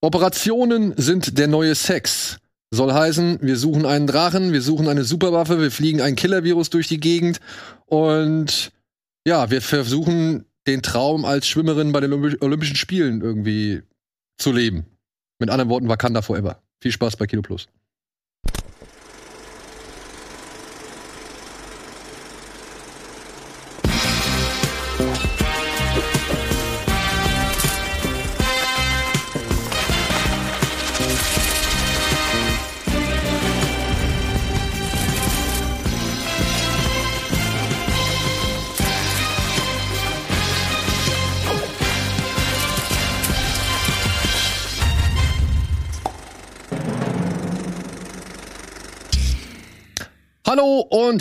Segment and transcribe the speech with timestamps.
[0.00, 2.38] Operationen sind der neue Sex.
[2.70, 6.86] Soll heißen, wir suchen einen Drachen, wir suchen eine Superwaffe, wir fliegen ein Killer-Virus durch
[6.86, 7.40] die Gegend
[7.86, 8.72] und
[9.26, 13.82] ja, wir versuchen den Traum als Schwimmerin bei den Olympischen Spielen irgendwie
[14.36, 14.86] zu leben.
[15.38, 16.62] Mit anderen Worten, Wakanda Forever.
[16.80, 17.68] Viel Spaß bei Kino Plus.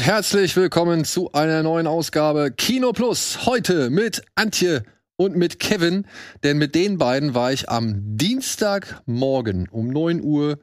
[0.08, 3.46] Herzlich willkommen zu einer neuen Ausgabe Kino Plus.
[3.46, 4.84] Heute mit Antje
[5.18, 6.06] und mit Kevin,
[6.44, 10.60] denn mit den beiden war ich am Dienstagmorgen um 9 Uhr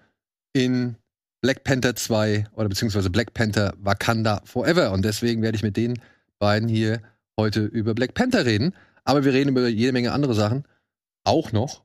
[0.55, 0.97] in
[1.43, 4.93] Black Panther 2 oder beziehungsweise Black Panther Wakanda Forever.
[4.93, 6.01] Und deswegen werde ich mit den
[6.39, 7.03] beiden hier
[7.39, 8.75] heute über Black Panther reden.
[9.05, 10.65] Aber wir reden über jede Menge andere Sachen.
[11.23, 11.85] Auch noch.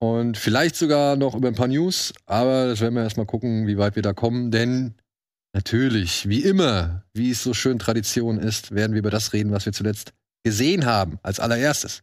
[0.00, 2.12] Und vielleicht sogar noch über ein paar News.
[2.26, 4.50] Aber das werden wir erstmal gucken, wie weit wir da kommen.
[4.50, 4.96] Denn
[5.52, 9.66] Natürlich, wie immer, wie es so schön Tradition ist, werden wir über das reden, was
[9.66, 10.12] wir zuletzt
[10.44, 12.02] gesehen haben, als allererstes.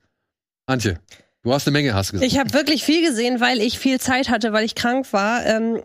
[0.66, 1.00] Antje,
[1.44, 2.32] du hast eine Menge, hast du gesagt.
[2.32, 5.46] Ich habe wirklich viel gesehen, weil ich viel Zeit hatte, weil ich krank war.
[5.46, 5.82] Ähm,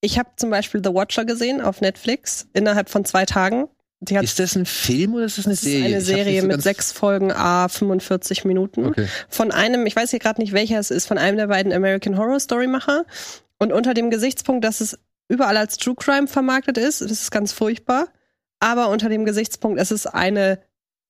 [0.00, 3.68] ich habe zum Beispiel The Watcher gesehen auf Netflix innerhalb von zwei Tagen.
[4.00, 5.94] ist das ein Film oder ist das eine Serie?
[5.94, 8.86] Das ist eine Serie so mit sechs Folgen, a 45 Minuten.
[8.86, 9.08] Okay.
[9.28, 12.16] Von einem, ich weiß hier gerade nicht, welcher es ist, von einem der beiden American
[12.16, 13.06] Horror Story Macher.
[13.58, 17.00] Und unter dem Gesichtspunkt, dass es überall als True Crime vermarktet ist.
[17.00, 18.08] Das ist ganz furchtbar.
[18.60, 20.60] Aber unter dem Gesichtspunkt, es ist eine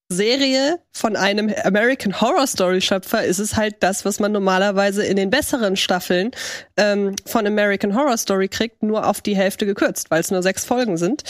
[0.08, 5.16] Serie von einem American Horror Story Schöpfer, ist es halt das, was man normalerweise in
[5.16, 6.30] den besseren Staffeln
[6.76, 10.64] ähm, von American Horror Story kriegt, nur auf die Hälfte gekürzt, weil es nur sechs
[10.64, 11.24] Folgen sind.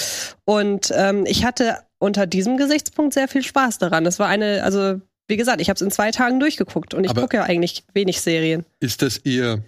[0.45, 4.05] Und ähm, ich hatte unter diesem Gesichtspunkt sehr viel Spaß daran.
[4.05, 7.15] Das war eine, also wie gesagt, ich habe es in zwei Tagen durchgeguckt und ich
[7.15, 8.67] gucke ja eigentlich wenig Serien.
[8.81, 9.63] Ist das ihr,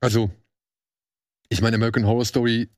[0.00, 0.30] also
[1.54, 2.68] ich meine, American Horror Story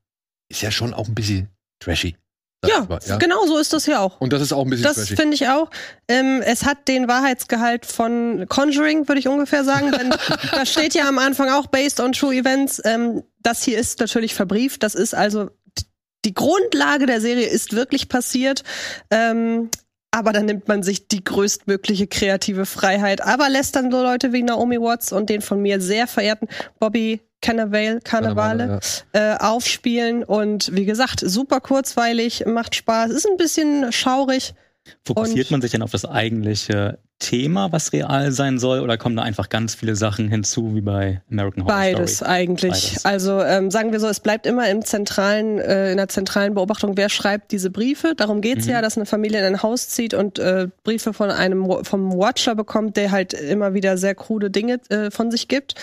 [0.49, 1.49] ist ja schon auch ein bisschen
[1.81, 2.17] trashy.
[2.65, 4.21] Ja, ja, genau so ist das hier auch.
[4.21, 5.71] Und das ist auch ein bisschen Das finde ich auch.
[6.09, 9.93] Ähm, es hat den Wahrheitsgehalt von Conjuring, würde ich ungefähr sagen.
[9.93, 10.11] Denn
[10.53, 12.81] da steht ja am Anfang auch based on true events.
[12.85, 14.83] Ähm, das hier ist natürlich verbrieft.
[14.83, 15.51] Das ist also
[16.25, 18.65] die Grundlage der Serie ist wirklich passiert.
[19.11, 19.71] Ähm,
[20.11, 24.43] aber dann nimmt man sich die größtmögliche kreative Freiheit, aber lässt dann so Leute wie
[24.43, 26.49] Naomi Watts und den von mir sehr verehrten
[26.79, 28.81] Bobby Cannavale, Karnevale
[29.15, 29.35] ja.
[29.35, 30.25] äh, aufspielen.
[30.25, 34.55] Und wie gesagt, super kurzweilig, macht Spaß, ist ein bisschen schaurig.
[35.05, 39.23] Fokussiert man sich denn auf das eigentliche Thema, was real sein soll, oder kommen da
[39.23, 42.31] einfach ganz viele Sachen hinzu, wie bei American Horror Beides Story?
[42.31, 42.91] eigentlich.
[42.91, 43.05] Beides.
[43.07, 46.97] Also ähm, sagen wir so, es bleibt immer im zentralen, äh, in der zentralen Beobachtung,
[46.97, 48.13] wer schreibt diese Briefe.
[48.17, 48.73] Darum geht's mhm.
[48.73, 52.55] ja, dass eine Familie in ein Haus zieht und äh, Briefe von einem vom Watcher
[52.55, 55.75] bekommt, der halt immer wieder sehr krude Dinge äh, von sich gibt.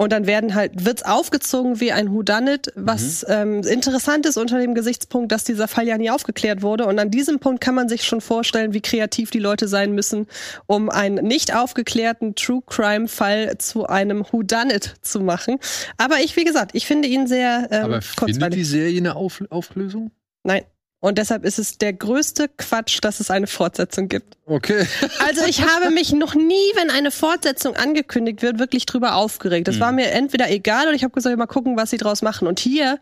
[0.00, 3.34] Und dann werden halt, wird's aufgezogen wie ein Whodunit, was mhm.
[3.34, 6.86] ähm, interessant ist unter dem Gesichtspunkt, dass dieser Fall ja nie aufgeklärt wurde.
[6.86, 10.28] Und an diesem Punkt kann man sich schon vorstellen, wie kreativ die Leute sein müssen,
[10.66, 15.58] um einen nicht aufgeklärten True Crime Fall zu einem Whodunit zu machen.
[15.96, 19.42] Aber ich, wie gesagt, ich finde ihn sehr ähm, Aber findet die Serie eine Auf
[19.50, 20.12] Auflösung?
[20.44, 20.62] Nein.
[21.00, 24.36] Und deshalb ist es der größte Quatsch, dass es eine Fortsetzung gibt.
[24.46, 24.86] Okay.
[25.20, 29.68] Also ich habe mich noch nie, wenn eine Fortsetzung angekündigt wird, wirklich drüber aufgeregt.
[29.68, 29.80] Das hm.
[29.80, 32.48] war mir entweder egal oder ich habe gesagt, mal gucken, was sie draus machen.
[32.48, 32.98] Und hier,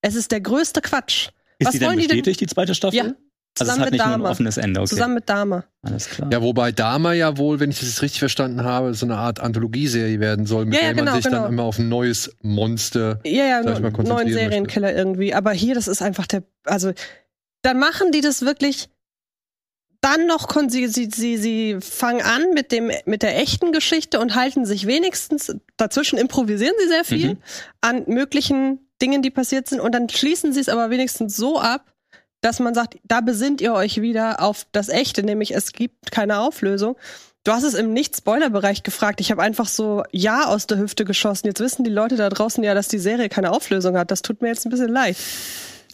[0.00, 1.28] es ist der größte Quatsch.
[1.58, 2.96] Ist was die denn bestätigt, die, die zweite Staffel?
[2.96, 3.14] Ja.
[3.58, 4.18] Also es hat nicht Dama.
[4.18, 4.90] nur ein offenes Ende, okay.
[4.90, 5.64] Zusammen mit Dama.
[5.82, 6.28] Alles klar.
[6.30, 10.20] Ja, wobei Dama ja wohl, wenn ich das richtig verstanden habe, so eine Art Anthologieserie
[10.20, 11.42] werden soll, mit ja, ja, der genau, man sich genau.
[11.44, 14.98] dann immer auf ein neues Monster, ja, ja, sag ich mal, neuen Serienkiller möchte.
[14.98, 15.34] irgendwie.
[15.34, 16.92] Aber hier, das ist einfach der, also
[17.66, 18.88] dann machen die das wirklich
[20.00, 24.36] dann noch sie, sie, sie, sie fangen an mit dem mit der echten Geschichte und
[24.36, 27.38] halten sich wenigstens dazwischen improvisieren sie sehr viel mhm.
[27.80, 31.92] an möglichen Dingen, die passiert sind und dann schließen sie es aber wenigstens so ab,
[32.40, 36.38] dass man sagt, da besinnt ihr euch wieder auf das echte, nämlich es gibt keine
[36.38, 36.96] Auflösung.
[37.42, 39.20] Du hast es im Nicht-Spoiler-Bereich gefragt.
[39.20, 41.46] Ich habe einfach so Ja aus der Hüfte geschossen.
[41.46, 44.10] Jetzt wissen die Leute da draußen ja, dass die Serie keine Auflösung hat.
[44.10, 45.16] Das tut mir jetzt ein bisschen leid.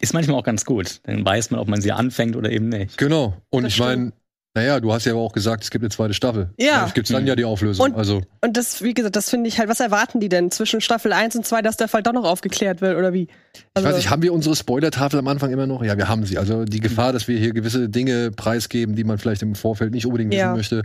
[0.02, 1.00] Ist manchmal auch ganz gut.
[1.04, 2.98] Dann weiß man, ob man sie anfängt oder eben nicht.
[2.98, 3.34] Genau.
[3.50, 4.12] Und das ich meine,
[4.54, 6.50] Naja, du hast ja aber auch gesagt, es gibt eine zweite Staffel.
[6.58, 6.80] Ja.
[6.80, 7.86] Vielleicht gibt's dann ja die Auflösung.
[7.86, 10.82] Und- also, Und das, wie gesagt, das finde ich halt, was erwarten die denn zwischen
[10.82, 13.28] Staffel 1 und 2, dass der Fall doch noch aufgeklärt wird, oder wie?
[13.72, 15.82] Also, ich weiß nicht, haben wir unsere Spoiler-Tafel am Anfang immer noch?
[15.82, 16.36] Ja, wir haben sie.
[16.36, 20.04] Also die Gefahr, dass wir hier gewisse Dinge preisgeben, die man vielleicht im Vorfeld nicht
[20.04, 20.54] unbedingt wissen Ja.
[20.54, 20.82] möchte,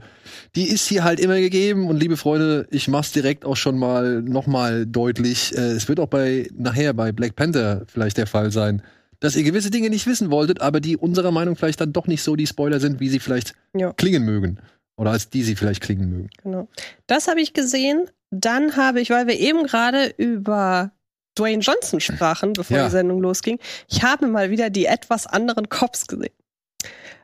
[0.55, 1.89] die ist hier halt immer gegeben.
[1.89, 5.53] Und liebe Freunde, ich mach's direkt auch schon mal nochmal deutlich.
[5.57, 8.81] Äh, es wird auch bei nachher bei Black Panther vielleicht der Fall sein,
[9.19, 12.23] dass ihr gewisse Dinge nicht wissen wolltet, aber die unserer Meinung vielleicht dann doch nicht
[12.23, 13.93] so die Spoiler sind, wie sie vielleicht Ja.
[13.93, 14.59] klingen mögen.
[14.97, 16.29] Oder als die sie vielleicht klingen mögen.
[16.43, 16.67] Genau.
[17.05, 18.09] Das habe ich gesehen.
[18.31, 20.91] Dann habe ich, weil wir eben gerade über
[21.37, 22.85] Dwayne Johnson sprachen, bevor Ja.
[22.85, 26.33] die Sendung losging, ich habe mal wieder die etwas anderen Cops gesehen.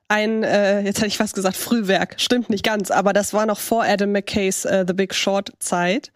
[0.10, 2.16] Ein, äh, jetzt hätte ich fast gesagt, Frühwerk.
[2.20, 6.12] Stimmt nicht ganz, aber das war noch vor Adam McKays äh, The Big Short Zeit.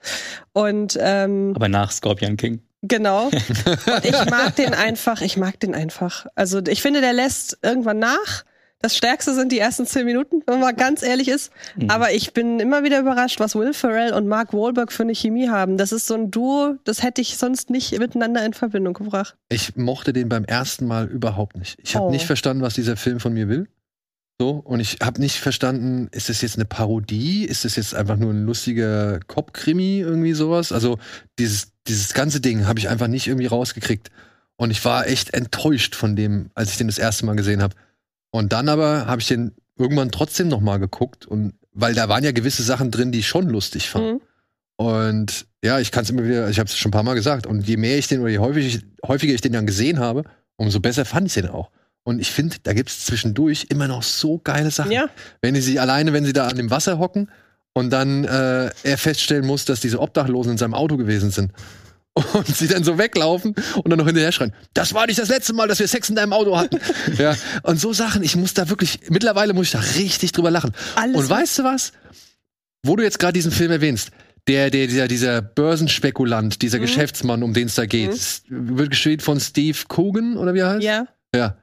[0.54, 2.62] Und ähm, Aber nach Scorpion King.
[2.82, 3.26] Genau.
[3.30, 6.28] Und ich mag den einfach, ich mag den einfach.
[6.36, 8.44] Also ich finde, der lässt irgendwann nach.
[8.80, 11.52] Das Stärkste sind die ersten zehn Minuten, wenn man ganz ehrlich ist.
[11.76, 11.90] Mhm.
[11.90, 15.50] Aber ich bin immer wieder überrascht, was Will Ferrell und Mark Wahlberg für eine Chemie
[15.50, 15.78] haben.
[15.78, 19.36] Das ist so ein Duo, das hätte ich sonst nicht miteinander in Verbindung gebracht.
[19.50, 21.80] Ich mochte den beim ersten Mal überhaupt nicht.
[21.82, 22.12] Ich habe Oh.
[22.12, 23.68] nicht verstanden, was dieser Film von mir will.
[24.40, 27.44] So, und ich habe nicht verstanden, ist das jetzt eine Parodie?
[27.44, 30.72] Ist das jetzt einfach nur ein lustiger Cop-Krimi, irgendwie sowas?
[30.72, 31.00] Also,
[31.40, 34.12] dieses, dieses ganze Ding habe ich einfach nicht irgendwie rausgekriegt.
[34.56, 37.76] Und ich war echt enttäuscht von dem, als ich den das erste Mal gesehen habe.
[38.30, 41.26] Und dann aber habe ich den irgendwann trotzdem noch mal geguckt.
[41.26, 44.06] Und weil da waren ja gewisse Sachen drin, die ich schon lustig fand.
[44.06, 44.22] Mhm.
[44.76, 47.48] Und ja, ich kann es immer wieder, ich habe es schon ein paar Mal gesagt.
[47.48, 50.24] Und je mehr ich den oder je häufig häufiger ich den dann gesehen habe,
[50.58, 51.72] umso besser fand ich den auch.
[52.08, 54.92] Und ich finde, da gibt es zwischendurch immer noch so geile Sachen.
[54.94, 55.10] Ja,
[55.42, 57.30] Wenn die sich alleine, wenn sie da an dem Wasser hocken
[57.74, 61.52] und dann äh, er feststellen muss, dass diese Obdachlosen in seinem Auto gewesen sind.
[62.34, 65.54] Und sie dann so weglaufen und dann noch hinterher schreien, das war nicht das letzte
[65.54, 66.80] Mal, dass wir Sex in deinem Auto hatten.
[67.20, 67.36] ja.
[67.62, 70.72] Und so Sachen, ich muss da wirklich, mittlerweile muss ich da richtig drüber lachen.
[70.96, 71.16] alles.
[71.16, 71.92] Und weißt du was?
[72.84, 74.10] Wo du jetzt gerade diesen Film erwähnst,
[74.48, 76.82] der, der, dieser, dieser Börsenspekulant, dieser Mhm.
[76.84, 78.18] Geschäftsmann, um den es da geht,
[78.48, 78.78] Mhm.
[78.80, 80.84] wird gespielt von Steve Coogan, oder wie er heißt?
[80.84, 81.06] ja,
[81.36, 81.58] Ja.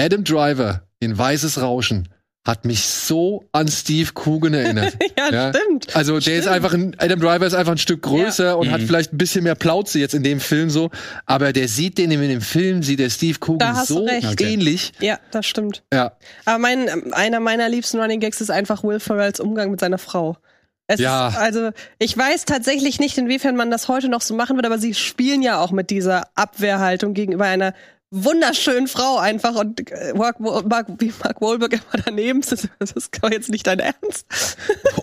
[0.00, 2.08] Adam Driver in Weißes Rauschen
[2.46, 4.94] hat mich so an Steve Coogan erinnert.
[5.18, 5.52] ja, Ja.
[5.52, 5.94] stimmt.
[5.94, 6.56] Also der ist Stimmt.
[6.56, 8.72] einfach ein, Adam Driver ist einfach ein Stück größer und Mhm.
[8.72, 10.90] hat vielleicht ein bisschen mehr Plauze jetzt in dem Film so,
[11.26, 14.40] aber der sieht den in dem Film, sieht der Steve Coogan so recht.
[14.40, 14.92] Ähnlich.
[15.00, 15.82] Ja, das stimmt.
[15.92, 16.12] Ja.
[16.46, 20.38] Aber mein, einer meiner liebsten Running Gags ist einfach Will Ferrells Umgang mit seiner Frau.
[20.86, 21.28] Es Ja.
[21.28, 24.78] Ist, also ich weiß tatsächlich nicht, inwiefern man das heute noch so machen wird, aber
[24.78, 27.74] sie spielen ja auch mit dieser Abwehrhaltung gegenüber einer
[28.10, 32.42] wunderschönen Frau einfach und äh, Mark, Mark, wie Mark Wahlberg immer daneben.
[32.78, 34.26] Das ist doch jetzt nicht dein Ernst.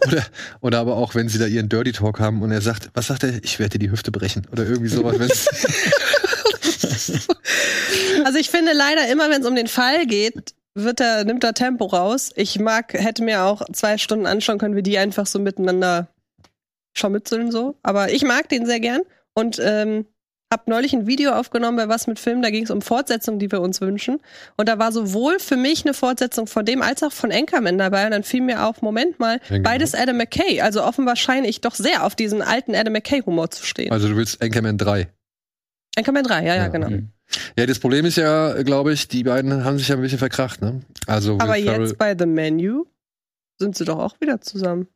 [0.07, 0.25] Oder,
[0.61, 3.23] oder aber auch, wenn sie da ihren Dirty Talk haben und er sagt, was sagt
[3.23, 3.43] er?
[3.43, 4.47] Ich werde dir die Hüfte brechen.
[4.51, 5.47] Oder irgendwie sowas.
[8.25, 11.53] Also ich finde leider immer, wenn es um den Fall geht, wird er, nimmt er
[11.53, 12.31] Tempo raus.
[12.35, 16.07] Ich mag, hätte mir auch zwei Stunden anschauen können, wie die einfach so miteinander
[16.93, 17.75] scharmützeln so.
[17.83, 19.01] Aber ich mag den sehr gern
[19.33, 20.05] und ähm,
[20.51, 23.51] hab neulich ein Video aufgenommen bei Was mit Film, da ging es um Fortsetzungen, die
[23.51, 24.19] wir uns wünschen.
[24.57, 28.05] Und da war sowohl für mich eine Fortsetzung von dem als auch von Anchorman dabei.
[28.05, 29.63] Und dann fiel mir auf, Moment mal, genau.
[29.63, 30.61] beides Adam McKay.
[30.61, 33.91] Also offenbar scheine ich doch sehr auf diesen alten Adam McKay-Humor zu stehen.
[33.91, 35.07] also du willst Anchorman 3.
[35.97, 36.89] Anchorman 3, ja, ja, Ja, genau.
[36.89, 37.09] Mhm.
[37.57, 40.61] Ja, das Problem ist ja, glaube ich, die beiden haben sich ja ein bisschen verkracht,
[40.61, 40.81] ne?
[41.07, 42.85] Also Aber jetzt bei The Menu
[43.59, 44.87] sind sie doch auch wieder zusammen.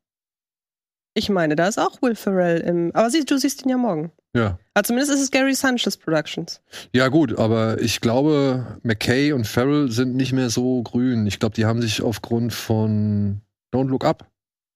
[1.13, 2.91] Ich meine, da ist auch Will Ferrell im.
[2.93, 4.11] Aber sie, du siehst ihn ja morgen.
[4.35, 4.57] ja.
[4.73, 6.61] Aber zumindest ist es Gary Sanchez Productions.
[6.93, 11.27] Ja, gut, aber ich glaube, McKay und Farrell sind nicht mehr so grün.
[11.27, 13.41] Ich glaube, die haben sich aufgrund von
[13.73, 14.29] Don't Look Up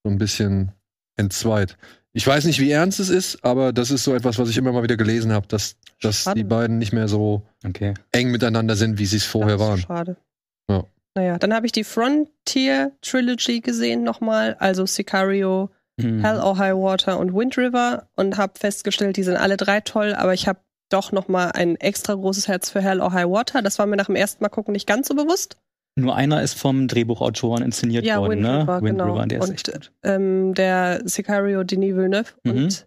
[0.04, 0.72] so ein bisschen
[1.16, 1.76] entzweit.
[2.12, 4.72] Ich weiß nicht, wie ernst es ist, aber das ist so etwas, was ich immer
[4.72, 6.38] mal wieder gelesen habe, dass, dass Schade.
[6.38, 7.94] die beiden nicht mehr so Okay.
[8.12, 9.80] eng miteinander sind, wie sie es vorher Das ist waren.
[9.80, 10.16] Schade.
[10.68, 10.84] Ja.
[11.16, 16.24] Naja, dann habe ich die Frontier Trilogy gesehen nochmal, also Sicario, Mhm.
[16.24, 20.14] Hell or High Water und Wind River und habe festgestellt, die sind alle drei toll,
[20.14, 20.58] aber ich habe
[20.90, 23.62] doch nochmal ein extra großes Herz für Hell or High Water.
[23.62, 25.56] Das war mir nach dem ersten Mal gucken nicht ganz so bewusst.
[25.96, 28.62] Nur einer ist vom Drehbuchautoren inszeniert Ja, worden, Wind ne?
[28.62, 29.12] River, Wind genau.
[29.14, 29.92] River, der ist Und, echt gut.
[30.02, 32.50] ähm, der Sicario Denis Villeneuve Mhm.
[32.52, 32.86] und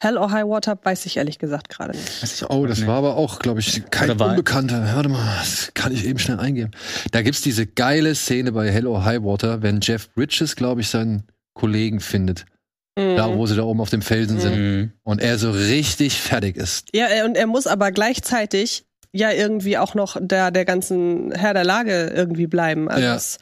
[0.00, 2.46] Hell or High Water weiß ich ehrlich gesagt gerade nicht.
[2.48, 4.88] Oh, das war aber auch, glaube ich, kein Unbekannter.
[4.94, 6.70] Warte mal, das kann ich eben schnell eingeben.
[7.10, 11.24] Da gibt's diese geile Szene bei Hello High Water, wenn Jeff Bridges, glaube ich, seinen
[11.58, 12.46] Kollegen findet.
[12.98, 14.56] Da, wo sie da oben auf dem Felsen sind.
[14.58, 14.92] Mhm.
[15.04, 16.88] Und er so richtig fertig ist.
[16.92, 21.54] Ja, äh, und er muss aber gleichzeitig ja irgendwie auch noch der, der ganzen Herr
[21.54, 22.88] der Lage irgendwie bleiben.
[22.88, 23.14] Also Ja.
[23.14, 23.38] das,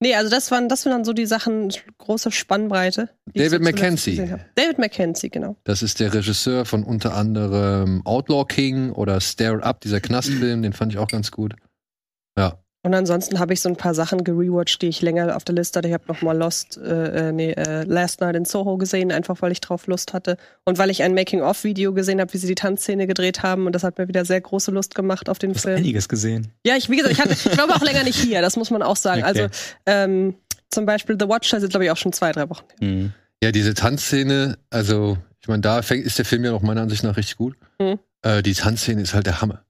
[0.00, 3.10] nee, also das waren, das waren dann so die Sachen, große Spannbreite.
[3.32, 3.62] David
[4.32, 4.54] hab.
[4.56, 5.56] David Mackenzie, genau.
[5.62, 10.72] Das ist der Regisseur von unter anderem Outlaw King oder Stare Up, dieser Knastfilm, den
[10.72, 11.54] fand ich auch ganz gut.
[12.36, 12.58] Ja.
[12.86, 15.76] Und ansonsten habe ich so ein paar Sachen gerewatcht, die ich länger auf der Liste
[15.78, 15.88] hatte.
[15.88, 19.42] Ich habe noch mal Lost, äh, äh, nee, äh, Last Night in Soho gesehen, einfach
[19.42, 20.36] weil ich drauf Lust hatte.
[20.64, 23.66] Und weil ich ein Making-of-Video gesehen habe, wie sie die Tanzszene gedreht haben.
[23.66, 25.78] Und das hat mir wieder sehr große Lust gemacht auf den Du hast Film.
[25.78, 26.52] einiges gesehen.
[26.64, 28.82] Ja, ich, wie gesagt, ich, hatte, ich war auch länger nicht hier, das muss man
[28.82, 29.16] auch sagen.
[29.26, 29.42] Okay.
[29.42, 29.48] Also
[29.86, 30.36] ähm,
[30.70, 32.64] zum Beispiel The Watcher sind, glaube ich, auch schon zwei, drei Wochen.
[32.78, 32.88] her.
[32.88, 33.12] Mhm.
[33.42, 37.02] Ja, diese Tanzszene, also ich meine, da fängt, ist der Film ja noch meiner Ansicht
[37.02, 37.56] nach richtig gut.
[37.80, 37.98] Mhm.
[38.22, 39.64] Äh, die Tanzszene ist halt der Hammer.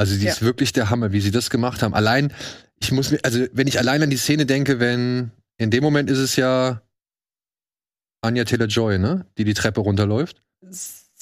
[0.00, 0.32] Also die Ja.
[0.32, 1.92] ist wirklich der Hammer, wie sie das gemacht haben.
[1.92, 2.32] Allein,
[2.80, 6.08] ich muss mir, also wenn ich allein an die Szene denke, wenn in dem Moment
[6.08, 6.80] ist es ja
[8.22, 10.42] Anya Taylor Joy, ne, die die Treppe runterläuft.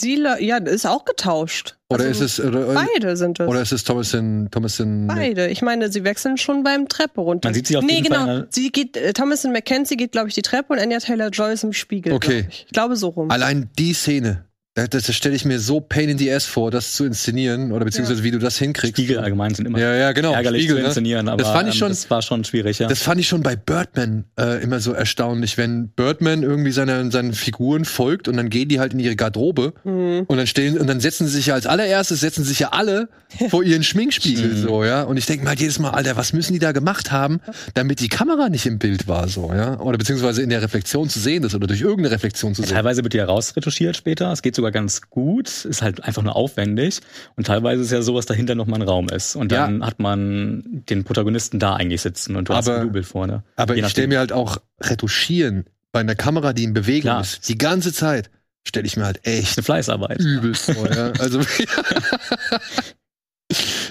[0.00, 1.76] Sie, ja, ist auch getauscht.
[1.90, 3.49] Oder Also, ist es oder, Beide sind es.
[3.49, 5.08] oder ist es Thomasin Thomasin?
[5.08, 5.49] Beide.
[5.49, 7.49] Ich meine, sie wechseln schon beim Treppe runter.
[7.49, 8.25] Man sieht sie auf nee, jeden genau.
[8.26, 11.52] Fall Sie geht, äh, Thomasin McKenzie geht, glaube ich, die Treppe und Anya Taylor Joy
[11.52, 12.12] ist im Spiegel.
[12.12, 12.42] Okay.
[12.42, 12.64] glaub Ich.
[12.66, 13.30] ich glaube so rum.
[13.32, 14.44] Allein die Szene,
[14.87, 17.85] das, das stelle ich mir so pain in the ass vor, das zu inszenieren oder
[17.85, 18.97] beziehungsweise wie du das hinkriegst.
[18.97, 20.32] Spiegel allgemein sind immer Ja, ja, genau.
[20.32, 20.87] ärgerlich Spiegel, zu ne?
[20.88, 22.88] inszenieren, aber Das fand ich ähm, schon- das war schon schwierig, ja.
[22.88, 27.32] Das fand ich schon bei Birdman äh, immer so erstaunlich, wenn Birdman irgendwie seine, seinen
[27.32, 30.25] Figuren folgt und dann gehen die halt in ihre Garderobe Mhm.
[30.26, 33.08] und dann stehen und dann setzen sie sich ja als allererstes setzen sich ja alle
[33.50, 34.62] vor ihren Schminkspiegel Mhm.
[34.62, 35.02] so, ja.
[35.02, 37.40] Und ich denke halt jedes Mal, Alter, was müssen die da gemacht haben,
[37.75, 41.18] damit die Kamera nicht im Bild war so, ja, oder beziehungsweise in der Reflexion zu
[41.18, 42.73] sehen ist oder durch irgendeine Reflexion zu sehen.
[42.75, 44.32] Teilweise wird die ja rausretuschiert später.
[44.32, 45.64] Es geht sogar ganz gut.
[45.64, 47.00] Ist halt einfach nur aufwendig.
[47.37, 49.37] Und teilweise ist ja so, dass dahinter noch mal ein Raum ist.
[49.37, 49.66] Und Ja.
[49.66, 53.42] dann hat man den Protagonisten da eigentlich sitzen und du hast Aber- ein Double vorne.
[53.56, 57.20] Aber ich stelle mir halt auch retuschieren bei einer Kamera, die in Bewegung Klar.
[57.22, 58.30] ist, die ganze Zeit,
[58.66, 60.20] stelle ich mir halt echt eine Fleißarbeit.
[60.20, 61.12] übelst vor, ja.
[61.18, 61.40] Also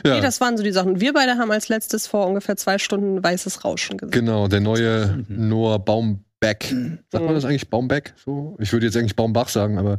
[0.05, 0.15] ja.
[0.15, 1.01] Nee, das waren so die Sachen.
[1.01, 4.11] Wir beide haben als letztes vor ungefähr zwei Stunden weißes Rauschen gesehen.
[4.11, 5.49] Genau, der neue Mhm.
[5.49, 6.73] Noah Baumbeck.
[7.11, 8.13] Sagt man das eigentlich Baumbeck?
[8.23, 8.55] So?
[8.59, 9.97] Ich würde jetzt eigentlich Baumbach sagen, aber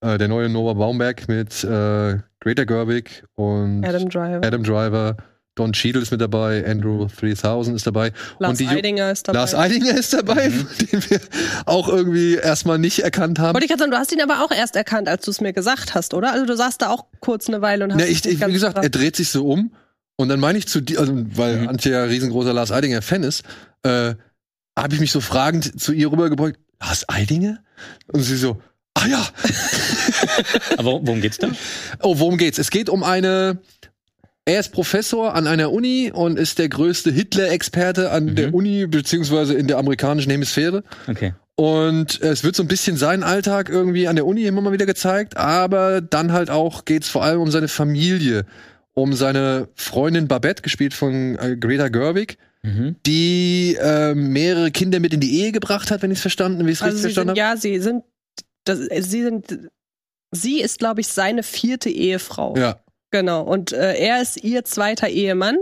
[0.00, 4.46] äh, der neue Noah Baumbeck mit äh, Greta Gerwig und Adam Driver.
[4.46, 5.16] Adam Driver,
[5.56, 8.12] Don Cheadle ist mit dabei, Andrew 3000 ist dabei.
[8.38, 9.38] Lars und die Ju- Eidinger ist dabei.
[9.40, 10.66] Lars Eidinger ist dabei, Mhm.
[10.92, 11.20] den wir
[11.66, 13.54] auch irgendwie erstmal nicht erkannt haben.
[13.54, 15.52] Wollte ich gerade sagen, du hast ihn aber auch erst erkannt, als du es mir
[15.52, 16.32] gesagt hast, oder?
[16.32, 18.52] Also du saßt da auch kurz eine Weile und hast Ja, es ich, ich, wie
[18.52, 19.72] gesagt, er dreht sich so um
[20.16, 21.68] und dann meine ich zu dir, also weil Mhm.
[21.68, 23.42] Antje ja riesengroßer Lars Eidinger Fan ist,
[23.82, 24.14] äh,
[24.78, 27.58] habe ich mich so fragend zu ihr rübergebeugt, Lars Eidinger?
[28.12, 28.62] Und sie so,
[28.94, 29.26] ah ja.
[30.76, 31.48] Aber worum geht's da?
[32.02, 32.58] Oh, worum geht's?
[32.58, 33.58] Es geht um eine,
[34.44, 38.34] er ist Professor an einer Uni und ist der größte Hitler-Experte an Mhm.
[38.36, 40.82] der Uni, beziehungsweise in der amerikanischen Hemisphäre.
[41.08, 41.34] Okay.
[41.56, 44.86] Und es wird so ein bisschen sein Alltag irgendwie an der Uni immer mal wieder
[44.86, 48.46] gezeigt, aber dann halt auch geht's vor allem um seine Familie,
[48.94, 52.96] um seine Freundin Babette, gespielt von äh, Greta Gerwig, Mhm.
[53.06, 56.70] die äh, mehrere Kinder mit in die Ehe gebracht hat, wenn ich es verstanden, wie
[56.72, 57.38] ich es Also richtig verstanden habe.
[57.38, 58.02] ja, sie sind,
[58.70, 59.70] das, sie sind,
[60.30, 62.56] sie ist, glaube ich, seine vierte Ehefrau.
[62.56, 63.42] Ja, Genau.
[63.42, 65.56] Und äh, er ist ihr zweiter Ehemann.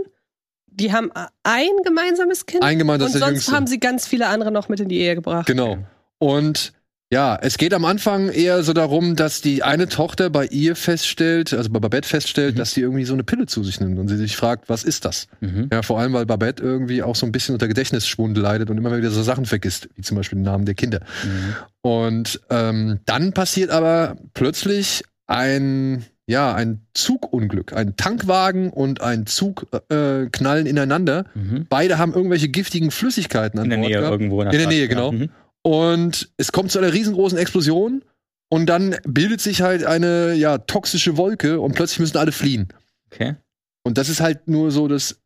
[0.67, 1.11] Die haben
[1.43, 2.63] ein gemeinsames Kind.
[2.63, 3.51] ein gemeinsames und sonst Jüngste.
[3.51, 5.47] haben sie ganz viele andere noch mit in die Ehe gebracht.
[5.47, 5.79] Genau.
[6.19, 6.73] Und
[7.11, 11.53] ja, es geht am Anfang eher so darum, dass die eine Tochter bei ihr feststellt,
[11.53, 12.59] also bei Babette feststellt, Mhm.
[12.59, 15.05] dass sie irgendwie so eine Pille zu sich nimmt und sie sich fragt, was ist
[15.05, 15.27] das?
[15.41, 15.69] Mhm.
[15.71, 18.95] Ja, vor allem, weil Babette irgendwie auch so ein bisschen unter Gedächtnisschwund leidet und immer
[18.95, 20.99] wieder so Sachen vergisst, wie zum Beispiel den Namen der Kinder.
[21.23, 21.55] Mhm.
[21.81, 27.73] Und ähm, dann passiert aber plötzlich ein, ja, ein Zugunglück.
[27.73, 31.25] Ein Tankwagen und ein Zug äh, knallen ineinander.
[31.33, 31.65] Mhm.
[31.69, 34.11] Beide haben irgendwelche giftigen Flüssigkeiten an In der Bord Nähe gehabt.
[34.11, 34.41] irgendwo.
[34.43, 35.11] In der Nähe, genau.
[35.11, 35.29] Mhm.
[35.69, 38.03] Und es kommt zu einer riesengroßen Explosion
[38.51, 42.69] und dann bildet sich halt eine ja, toxische Wolke und plötzlich müssen alle fliehen.
[43.11, 43.35] Okay.
[43.83, 45.19] Und das ist halt nur so das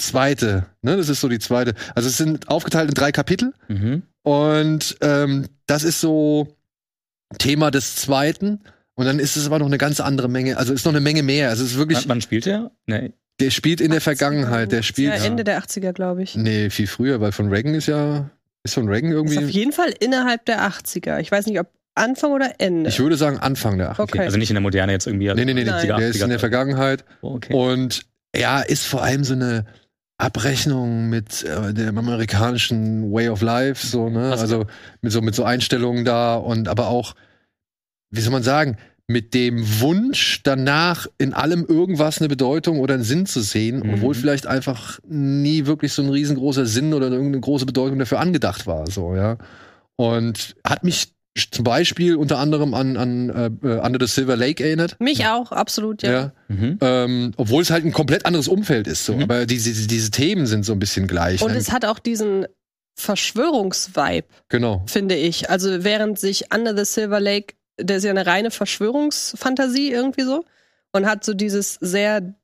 [0.00, 0.96] zweite, ne?
[0.96, 1.74] Das ist so die zweite.
[1.94, 4.02] Also es sind aufgeteilt in drei Kapitel Mhm.
[4.22, 6.56] und ähm, das ist so
[7.38, 8.60] Thema des zweiten.
[8.96, 10.56] Und dann ist es aber noch eine ganz andere Menge.
[10.56, 11.50] Also ist noch eine Menge mehr.
[11.50, 12.70] Also es ist wirklich, Wann, wann spielt er?
[12.86, 13.12] Nee.
[13.40, 14.72] der spielt in der Vergangenheit.
[14.72, 15.14] Der spielt.
[15.14, 16.34] Ja, Ende der 80er, glaube ich.
[16.36, 18.30] Nee, viel früher, weil von Reagan ist ja.
[18.64, 19.52] Ist von Reagan Ist auf irgendwie.
[19.52, 21.20] jeden Fall innerhalb der 80er.
[21.20, 22.88] Ich weiß nicht, ob Anfang oder Ende.
[22.88, 24.00] Ich würde sagen Anfang der 80er.
[24.00, 24.20] Okay.
[24.20, 25.26] Also nicht in der Moderne jetzt irgendwie.
[25.26, 25.70] Nee, nee, nee, nee.
[25.70, 25.86] Nein.
[25.86, 27.04] Der ist in der Vergangenheit.
[27.22, 27.52] Oh, okay.
[27.52, 28.02] Und
[28.34, 29.66] ja, ist vor allem so eine
[30.16, 34.30] Abrechnung mit äh, dem amerikanischen Way of Life, so, ne?
[34.30, 34.66] Also
[35.02, 37.14] mit so, mit so Einstellungen da und aber auch,
[38.10, 38.76] wie soll man sagen,
[39.06, 43.94] mit dem Wunsch danach in allem irgendwas eine Bedeutung oder einen Sinn zu sehen, Mhm.
[43.94, 48.66] obwohl vielleicht einfach nie wirklich so ein riesengroßer Sinn oder irgendeine große Bedeutung dafür angedacht
[48.66, 49.36] war, so, ja.
[49.96, 51.12] Und hat mich
[51.50, 54.96] zum Beispiel unter anderem an, an äh, Under the Silver Lake erinnert.
[55.00, 56.12] Mich auch, absolut, ja.
[56.12, 56.78] ja Mhm.
[56.80, 59.04] ähm, obwohl es halt ein komplett anderes Umfeld ist.
[59.04, 59.16] So.
[59.16, 59.22] Mhm.
[59.24, 61.42] Aber diese, diese Themen sind so ein bisschen gleich.
[61.42, 61.58] Und ne?
[61.58, 62.46] es hat auch diesen
[62.96, 64.84] Verschwörungsvibe, genau.
[64.86, 65.50] finde ich.
[65.50, 70.44] Also während sich Under the Silver Lake, der ist ja eine reine Verschwörungsfantasie irgendwie so
[70.92, 72.34] und hat so dieses sehr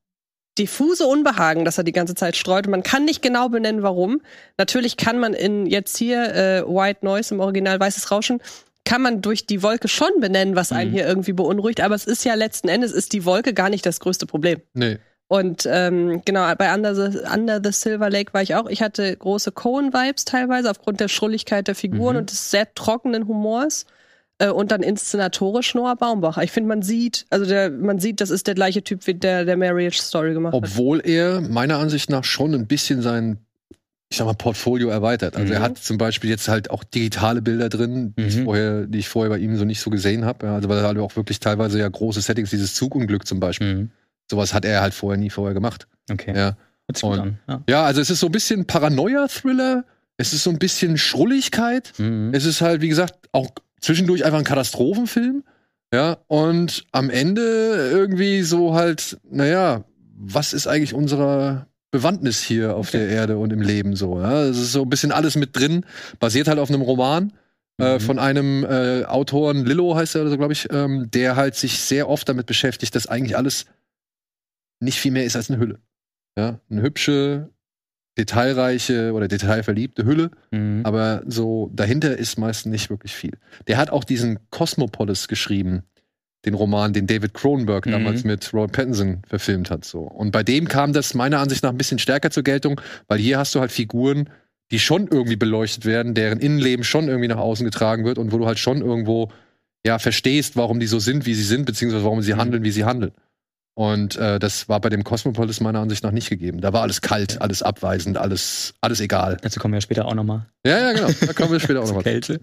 [0.57, 2.67] diffuse Unbehagen, das er die ganze Zeit streut.
[2.67, 4.21] Und man kann nicht genau benennen, warum.
[4.57, 8.41] Natürlich kann man in jetzt hier äh, White Noise im Original Weißes Rauschen
[8.83, 10.95] kann man durch die Wolke schon benennen, was einen mhm.
[10.95, 11.81] hier irgendwie beunruhigt.
[11.81, 14.59] Aber es ist ja letzten Endes ist die Wolke gar nicht das größte Problem.
[14.73, 14.97] Nee.
[15.27, 18.67] Und ähm, genau, bei Under the, Under the Silver Lake war ich auch.
[18.67, 22.19] Ich hatte große Cohen-Vibes teilweise aufgrund der Schrulligkeit der Figuren mhm.
[22.21, 23.85] und des sehr trockenen Humors.
[24.41, 26.37] Äh, und dann inszenatorisch Noah Baumbach.
[26.39, 29.45] Ich finde, man sieht, also der, man sieht, das ist der gleiche Typ, wie der
[29.45, 31.05] der Marriage Story gemacht Obwohl hat.
[31.05, 33.37] Obwohl er meiner Ansicht nach schon ein bisschen sein
[34.09, 35.37] ich sag mal, Portfolio erweitert.
[35.37, 35.53] Also mhm.
[35.53, 38.27] er hat zum Beispiel jetzt halt auch digitale Bilder drin, die, mhm.
[38.27, 40.47] ich, vorher, die ich vorher bei ihm so nicht so gesehen habe.
[40.47, 43.75] Ja, also weil er halt auch wirklich teilweise ja große Settings, dieses Zugunglück zum Beispiel.
[43.75, 43.91] Mhm.
[44.29, 45.87] Sowas hat er halt vorher nie vorher gemacht.
[46.11, 46.35] Okay.
[46.35, 46.57] Ja.
[47.03, 47.63] Und, ja.
[47.69, 47.85] ja.
[47.85, 49.85] also es ist so ein bisschen Paranoia-Thriller,
[50.17, 52.31] es ist so ein bisschen Schrulligkeit, mhm.
[52.33, 53.47] es ist halt, wie gesagt, auch
[53.81, 55.43] zwischendurch einfach ein Katastrophenfilm.
[55.93, 59.83] Ja, und am Ende irgendwie so halt, naja,
[60.15, 64.19] was ist eigentlich unsere Bewandtnis hier auf der Erde und im Leben so.
[64.21, 64.43] Ja?
[64.43, 65.85] Es ist so ein bisschen alles mit drin,
[66.19, 67.33] basiert halt auf einem Roman
[67.77, 67.99] äh, mhm.
[67.99, 71.79] von einem äh, Autoren, Lillo heißt er oder so, glaube ich, ähm, der halt sich
[71.79, 73.65] sehr oft damit beschäftigt, dass eigentlich alles
[74.79, 75.79] nicht viel mehr ist als eine Hülle.
[76.37, 77.49] Ja, eine hübsche,
[78.17, 80.81] detailreiche oder detailverliebte Hülle, mhm.
[80.83, 83.37] aber so dahinter ist meistens nicht wirklich viel.
[83.67, 85.83] Der hat auch diesen Cosmopolis geschrieben,
[86.45, 87.91] den Roman, den David Cronenberg mhm.
[87.91, 89.85] damals mit Roy Pattinson verfilmt hat.
[89.85, 90.01] So.
[90.01, 93.37] Und bei dem kam das meiner Ansicht nach ein bisschen stärker zur Geltung, weil hier
[93.37, 94.29] hast du halt Figuren,
[94.71, 98.37] die schon irgendwie beleuchtet werden, deren Innenleben schon irgendwie nach außen getragen wird und wo
[98.37, 99.29] du halt schon irgendwo
[99.85, 102.39] ja verstehst, warum die so sind, wie sie sind, beziehungsweise warum sie mhm.
[102.39, 103.11] handeln, wie sie handeln.
[103.73, 106.59] Und äh, das war bei dem Cosmopolis meiner Ansicht nach nicht gegeben.
[106.59, 109.37] Da war alles kalt, alles abweisend, alles, alles egal.
[109.41, 110.45] Dazu kommen wir später auch nochmal.
[110.65, 111.09] Ja, ja, genau.
[111.25, 112.03] Da kommen wir später auch nochmal.
[112.11, 112.41] Kälte.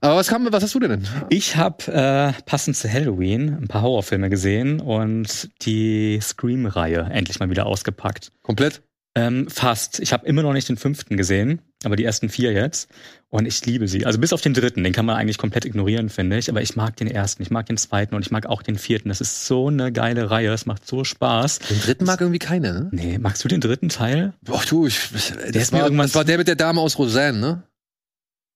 [0.00, 1.08] Aber was, kam, was hast du denn?
[1.30, 7.48] Ich habe äh, passend zu Halloween ein paar Horrorfilme gesehen und die Scream-Reihe endlich mal
[7.48, 8.30] wieder ausgepackt.
[8.42, 8.82] Komplett?
[9.16, 9.98] Ähm, fast.
[10.00, 12.90] Ich habe immer noch nicht den fünften gesehen, aber die ersten vier jetzt.
[13.30, 14.04] Und ich liebe sie.
[14.04, 16.50] Also bis auf den dritten, den kann man eigentlich komplett ignorieren, finde ich.
[16.50, 19.08] Aber ich mag den ersten, ich mag den zweiten und ich mag auch den vierten.
[19.08, 21.60] Das ist so eine geile Reihe, es macht so Spaß.
[21.60, 22.88] Den dritten mag irgendwie keiner, ne?
[22.92, 24.34] Nee, magst du den dritten Teil?
[24.42, 25.00] Boah, du, ich,
[25.32, 27.62] der das, war, das war der mit der Dame aus Roseanne, ne?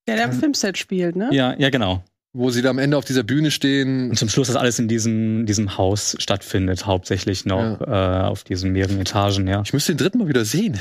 [0.06, 1.30] Der, der im Filmset spielt, ne?
[1.32, 4.10] Ja, ja, genau wo sie da am Ende auf dieser Bühne stehen.
[4.10, 8.24] Und zum Schluss, dass alles in diesem, diesem Haus stattfindet, hauptsächlich noch ja.
[8.24, 9.62] äh, auf diesen mehreren Etagen, ja.
[9.62, 10.78] Ich müsste den dritten mal wieder sehen.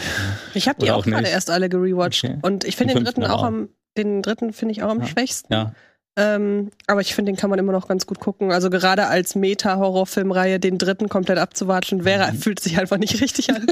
[0.54, 2.24] Ich habe die auch, auch gerade erst alle gerewatcht.
[2.24, 2.38] Okay.
[2.42, 5.08] Und ich finde den dritten auch am, den dritten finde ich auch am ja.
[5.08, 5.52] schwächsten.
[5.52, 5.74] Ja.
[6.16, 8.52] Ähm, aber ich finde, den kann man immer noch ganz gut gucken.
[8.52, 12.38] Also gerade als Meta-Horrorfilmreihe den dritten komplett abzuwatschen, wäre, mhm.
[12.38, 13.66] fühlt sich einfach nicht richtig an.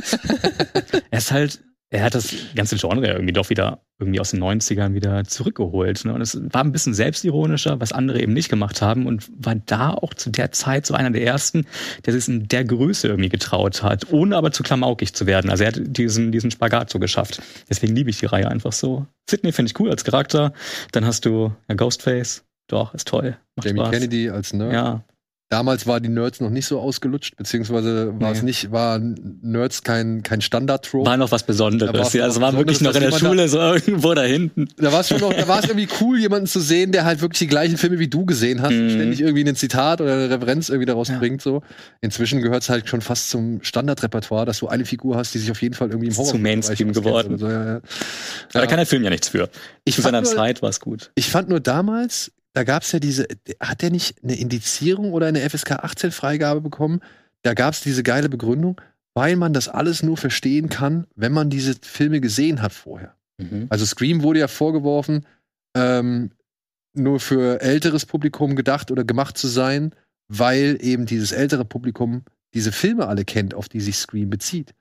[1.11, 4.93] er ist halt er hat das ganze Genre irgendwie doch wieder irgendwie aus den 90ern
[4.93, 6.03] wieder zurückgeholt.
[6.05, 6.13] Ne?
[6.13, 9.91] Und es war ein bisschen selbstironischer, was andere eben nicht gemacht haben und war da
[9.91, 11.65] auch zu der Zeit so einer der ersten,
[12.05, 15.49] der sich in der Größe irgendwie getraut hat, ohne aber zu klamaukig zu werden.
[15.49, 17.41] Also er hat diesen, diesen Spagat so geschafft.
[17.69, 19.07] Deswegen liebe ich die Reihe einfach so.
[19.29, 20.53] Sidney finde ich cool als Charakter.
[20.91, 22.43] Dann hast du ja, Ghostface.
[22.67, 23.37] Doch, ist toll.
[23.55, 23.91] Macht Jamie Spaß.
[23.91, 24.73] Kennedy als Nerd.
[24.73, 25.03] Ja,
[25.49, 28.37] Damals war die Nerds noch nicht so ausgelutscht, beziehungsweise war nee.
[28.37, 31.05] es nicht, war Nerds kein, kein Standard-Trope.
[31.05, 32.11] War noch was Besonderes.
[32.11, 34.67] Ja, es war wirklich noch in der Schule da, so irgendwo da hinten.
[34.75, 37.21] Da war es schon noch, da war es irgendwie cool, jemanden zu sehen, der halt
[37.21, 38.89] wirklich die gleichen Filme wie du gesehen hast, mhm.
[38.89, 41.17] ständig irgendwie ein Zitat oder eine Referenz irgendwie daraus ja.
[41.17, 41.61] bringt, so.
[42.01, 45.49] Inzwischen gehört es halt schon fast zum Standardrepertoire, dass du eine Figur hast, die sich
[45.49, 47.37] auf jeden Fall irgendwie im Horror zu Mainstream geworden.
[47.37, 47.73] So, ja, ja.
[47.75, 47.81] ja,
[48.51, 49.47] da kann der Film ja nichts für.
[49.85, 51.11] Ich Zu seiner nur, Zeit war es gut.
[51.15, 53.27] Ich fand nur damals, da gab es ja diese,
[53.59, 57.01] hat der nicht eine Indizierung oder eine FSK 18 Freigabe bekommen?
[57.43, 58.81] Da gab es diese geile Begründung,
[59.13, 63.15] weil man das alles nur verstehen kann, wenn man diese Filme gesehen hat vorher.
[63.37, 63.67] Mhm.
[63.69, 65.27] Also Scream wurde ja vorgeworfen,
[65.75, 66.31] ähm,
[66.93, 69.93] nur für älteres Publikum gedacht oder gemacht zu sein,
[70.27, 72.23] weil eben dieses ältere Publikum
[72.55, 74.73] diese Filme alle kennt, auf die sich Scream bezieht.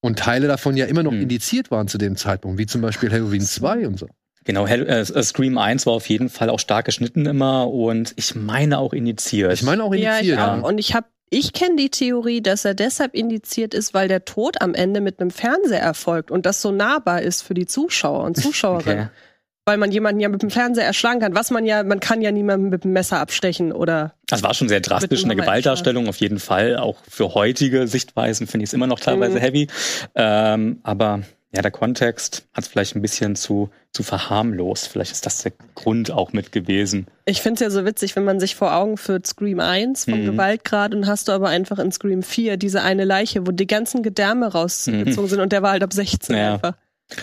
[0.00, 1.22] Und Teile davon ja immer noch mhm.
[1.22, 4.08] indiziert waren zu dem Zeitpunkt, wie zum Beispiel Halloween 2 und so.
[4.44, 8.12] Genau, Hell, äh, äh, Scream 1 war auf jeden Fall auch stark geschnitten immer und
[8.16, 9.52] ich meine auch indiziert.
[9.54, 10.24] Ich meine auch indiziert.
[10.24, 10.68] Ja, ich auch.
[10.68, 14.60] Und ich habe ich kenne die Theorie, dass er deshalb indiziert ist, weil der Tod
[14.60, 18.36] am Ende mit einem Fernseher erfolgt und das so nahbar ist für die Zuschauer und
[18.36, 19.10] Zuschauerinnen.
[19.14, 19.20] Okay.
[19.66, 22.30] Weil man jemanden ja mit dem Fernseher erschlagen kann, was man ja, man kann ja
[22.30, 24.12] niemanden mit dem Messer abstechen oder.
[24.26, 26.76] Das war schon sehr drastisch, eine Gewaltdarstellung auf jeden Fall.
[26.76, 29.40] Auch für heutige Sichtweisen finde ich es immer noch teilweise mhm.
[29.40, 29.68] heavy.
[30.14, 31.22] Ähm, aber
[31.54, 34.88] ja, der Kontext hat es vielleicht ein bisschen zu, zu verharmlost.
[34.88, 37.06] Vielleicht ist das der Grund auch mit gewesen.
[37.24, 40.20] Ich finde es ja so witzig, wenn man sich vor Augen führt, Scream 1 vom
[40.20, 40.26] mhm.
[40.26, 44.02] Gewaltgrad und hast du aber einfach in Scream 4 diese eine Leiche, wo die ganzen
[44.02, 45.28] Gedärme rausgezogen mhm.
[45.28, 46.54] sind und der war halt ab 16 ja.
[46.54, 46.74] einfach.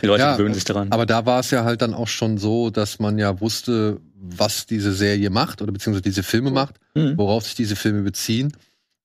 [0.01, 0.91] Die Leute ja, gewöhnen sich daran.
[0.91, 4.65] Aber da war es ja halt dann auch schon so, dass man ja wusste, was
[4.65, 7.17] diese Serie macht oder beziehungsweise diese Filme macht, mhm.
[7.17, 8.53] worauf sich diese Filme beziehen.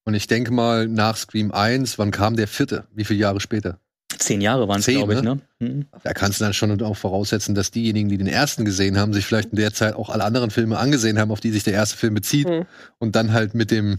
[0.04, 2.84] Und ich denke mal, nach Scream 1, wann kam der vierte?
[2.94, 3.80] Wie viele Jahre später?
[4.18, 5.38] Zehn Jahre waren es, glaube ich, ne?
[5.58, 5.86] Mhm.
[6.02, 9.26] Da kannst du dann schon auch voraussetzen, dass diejenigen, die den ersten gesehen haben, sich
[9.26, 11.96] vielleicht in der Zeit auch alle anderen Filme angesehen haben, auf die sich der erste
[11.96, 12.48] Film bezieht.
[12.48, 12.66] Mhm.
[12.98, 13.98] Und dann halt mit dem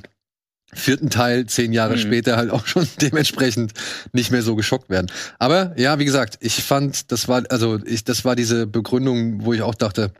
[0.73, 1.99] vierten Teil zehn Jahre mhm.
[1.99, 3.73] später halt auch schon dementsprechend
[4.13, 5.07] nicht mehr so geschockt werden.
[5.39, 9.53] Aber ja, wie gesagt, ich fand, das war, also ich, das war diese Begründung, wo
[9.53, 10.11] ich auch dachte,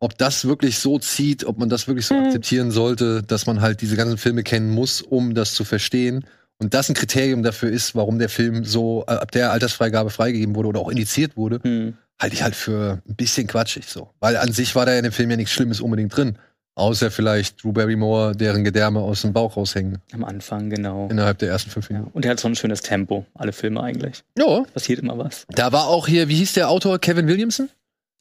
[0.00, 2.26] ob das wirklich so zieht, ob man das wirklich so mhm.
[2.26, 6.24] akzeptieren sollte, dass man halt diese ganzen Filme kennen muss, um das zu verstehen.
[6.60, 10.56] Und das ein Kriterium dafür ist, warum der Film so äh, ab der Altersfreigabe freigegeben
[10.56, 11.96] wurde oder auch indiziert wurde, mhm.
[12.20, 14.10] halte ich halt für ein bisschen quatschig so.
[14.18, 16.36] Weil an sich war da ja in dem Film ja nichts Schlimmes unbedingt drin.
[16.74, 19.98] Außer vielleicht Drew Barrymore, deren Gedärme aus dem Bauch raushängen.
[20.12, 21.08] Am Anfang, genau.
[21.10, 22.08] Innerhalb der ersten fünf Minuten.
[22.08, 22.14] Ja.
[22.14, 24.22] Und er hat so ein schönes Tempo, alle Filme eigentlich.
[24.38, 24.62] Ja.
[24.72, 25.44] Passiert immer was.
[25.48, 27.68] Da war auch hier, wie hieß der Autor, Kevin Williamson?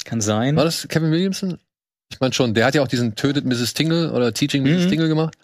[0.05, 0.55] Kann sein.
[0.55, 1.59] War das Kevin Williamson?
[2.09, 3.73] Ich meine schon, der hat ja auch diesen Tötet Mrs.
[3.75, 4.85] Tingle oder Teaching Mrs.
[4.85, 4.89] Mhm.
[4.89, 5.35] Tingle gemacht.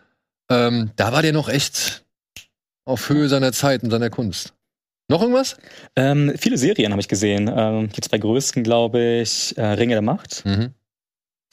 [0.49, 2.03] Ähm, da war der noch echt
[2.85, 4.53] auf Höhe seiner Zeit und seiner Kunst.
[5.09, 5.57] Noch irgendwas?
[5.95, 7.51] Ähm, viele Serien habe ich gesehen.
[7.53, 10.45] Ähm, die zwei größten, glaube ich, äh, Ringe der Macht.
[10.45, 10.73] Mhm.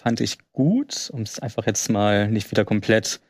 [0.00, 3.20] Fand ich gut, um es einfach jetzt mal nicht wieder komplett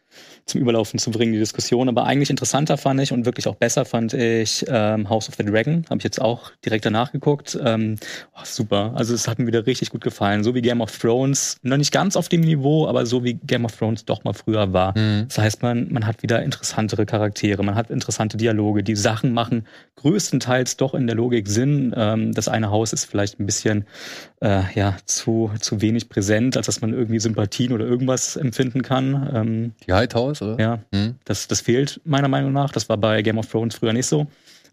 [0.50, 1.88] zum Überlaufen zu bringen, die Diskussion.
[1.88, 5.44] Aber eigentlich interessanter fand ich und wirklich auch besser fand ich ähm, House of the
[5.44, 5.84] Dragon.
[5.88, 7.58] Habe ich jetzt auch direkt danach geguckt.
[7.64, 7.96] Ähm,
[8.34, 8.92] oh, super.
[8.94, 10.44] Also es hat mir wieder richtig gut gefallen.
[10.44, 13.64] So wie Game of Thrones, noch nicht ganz auf dem Niveau, aber so wie Game
[13.64, 14.96] of Thrones doch mal früher war.
[14.98, 15.26] Mhm.
[15.28, 18.82] Das heißt, man, man hat wieder interessantere Charaktere, man hat interessante Dialoge.
[18.82, 21.94] Die Sachen machen größtenteils doch in der Logik Sinn.
[21.96, 23.84] Ähm, das eine Haus ist vielleicht ein bisschen
[24.40, 29.30] äh, ja, zu, zu wenig präsent, als dass man irgendwie Sympathien oder irgendwas empfinden kann.
[29.34, 30.58] Ähm, die Hightower oder?
[30.58, 31.16] Ja, hm.
[31.24, 32.72] das, das fehlt meiner Meinung nach.
[32.72, 34.26] Das war bei Game of Thrones früher nicht so.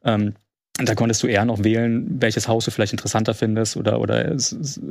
[0.03, 0.33] Ähm,
[0.79, 4.37] da konntest du eher noch wählen, welches Haus du vielleicht interessanter findest oder, oder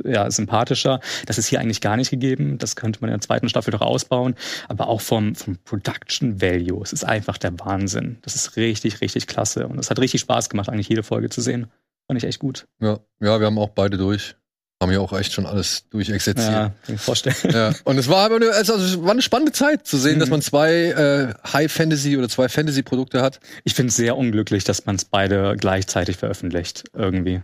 [0.03, 0.99] ja, sympathischer.
[1.25, 2.57] Das ist hier eigentlich gar nicht gegeben.
[2.57, 4.35] Das könnte man in der zweiten Staffel doch ausbauen.
[4.67, 6.81] Aber auch vom, vom Production Value.
[6.83, 8.17] Es ist einfach der Wahnsinn.
[8.21, 9.65] Das ist richtig, richtig klasse.
[9.67, 11.67] Und es hat richtig Spaß gemacht, eigentlich jede Folge zu sehen.
[12.07, 12.67] Fand ich echt gut.
[12.81, 14.35] Ja, ja, wir haben auch beide durch
[14.81, 16.51] haben ja auch echt schon alles durchexerziert.
[16.51, 17.35] Ja, kann ich vorstellen.
[17.51, 17.73] Ja.
[17.83, 20.19] Und es war aber eine, also es war eine spannende Zeit zu sehen, mhm.
[20.19, 23.39] dass man zwei äh, High Fantasy oder zwei Fantasy Produkte hat.
[23.63, 27.41] Ich finde es sehr unglücklich, dass man es beide gleichzeitig veröffentlicht irgendwie.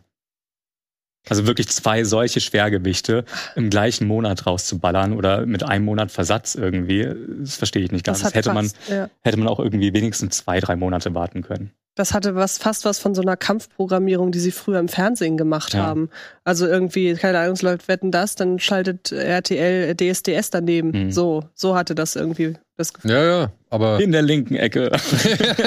[1.29, 3.23] Also wirklich zwei solche Schwergewichte
[3.55, 8.21] im gleichen Monat rauszuballern oder mit einem Monat Versatz irgendwie, das verstehe ich nicht ganz.
[8.21, 9.09] Das hätte man, ja.
[9.21, 11.71] hätte man auch irgendwie wenigstens zwei, drei Monate warten können.
[11.95, 15.73] Das hatte was fast was von so einer Kampfprogrammierung, die sie früher im Fernsehen gemacht
[15.73, 15.83] ja.
[15.83, 16.09] haben.
[16.43, 21.05] Also irgendwie, keine Ahnung, läuft wetten das, dann schaltet RTL DSDS daneben.
[21.05, 21.11] Mhm.
[21.11, 23.11] So, so hatte das irgendwie das Gefühl.
[23.11, 23.99] Ja, ja, aber.
[24.01, 24.89] In der linken Ecke.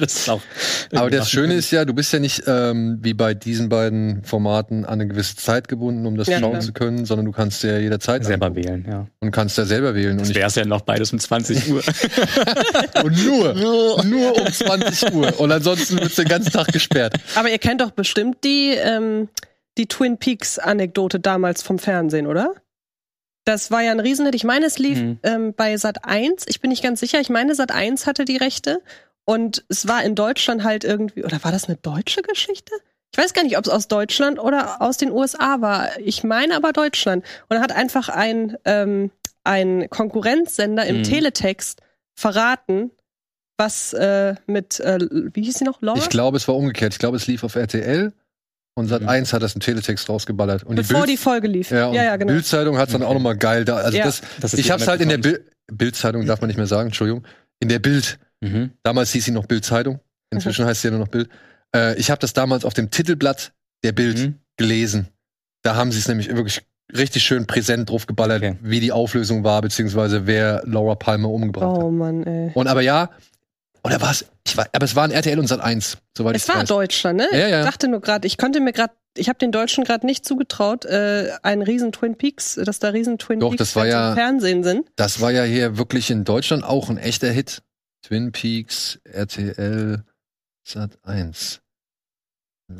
[0.00, 0.28] das
[0.92, 4.84] aber das Schöne ist ja, du bist ja nicht ähm, wie bei diesen beiden Formaten
[4.84, 6.62] an eine gewisse Zeit gebunden, um das ja, schauen klar.
[6.62, 8.68] zu können, sondern du kannst ja jederzeit selber angucken.
[8.68, 9.06] wählen, ja.
[9.20, 10.18] Und kannst ja selber wählen.
[10.18, 11.82] Das wäre ja noch beides um 20 Uhr.
[13.04, 13.54] und nur,
[14.04, 15.40] nur um 20 Uhr.
[15.40, 17.14] Und ansonsten wird den ganzen Tag gesperrt.
[17.34, 19.28] Aber ihr kennt doch bestimmt die, ähm,
[19.78, 22.54] die Twin Peaks Anekdote damals vom Fernsehen, oder?
[23.44, 24.34] Das war ja ein Riesenhit.
[24.34, 25.18] Ich meine, es lief mhm.
[25.22, 26.46] ähm, bei Sat 1.
[26.48, 27.20] Ich bin nicht ganz sicher.
[27.20, 28.82] Ich meine, Sat 1 hatte die Rechte.
[29.24, 32.72] Und es war in Deutschland halt irgendwie, oder war das eine deutsche Geschichte?
[33.12, 35.98] Ich weiß gar nicht, ob es aus Deutschland oder aus den USA war.
[36.00, 37.24] Ich meine aber Deutschland.
[37.48, 39.10] Und er hat einfach ein, ähm,
[39.44, 41.02] ein Konkurrenzsender im mhm.
[41.04, 41.80] Teletext
[42.14, 42.90] verraten,
[43.56, 44.98] was äh, mit, äh,
[45.32, 45.98] wie hieß sie noch, Laura?
[45.98, 46.92] Ich glaube, es war umgekehrt.
[46.92, 48.12] Ich glaube, es lief auf RTL
[48.74, 49.34] und Sat 1 mhm.
[49.34, 50.64] hat das im Teletext rausgeballert.
[50.64, 51.70] Und Bevor die, die, Folge lief.
[51.70, 52.32] Ja, ja, ja genau.
[52.32, 53.10] Bildzeitung hat es dann okay.
[53.10, 53.76] auch nochmal geil da.
[53.76, 54.04] Also ja.
[54.04, 57.24] das, das ich hab's halt in der Bild, Bildzeitung darf man nicht mehr sagen, Entschuldigung.
[57.58, 58.18] In der Bild.
[58.42, 58.72] Mhm.
[58.82, 60.00] Damals hieß sie noch Bildzeitung.
[60.30, 60.68] Inzwischen mhm.
[60.68, 61.30] heißt sie ja nur noch Bild.
[61.74, 64.34] Äh, ich habe das damals auf dem Titelblatt der Bild mhm.
[64.58, 65.08] gelesen.
[65.62, 66.62] Da haben sie es nämlich wirklich
[66.94, 68.56] richtig schön präsent drauf geballert, okay.
[68.60, 71.84] wie die Auflösung war, beziehungsweise wer Laura Palmer umgebracht oh, hat.
[71.84, 72.50] Oh Mann, ey.
[72.54, 73.10] Und aber ja,
[73.86, 74.26] oder war es?
[74.46, 76.64] Ich war, aber es waren RTL und Sat 1, soweit es ich weiß.
[76.64, 77.28] Es war Deutschland, ne?
[77.32, 77.60] Ja, ja.
[77.60, 80.84] Ich dachte nur gerade, ich konnte mir gerade, ich habe den Deutschen gerade nicht zugetraut,
[80.84, 84.16] äh, einen riesen Twin Peaks, dass da riesen Twin Doch, Peaks das war ja, im
[84.16, 84.88] Fernsehen sind.
[84.96, 87.62] Das war ja hier wirklich in Deutschland auch ein echter Hit.
[88.02, 90.04] Twin Peaks, RTL,
[90.64, 91.60] Sat 1.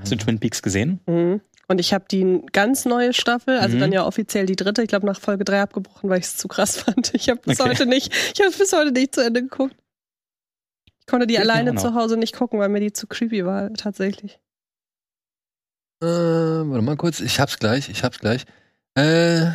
[0.01, 1.01] Hast du Twin Peaks gesehen?
[1.07, 1.41] Mhm.
[1.69, 3.81] Und ich habe die ganz neue Staffel, also mhm.
[3.81, 6.49] dann ja offiziell die dritte, ich glaube nach Folge 3 abgebrochen, weil ich es zu
[6.49, 7.13] krass fand.
[7.15, 7.71] Ich habe bis okay.
[7.71, 9.75] heute nicht, ich habe bis heute nicht zu Ende geguckt.
[11.07, 13.73] Ich konnte die ich alleine zu Hause nicht gucken, weil mir die zu creepy war,
[13.75, 14.41] tatsächlich.
[16.03, 18.45] Äh, warte mal kurz, ich hab's gleich, ich hab's gleich.
[18.99, 19.47] Äh,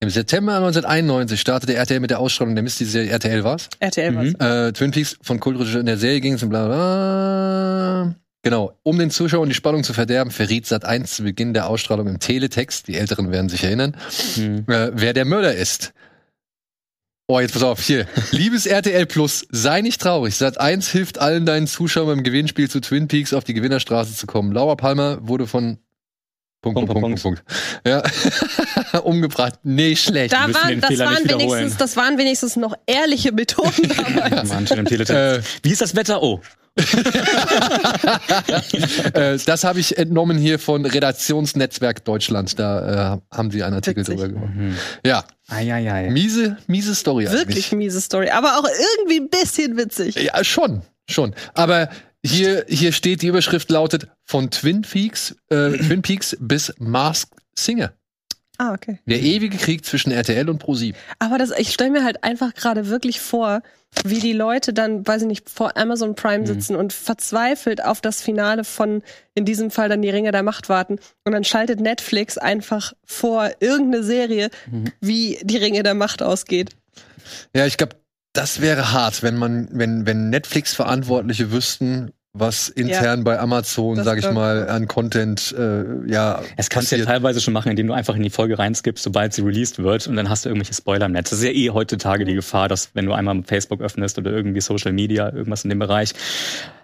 [0.00, 3.70] Im September 1991 startete RTL mit der Ausstrahlung der Mist-Serie RTL war's?
[3.80, 4.34] RTL war's.
[4.34, 4.40] Mhm.
[4.40, 8.14] Äh, Twin Peaks von Kultregie in der Serie ging es und bla bla.
[8.42, 12.08] Genau, um den Zuschauern die Spannung zu verderben, verriet Sat 1 zu Beginn der Ausstrahlung
[12.08, 13.96] im Teletext, die Älteren werden sich erinnern,
[14.36, 14.66] mhm.
[14.68, 15.94] äh, wer der Mörder ist.
[17.30, 18.06] Oh, jetzt pass auf, hier.
[18.30, 20.34] Liebes RTL Plus, sei nicht traurig.
[20.34, 24.26] Sat 1 hilft allen deinen Zuschauern beim Gewinnspiel zu Twin Peaks auf die Gewinnerstraße zu
[24.26, 24.50] kommen.
[24.50, 25.76] Laura Palmer wurde von
[26.74, 28.12] Punkt, Punkt, Punkt, Punkt, Punkt.
[28.92, 29.00] Ja.
[29.02, 29.54] Umgebracht.
[29.62, 30.32] Nee, schlecht.
[30.32, 34.48] Da waren, das, waren wenigstens, das waren wenigstens noch ehrliche Methoden damals.
[34.48, 36.22] Mann, im äh, Wie ist das Wetter?
[36.22, 36.40] Oh.
[39.14, 42.58] äh, das habe ich entnommen hier von Redaktionsnetzwerk Deutschland.
[42.58, 44.16] Da äh, haben sie einen Artikel Witzig.
[44.16, 44.54] drüber gemacht.
[44.54, 44.76] Mhm.
[45.04, 45.24] Ja.
[45.48, 46.10] Ai.
[46.10, 47.24] Miese, miese Story.
[47.24, 47.72] Wirklich eigentlich.
[47.72, 50.14] miese Story, aber auch irgendwie ein bisschen witzig.
[50.16, 51.34] Ja, schon, schon.
[51.54, 51.88] Aber
[52.24, 57.92] hier, hier steht, die Überschrift lautet von Twin Peaks, äh, Twin Peaks bis Masked Singer.
[58.60, 58.98] Ah, okay.
[59.06, 61.00] Der ewige Krieg zwischen RTL und ProSieben.
[61.20, 63.62] Aber das, ich stelle mir halt einfach gerade wirklich vor,
[64.04, 66.46] wie die Leute dann, weiß ich nicht, vor Amazon Prime mhm.
[66.46, 66.80] sitzen mhm.
[66.80, 69.02] und verzweifelt auf das Finale von,
[69.36, 70.98] in diesem Fall dann die Ringe der Macht warten.
[71.24, 74.92] Und dann schaltet Netflix einfach vor irgendeine Serie, mhm.
[75.00, 76.70] wie die Ringe der Macht ausgeht.
[77.54, 77.94] Ja, ich glaube,
[78.38, 84.18] das wäre hart, wenn man, wenn, wenn Netflix-Verantwortliche wüssten, was intern ja, bei Amazon, sag
[84.18, 86.40] ich mal, an Content, äh, ja.
[86.56, 89.32] Es kannst du ja teilweise schon machen, indem du einfach in die Folge reinskippst, sobald
[89.32, 91.30] sie released wird und dann hast du irgendwelche Spoiler im Netz.
[91.30, 94.60] Das ist ja eh heutzutage die Gefahr, dass wenn du einmal Facebook öffnest oder irgendwie
[94.60, 96.14] Social Media, irgendwas in dem Bereich,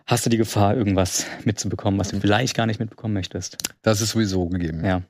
[0.07, 3.59] hast du die Gefahr, irgendwas mitzubekommen, was du vielleicht gar nicht mitbekommen möchtest.
[3.83, 4.85] Das ist sowieso gegeben.
[4.85, 5.03] Ja.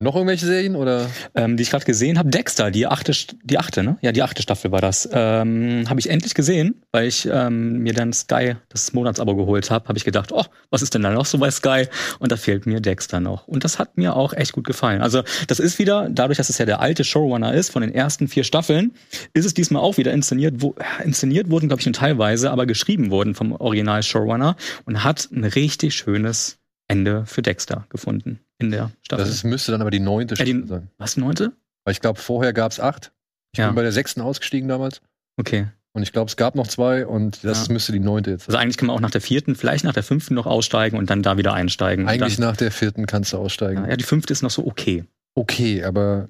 [0.00, 1.10] Noch irgendwelche Serien oder?
[1.34, 2.30] Ähm, die ich gerade gesehen habe.
[2.30, 3.98] Dexter, die achte, die achte, ne?
[4.00, 5.08] Ja, die achte Staffel war das.
[5.12, 9.88] Ähm, habe ich endlich gesehen, weil ich ähm, mir dann Sky das Monatsabo geholt habe.
[9.88, 11.88] Habe ich gedacht, oh, was ist denn da noch so bei Sky?
[12.20, 13.48] Und da fehlt mir Dexter noch.
[13.48, 15.02] Und das hat mir auch echt gut gefallen.
[15.02, 18.28] Also das ist wieder, dadurch, dass es ja der alte Showrunner ist von den ersten
[18.28, 18.92] vier Staffeln,
[19.32, 20.54] ist es diesmal auch wieder inszeniert.
[20.58, 25.28] Wo, inszeniert wurden, glaube ich, nur teilweise, aber geschrieben wurden vom Original Showrunner und hat
[25.32, 29.24] ein richtig schönes Ende für Dexter gefunden in der Staffel.
[29.24, 30.90] Das ist, müsste dann aber die neunte Staffel ja, die, sein.
[30.98, 31.52] Was, neunte?
[31.84, 33.12] Weil ich glaube, vorher gab es acht.
[33.52, 33.68] Ich ja.
[33.68, 35.00] bin bei der sechsten ausgestiegen damals.
[35.36, 35.68] Okay.
[35.92, 37.72] Und ich glaube, es gab noch zwei und das ja.
[37.72, 38.54] müsste die neunte jetzt sein.
[38.54, 41.10] Also eigentlich kann man auch nach der vierten, vielleicht nach der fünften noch aussteigen und
[41.10, 42.08] dann da wieder einsteigen.
[42.08, 43.88] Eigentlich dann, nach der vierten kannst du aussteigen.
[43.88, 45.04] Ja, die fünfte ist noch so okay.
[45.34, 46.28] Okay, aber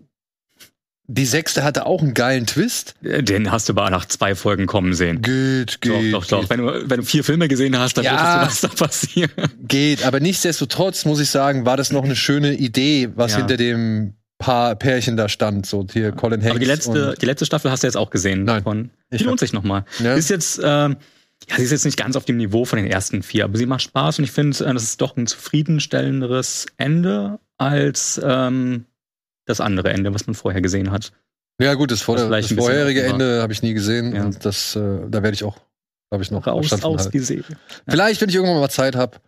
[1.10, 2.94] die sechste hatte auch einen geilen Twist.
[3.00, 5.22] Den hast du aber nach zwei Folgen kommen sehen.
[5.22, 6.12] Geht, geht.
[6.12, 6.50] Doch, doch, doch.
[6.50, 9.30] Wenn, du, wenn du vier Filme gesehen hast, dann ja, weißt du, was da passiert.
[9.66, 13.38] Geht, aber nichtsdestotrotz muss ich sagen, war das noch eine schöne Idee, was ja.
[13.38, 15.64] hinter dem Paar Pärchen da stand.
[15.64, 16.50] So hier Colin Hanks.
[16.50, 18.44] Aber die letzte, die letzte Staffel hast du jetzt auch gesehen.
[18.44, 18.62] Nein.
[18.62, 19.86] Von, die lohnt sich nochmal.
[20.00, 20.14] Ja.
[20.14, 20.96] Ist jetzt, ähm,
[21.48, 23.64] ja, sie ist jetzt nicht ganz auf dem Niveau von den ersten vier, aber sie
[23.66, 28.84] macht Spaß und ich finde, äh, das ist doch ein zufriedenstellenderes Ende als ähm,
[29.48, 31.12] das andere Ende, was man vorher gesehen hat.
[31.60, 34.14] Ja, gut, das, vor das vorherige Ende habe ich nie gesehen.
[34.14, 34.24] Ja.
[34.24, 35.56] Und das, äh, da werde ich auch,
[36.10, 37.56] glaube ich, noch raus aus die Serie.
[37.88, 39.18] Vielleicht, wenn ich irgendwann mal Zeit habe,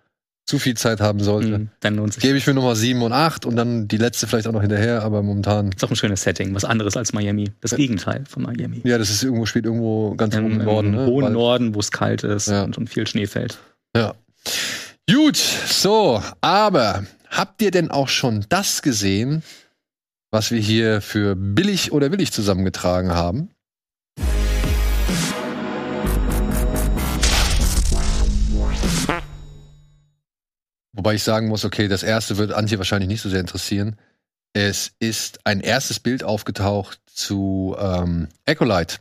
[0.46, 2.22] zu viel Zeit haben sollte, mhm, dann lohnt sich.
[2.22, 5.02] Gebe ich mir Nummer 7 und 8 und dann die letzte vielleicht auch noch hinterher,
[5.02, 5.70] aber momentan.
[5.70, 7.50] Ist auch ein schönes Setting, was anderes als Miami.
[7.60, 7.76] Das ja.
[7.76, 8.80] Gegenteil von Miami.
[8.84, 11.06] Ja, das ist irgendwo, spielt irgendwo ganz Im, im Norden, ne?
[11.06, 12.64] hohen Norden, wo es kalt ist ja.
[12.64, 13.58] und, und viel Schnee fällt.
[13.96, 14.14] Ja.
[15.08, 19.42] Gut, so, aber habt ihr denn auch schon das gesehen,
[20.30, 23.50] was wir hier für billig oder willig zusammengetragen haben.
[30.92, 33.96] Wobei ich sagen muss, okay, das erste wird Antje wahrscheinlich nicht so sehr interessieren.
[34.52, 38.96] Es ist ein erstes Bild aufgetaucht zu ähm, Acolyte.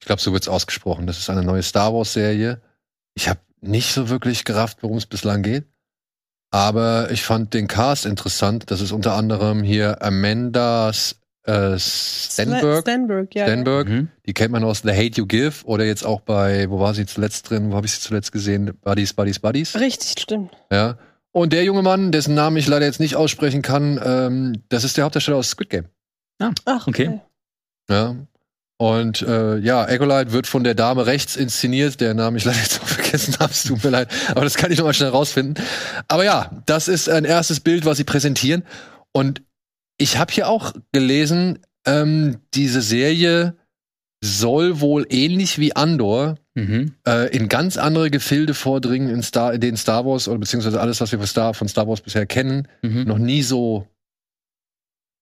[0.00, 1.06] Ich glaube, so wird es ausgesprochen.
[1.06, 2.62] Das ist eine neue Star Wars-Serie.
[3.14, 5.66] Ich habe nicht so wirklich gerafft, worum es bislang geht.
[6.50, 8.70] Aber ich fand den Cast interessant.
[8.70, 10.90] Das ist unter anderem hier Amanda
[11.44, 12.82] äh, Stenberg.
[12.82, 13.46] Stenberg, ja.
[13.46, 13.88] Stenberg.
[13.88, 14.08] Mhm.
[14.26, 17.06] Die kennt man aus The Hate You Give oder jetzt auch bei, wo war sie
[17.06, 17.70] zuletzt drin?
[17.70, 18.76] Wo habe ich sie zuletzt gesehen?
[18.82, 19.74] Buddies, Buddies, Buddies.
[19.76, 20.50] Richtig, stimmt.
[20.70, 20.98] Ja.
[21.32, 24.96] Und der junge Mann, dessen Namen ich leider jetzt nicht aussprechen kann, ähm, das ist
[24.96, 25.84] der Hauptdarsteller aus Squid Game.
[26.40, 27.08] Ah, Ach, okay.
[27.08, 27.20] okay.
[27.88, 28.16] Ja.
[28.80, 32.80] Und äh, ja, Echolite wird von der Dame rechts inszeniert, der Name ich leider jetzt
[32.80, 35.62] auch vergessen habe, es tut mir leid, aber das kann ich nochmal schnell rausfinden.
[36.08, 38.64] Aber ja, das ist ein erstes Bild, was sie präsentieren.
[39.12, 39.42] Und
[39.98, 43.54] ich habe hier auch gelesen, ähm, diese Serie
[44.24, 46.94] soll wohl ähnlich wie Andor mhm.
[47.06, 51.02] äh, in ganz andere Gefilde vordringen, in, Star, in den Star Wars oder beziehungsweise alles,
[51.02, 53.04] was wir von Star, von Star Wars bisher kennen, mhm.
[53.04, 53.89] noch nie so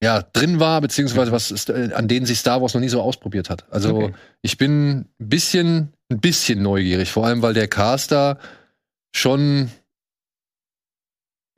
[0.02, 3.02] ja, drin war, beziehungsweise was ist, äh, an denen sich Star Wars noch nie so
[3.02, 3.66] ausprobiert hat.
[3.70, 4.14] Also okay.
[4.42, 8.38] ich bin ein bisschen, ein bisschen neugierig, vor allem weil der Caster
[9.14, 9.70] schon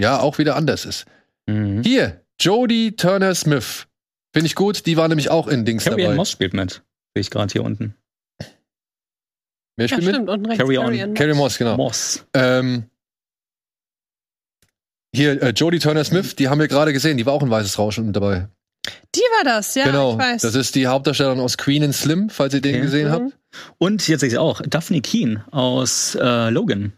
[0.01, 1.05] ja auch wieder anders ist.
[1.47, 1.83] Mhm.
[1.83, 3.87] Hier, Jodie Turner Smith.
[4.33, 6.15] Finde ich gut, die war nämlich auch in Dings Carrie dabei.
[6.15, 6.83] Moss spielt mit.
[7.15, 7.95] Sehe ich gerade hier unten.
[9.77, 10.59] Wer spielt ja, stimmt, mit?
[10.59, 11.15] Carrie, on.
[11.15, 11.77] Carrie Moss, genau.
[11.77, 12.27] Moss.
[12.35, 12.90] Ähm,
[15.15, 17.79] hier, äh, Jodie Turner Smith, die haben wir gerade gesehen, die war auch in Weißes
[17.79, 18.49] Rauschen mit dabei.
[19.15, 20.43] Die war das, ja, genau, ich weiß.
[20.43, 22.83] das ist die Hauptdarstellerin aus Queen and Slim, falls ihr den Okay.
[22.85, 23.13] gesehen Mhm.
[23.13, 23.39] habt.
[23.79, 26.93] Und jetzt sehe ich auch Daphne Keen aus äh, Logan.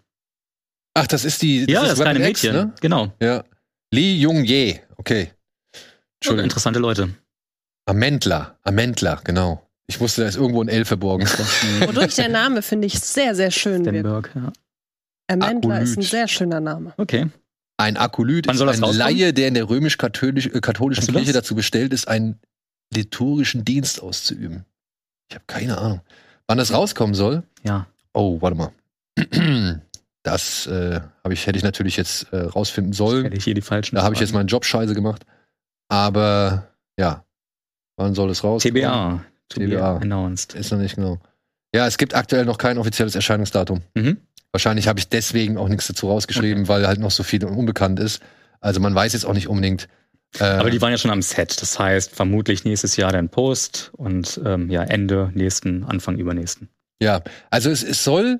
[0.94, 2.55] Ach, das ist die ja, ist das kleine X, Mädchen.
[2.68, 2.72] ne?
[2.81, 3.12] Genau.
[3.20, 3.44] Ja.
[3.92, 5.31] Lee Jung Ye, okay.
[6.20, 6.44] Entschuldigung.
[6.44, 7.09] Interessante Leute.
[7.87, 9.66] Amendler, Amendler, genau.
[9.88, 11.27] Ich wusste, da ist irgendwo ein L verborgen.
[11.81, 13.96] Wodurch der Name, finde ich, sehr, sehr schön wird.
[13.96, 14.53] Stenberg, ja.
[15.29, 16.92] Amandla ist ein sehr schöner Name.
[16.96, 17.27] Okay.
[17.76, 18.96] Ein Akolyt ist ein rauskommen?
[18.96, 22.38] Laie, der in der römisch-katholischen du Kirche dazu bestellt ist, einen
[22.92, 24.64] liturgischen Dienst auszuüben.
[25.28, 26.00] Ich habe keine Ahnung.
[26.46, 27.42] Wann das rauskommen soll?
[27.62, 27.87] Ja.
[28.12, 28.72] Oh, warte mal.
[30.24, 33.24] Das äh, ich, hätte ich natürlich jetzt äh, rausfinden sollen.
[33.24, 33.96] Hätte ich hier die falschen.
[33.96, 35.26] Da habe ich jetzt meinen Job scheiße gemacht.
[35.88, 37.24] Aber ja,
[37.96, 38.62] wann soll es raus?
[38.62, 39.24] TBA.
[39.48, 39.96] TBA.
[39.96, 40.54] Announced.
[40.54, 41.18] Ist noch nicht genau.
[41.74, 43.80] Ja, es gibt aktuell noch kein offizielles Erscheinungsdatum.
[43.94, 44.18] Mhm.
[44.52, 48.20] Wahrscheinlich habe ich deswegen auch nichts dazu rausgeschrieben, weil halt noch so viel unbekannt ist.
[48.60, 49.88] Also man weiß jetzt auch nicht unbedingt.
[50.38, 51.60] Äh, Aber die waren ja schon am Set.
[51.60, 56.68] Das heißt, vermutlich nächstes Jahr dann Post und ähm, ja, Ende nächsten, Anfang übernächsten.
[57.02, 58.38] ja, also es, es soll,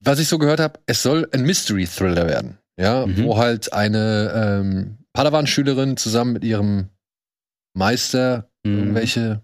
[0.00, 2.58] was ich so gehört habe, es soll ein Mystery-Thriller werden.
[2.78, 3.24] Ja, Mhm.
[3.24, 6.90] wo halt eine ähm, Padawan-Schülerin zusammen mit ihrem
[7.74, 8.78] Meister Mhm.
[8.78, 9.42] irgendwelche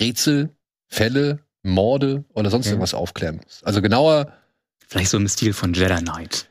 [0.00, 0.50] Rätsel,
[0.88, 2.74] Fälle, Morde oder sonst Okay.
[2.74, 3.62] irgendwas aufklären muss.
[3.64, 4.32] Also genauer,
[4.88, 6.50] Vielleicht so im Stil von Jedi Knight.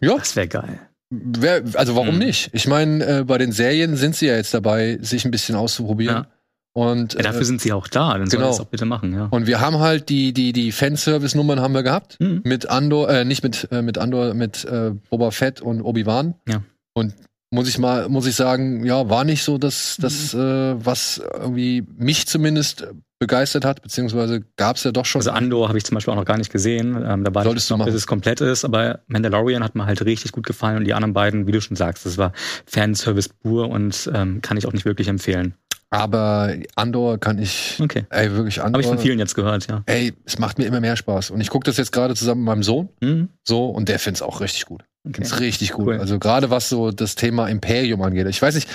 [0.00, 0.80] ja, Das wäre geil.
[1.10, 2.18] wer, also warum Mhm.
[2.18, 2.50] nicht?
[2.52, 6.16] Ich meine, äh, bei den Serien sind sie ja jetzt dabei, sich ein bisschen auszuprobieren.
[6.24, 6.26] Ja.
[6.74, 8.16] Und, Ja, dafür äh, sind sie auch da.
[8.16, 8.46] Dann genau.
[8.48, 9.26] das auch bitte machen, ja.
[9.26, 12.18] und wir haben halt die, die, die Fanservice-Nummern haben wir gehabt.
[12.18, 12.40] Mhm.
[12.44, 16.34] Mit Andor, äh, nicht mit, äh, mit Andor, mit äh, Boba Fett und Obi-Wan.
[16.48, 16.62] Ja.
[16.94, 17.14] Und
[17.50, 20.40] muss ich mal, muss ich sagen, ja, war nicht so das, das Mhm.
[20.40, 22.86] äh, was irgendwie mich zumindest
[23.22, 25.20] begeistert hat, beziehungsweise gab es ja doch schon.
[25.20, 26.96] Also Andor habe ich zum Beispiel auch noch gar nicht gesehen.
[26.96, 28.64] Ähm, da warte Solltest ich noch, bis es komplett ist.
[28.64, 31.76] Aber Mandalorian hat mir halt richtig gut gefallen und die anderen beiden, wie du schon
[31.76, 32.32] sagst, das war
[32.66, 35.54] Fanservice pur und ähm, kann ich auch nicht wirklich empfehlen.
[35.90, 38.06] aber Andor kann ich, Okay.
[38.10, 38.98] ey, wirklich Habe ich von Andor.
[39.02, 39.82] vielen jetzt gehört, ja.
[39.86, 41.30] Ey, es macht mir immer mehr Spaß.
[41.30, 43.28] Und ich gucke das jetzt gerade zusammen mit meinem Sohn, Mhm.
[43.44, 44.82] so, und der findet es auch richtig gut.
[45.04, 45.16] Okay.
[45.16, 45.86] Find's richtig gut.
[45.86, 45.98] Cool.
[45.98, 48.26] Also gerade was so das Thema Imperium angeht.
[48.28, 48.68] Ich weiß nicht,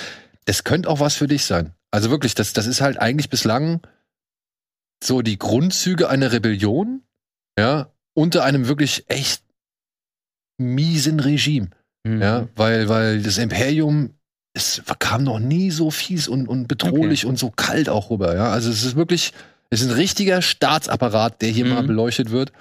[0.45, 1.71] das könnte auch was für dich sein.
[1.89, 3.79] Also wirklich, das, das ist halt eigentlich bislang
[5.03, 7.01] so die Grundzüge einer Rebellion,
[7.57, 9.43] ja, unter einem wirklich echt
[10.57, 11.69] miesen Regime.
[12.03, 12.21] Mhm.
[12.21, 14.11] Ja, weil, weil das Imperium,
[14.53, 18.35] es kam noch nie so fies und, und bedrohlich und so kalt auch rüber.
[18.35, 19.33] Ja, also es ist wirklich,
[19.69, 21.73] es ist ein richtiger Staatsapparat, der hier Mhm.
[21.73, 22.51] mal beleuchtet wird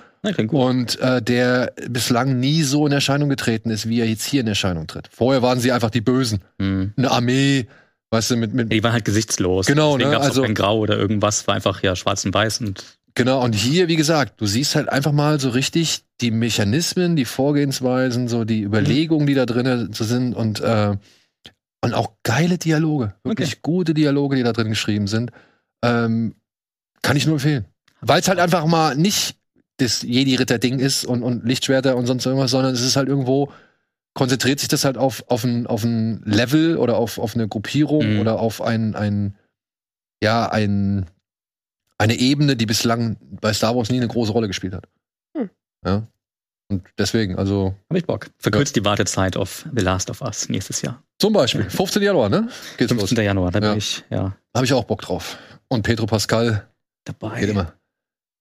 [0.59, 4.49] und äh, der bislang nie so in Erscheinung getreten ist, wie er jetzt hier in
[4.49, 5.09] Erscheinung tritt.
[5.13, 6.93] Vorher waren sie einfach die Bösen, Mhm.
[6.97, 7.67] eine Armee,
[8.11, 9.67] weißt du, mit, mit Die waren halt gesichtslos.
[9.67, 12.35] Genau, Deswegen ne, gab's also- auch kein Grau oder irgendwas, war einfach ja schwarz und
[12.35, 16.31] weiß und Genau, und hier, wie gesagt, du siehst halt einfach mal so richtig die
[16.31, 20.95] Mechanismen, die Vorgehensweisen, so die Überlegungen, die da drin sind und, äh,
[21.81, 23.15] und auch geile Dialoge.
[23.25, 23.59] Wirklich Okay.
[23.63, 25.31] gute Dialoge, die da drin geschrieben sind.
[25.83, 26.35] Ähm,
[27.01, 27.65] kann ich nur empfehlen.
[28.03, 29.37] Weil es halt einfach mal nicht
[29.79, 33.51] das Jedi-Ritter-Ding ist und, und Lichtschwerter und sonst irgendwas, sondern es ist halt irgendwo,
[34.17, 38.15] konzentriert sich das halt auf, auf, ein, auf ein Level oder auf, auf eine Gruppierung
[38.15, 38.21] Mhm.
[38.21, 39.37] oder auf ein, ein
[40.23, 41.07] ja, ein,
[41.99, 44.89] eine Ebene, die bislang bei Star Wars nie eine große Rolle gespielt hat.
[45.37, 45.51] Hm.
[45.85, 46.07] Ja.
[46.69, 48.29] Und deswegen, also habe ich Bock.
[48.39, 51.03] Verkürzt die Wartezeit auf The Last of Us nächstes Jahr.
[51.21, 52.03] zum Beispiel, 15.
[52.03, 52.49] Januar, ne?
[52.77, 53.17] Geht's 15.
[53.17, 53.25] los.
[53.25, 53.69] Januar, da Ja.
[53.71, 55.39] bin ich ja Habe ich auch Bock drauf.
[55.69, 56.67] Und Pedro Pascal
[57.05, 57.41] dabei.
[57.41, 57.73] geht immer.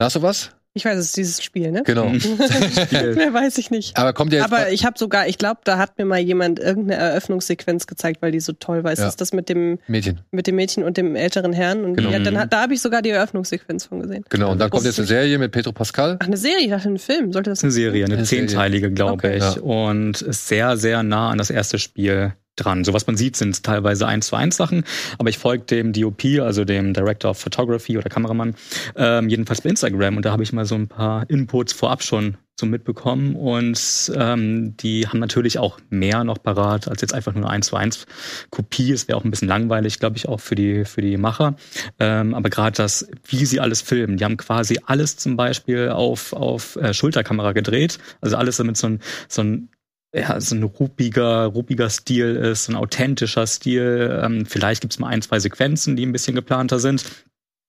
[0.02, 0.52] Hast du was?
[0.78, 1.84] Ich weiß, es ist dieses Spiel, ne?
[1.86, 2.06] Genau.
[2.10, 2.20] Mhm.
[2.20, 3.16] Spiel.
[3.16, 3.98] Mehr weiß ich nicht.
[3.98, 4.52] Aber kommt ja jetzt.
[4.52, 8.32] Aber ich habe sogar, ich glaube, da hat mir mal jemand irgendeine Eröffnungssequenz gezeigt, weil
[8.34, 8.92] die so toll war.
[8.92, 9.08] Es Ja.
[9.08, 10.20] ist das mit dem, Mädchen.
[10.32, 11.86] mit dem Mädchen und dem älteren Herrn.
[11.86, 12.12] Und Genau.
[12.12, 14.26] die, dann, hat- da habe ich sogar die Eröffnungssequenz von gesehen.
[14.30, 14.52] Genau.
[14.52, 16.18] Und dann kommt Das jetzt eine Serie mit Pedro Pascal.
[16.20, 17.32] Ach, eine Serie, ich dachte, ein Film.
[17.32, 19.38] Sollte das Das ist eine Serie, eine Eine zehnteilige, glaube Okay.
[19.38, 19.44] ich.
[19.44, 19.62] Ja.
[19.62, 22.84] Und ist sehr, sehr nah an das erste Spiel dran.
[22.84, 24.84] So was man sieht, sind teilweise eins zu eins Sachen,
[25.18, 28.56] aber ich folge dem DOP, also dem Director of Photography oder Kameramann,
[28.96, 32.38] ähm, jedenfalls bei Instagram und da habe ich mal so ein paar Inputs vorab schon
[32.58, 37.44] so mitbekommen und ähm, die haben natürlich auch mehr noch parat als jetzt einfach nur
[37.46, 38.06] eine 1 zu 1
[38.50, 38.94] Kopie.
[38.94, 41.56] Es wäre auch ein bisschen langweilig, glaube ich, auch für die, für die Macher.
[42.00, 46.32] Ähm, aber gerade das, wie sie alles filmen, die haben quasi alles zum Beispiel auf,
[46.32, 48.00] auf äh, Schulterkamera gedreht.
[48.22, 49.70] Also alles damit so ein, so ein
[50.16, 54.22] ja, so ein ruppiger, ruppiger Stil ist, ein authentischer Stil.
[54.24, 57.06] Ähm, vielleicht gibt's mal ein, zwei Sequenzen, die ein bisschen geplanter sind.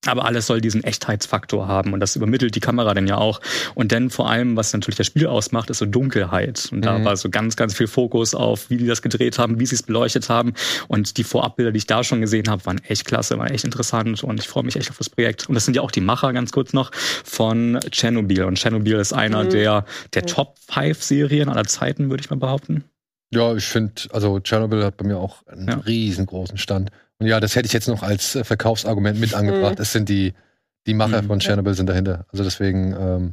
[0.07, 3.41] Aber alles soll diesen Echtheitsfaktor haben und das übermittelt die Kamera dann ja auch.
[3.75, 6.69] Und dann vor allem, was natürlich das Spiel ausmacht, ist so Dunkelheit.
[6.71, 7.05] Und da Mhm.
[7.05, 9.83] war so ganz, ganz viel Fokus auf, wie die das gedreht haben, wie sie es
[9.83, 10.53] beleuchtet haben.
[10.87, 14.23] Und die Vorabbilder, die ich da schon gesehen habe, waren echt klasse, waren echt interessant
[14.23, 15.49] und ich freue mich echt auf das Projekt.
[15.49, 16.91] Und das sind ja auch die Macher, ganz kurz noch,
[17.23, 18.43] von Chernobyl.
[18.45, 19.49] Und Chernobyl ist einer Mhm.
[19.49, 20.27] der, der Mhm.
[20.27, 22.85] Top 5 Serien aller Zeiten, würde ich mal behaupten.
[23.33, 25.75] Ja, ich finde, also Chernobyl hat bei mir auch einen Ja.
[25.85, 26.91] riesengroßen Stand.
[27.19, 29.77] Und ja, das hätte ich jetzt noch als äh, Verkaufsargument mit angebracht.
[29.77, 29.81] Mhm.
[29.81, 30.33] Es sind die,
[30.85, 31.27] die Macher Mhm.
[31.27, 32.25] von Chernobyl sind dahinter.
[32.31, 33.31] Also deswegen, ähm,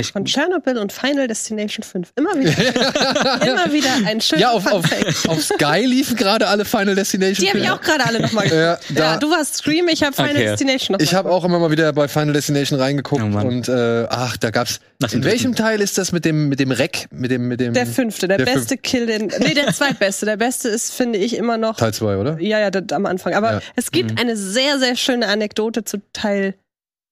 [0.00, 0.32] Echt Von gut.
[0.32, 2.12] Chernobyl und Final Destination 5.
[2.16, 2.52] Immer wieder,
[3.46, 4.84] immer wieder ein schöner ja, auf, auf,
[5.28, 7.44] auf Sky liefen gerade alle Final Destination.
[7.44, 8.60] Die habe ich auch gerade alle nochmal gesehen.
[8.60, 10.44] Ja, da, Ja, du warst Scream, ich habe Final Okay.
[10.44, 14.06] Destination noch ich habe auch immer mal wieder bei Final Destination reingeguckt Oh und äh,
[14.08, 14.80] ach, da gab's.
[15.02, 17.72] Nach In welchem Teil ist das mit dem mit dem Reck, mit dem mit dem
[17.72, 19.32] Der fünfte, der, Der beste Kill, den.
[19.38, 20.26] Nee, der zweitbeste.
[20.26, 21.76] Der beste ist, finde ich, immer noch.
[21.78, 22.38] Teil 2, oder?
[22.40, 23.32] Ja, ja, das am Anfang.
[23.34, 23.60] Aber Ja.
[23.76, 24.18] es gibt Mhm.
[24.18, 26.54] eine sehr, sehr schöne Anekdote zu Teil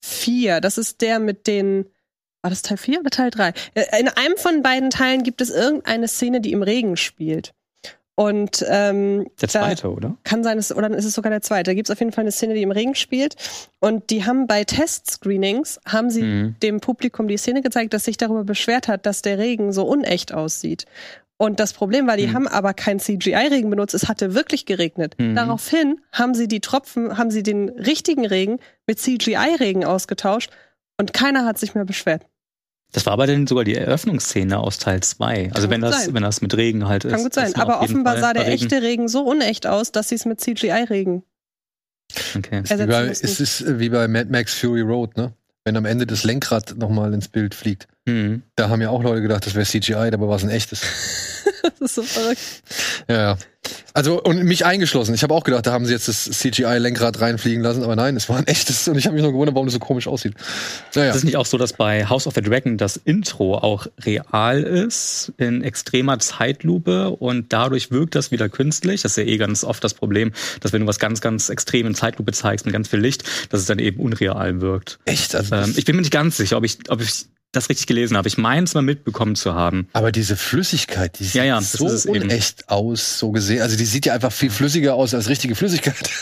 [0.04, 0.60] 4.
[0.60, 1.86] Das ist der mit den.
[2.48, 3.52] War das Teil 4 oder Teil 3?
[4.00, 7.52] In einem von beiden Teilen gibt es irgendeine Szene, die im Regen spielt.
[8.14, 10.16] Und ähm, Der zweite, oder?
[10.24, 11.70] kann sein, dass, oder dann ist es sogar der zweite.
[11.70, 13.36] Da gibt es auf jeden Fall eine Szene, die im Regen spielt.
[13.80, 16.56] Und die haben bei Testscreenings, haben sie Mhm.
[16.62, 20.32] dem Publikum die Szene gezeigt, dass sich darüber beschwert hat, dass der Regen so unecht
[20.32, 20.86] aussieht.
[21.36, 22.34] Und das Problem war, die Mhm.
[22.34, 25.14] haben aber kein CGI-Regen benutzt, es hatte wirklich geregnet.
[25.18, 25.34] Mhm.
[25.36, 30.50] Daraufhin haben sie die Tropfen, haben sie den richtigen Regen mit CGI-Regen ausgetauscht
[31.00, 32.26] und keiner hat sich mehr beschwert.
[32.92, 35.50] Das war aber dann sogar die Eröffnungsszene aus Teil 2.
[35.54, 36.14] Also Kann wenn das, sein.
[36.14, 37.12] wenn das mit Regen halt ist.
[37.12, 37.54] Kann gut sein.
[37.56, 40.40] Aber offenbar Fall sah der Regen- echte Regen so unecht aus, dass sie es mit
[40.40, 41.22] CGI-Regen
[42.36, 42.62] Okay.
[42.66, 45.32] Ersetzen bei, es ist wie bei Mad Max Fury Road, ne?
[45.64, 47.86] Wenn am Ende das Lenkrad nochmal ins Bild fliegt.
[48.06, 48.42] Mhm.
[48.56, 50.80] Da haben ja auch Leute gedacht, das wäre CGI, dabei war es ein echtes.
[51.62, 52.40] das ist so verrückt.
[53.08, 53.38] Ja, ja.
[53.98, 55.12] Also, und mich eingeschlossen.
[55.12, 58.28] Ich habe auch gedacht, da haben sie jetzt das CGI-Lenkrad reinfliegen lassen, aber nein, es
[58.28, 60.34] war ein echtes und ich habe mich nur gewundert, warum das so komisch aussieht.
[60.94, 61.10] Naja.
[61.10, 64.62] Ist es nicht auch so, dass bei House of the Dragon das Intro auch real
[64.62, 69.02] ist, in extremer Zeitlupe und dadurch wirkt das wieder künstlich?
[69.02, 70.30] Das ist ja eh ganz oft das Problem,
[70.60, 73.58] dass wenn du was ganz, ganz extrem in Zeitlupe zeigst mit ganz viel Licht, dass
[73.58, 75.00] es dann eben unreal wirkt.
[75.06, 75.34] Echt?
[75.34, 78.16] Also Ähm, ich bin mir nicht ganz sicher, ob ich, ob ich das richtig gelesen
[78.16, 78.28] habe.
[78.28, 79.88] Ich meine es mal mitbekommen zu haben.
[79.94, 83.62] aber diese Flüssigkeit, die sieht Ja, ja, so unecht aus, so gesehen.
[83.62, 86.10] Also die sieht ja einfach viel flüssiger aus als richtige Flüssigkeit.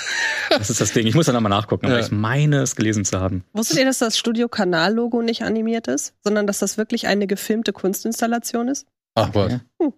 [0.48, 1.08] Das ist das Ding.
[1.08, 2.04] Ich muss dann nochmal nachgucken, aber Ja.
[2.06, 3.42] ich meine es gelesen zu haben.
[3.52, 8.68] Wusstet ihr, dass das Studio-Kanal-Logo nicht animiert ist, sondern dass das wirklich eine gefilmte Kunstinstallation
[8.68, 8.86] ist?
[9.16, 9.92] Ach was, Okay.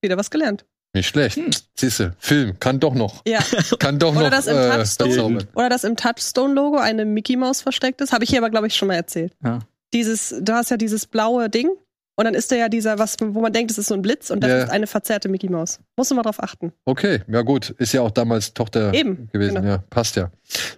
[0.00, 0.64] Wieder was gelernt.
[0.94, 1.36] nicht schlecht.
[1.36, 1.50] Hm.
[1.76, 3.22] Siehste, Film kann doch noch.
[3.26, 3.40] Ja.
[3.80, 5.46] Kann doch Oder noch das im äh.
[5.54, 8.12] Oder dass im Touchstone-Logo eine Mickey Maus versteckt ist.
[8.12, 9.32] Habe ich hier aber, glaube ich, schon mal erzählt.
[9.44, 9.58] Ja.
[9.94, 11.68] Dieses, du hast ja dieses blaue Ding
[12.16, 14.30] und dann ist da ja dieser, was, wo man denkt, es ist so ein Blitz
[14.30, 14.62] und das Ja.
[14.64, 15.78] ist eine verzerrte Mickey Maus.
[15.96, 16.72] Musst du mal drauf achten.
[16.84, 17.70] Okay, ja gut.
[17.78, 19.54] Ist ja auch damals Tochter Eben, gewesen.
[19.56, 19.66] genau.
[19.68, 20.30] Ja, passt ja.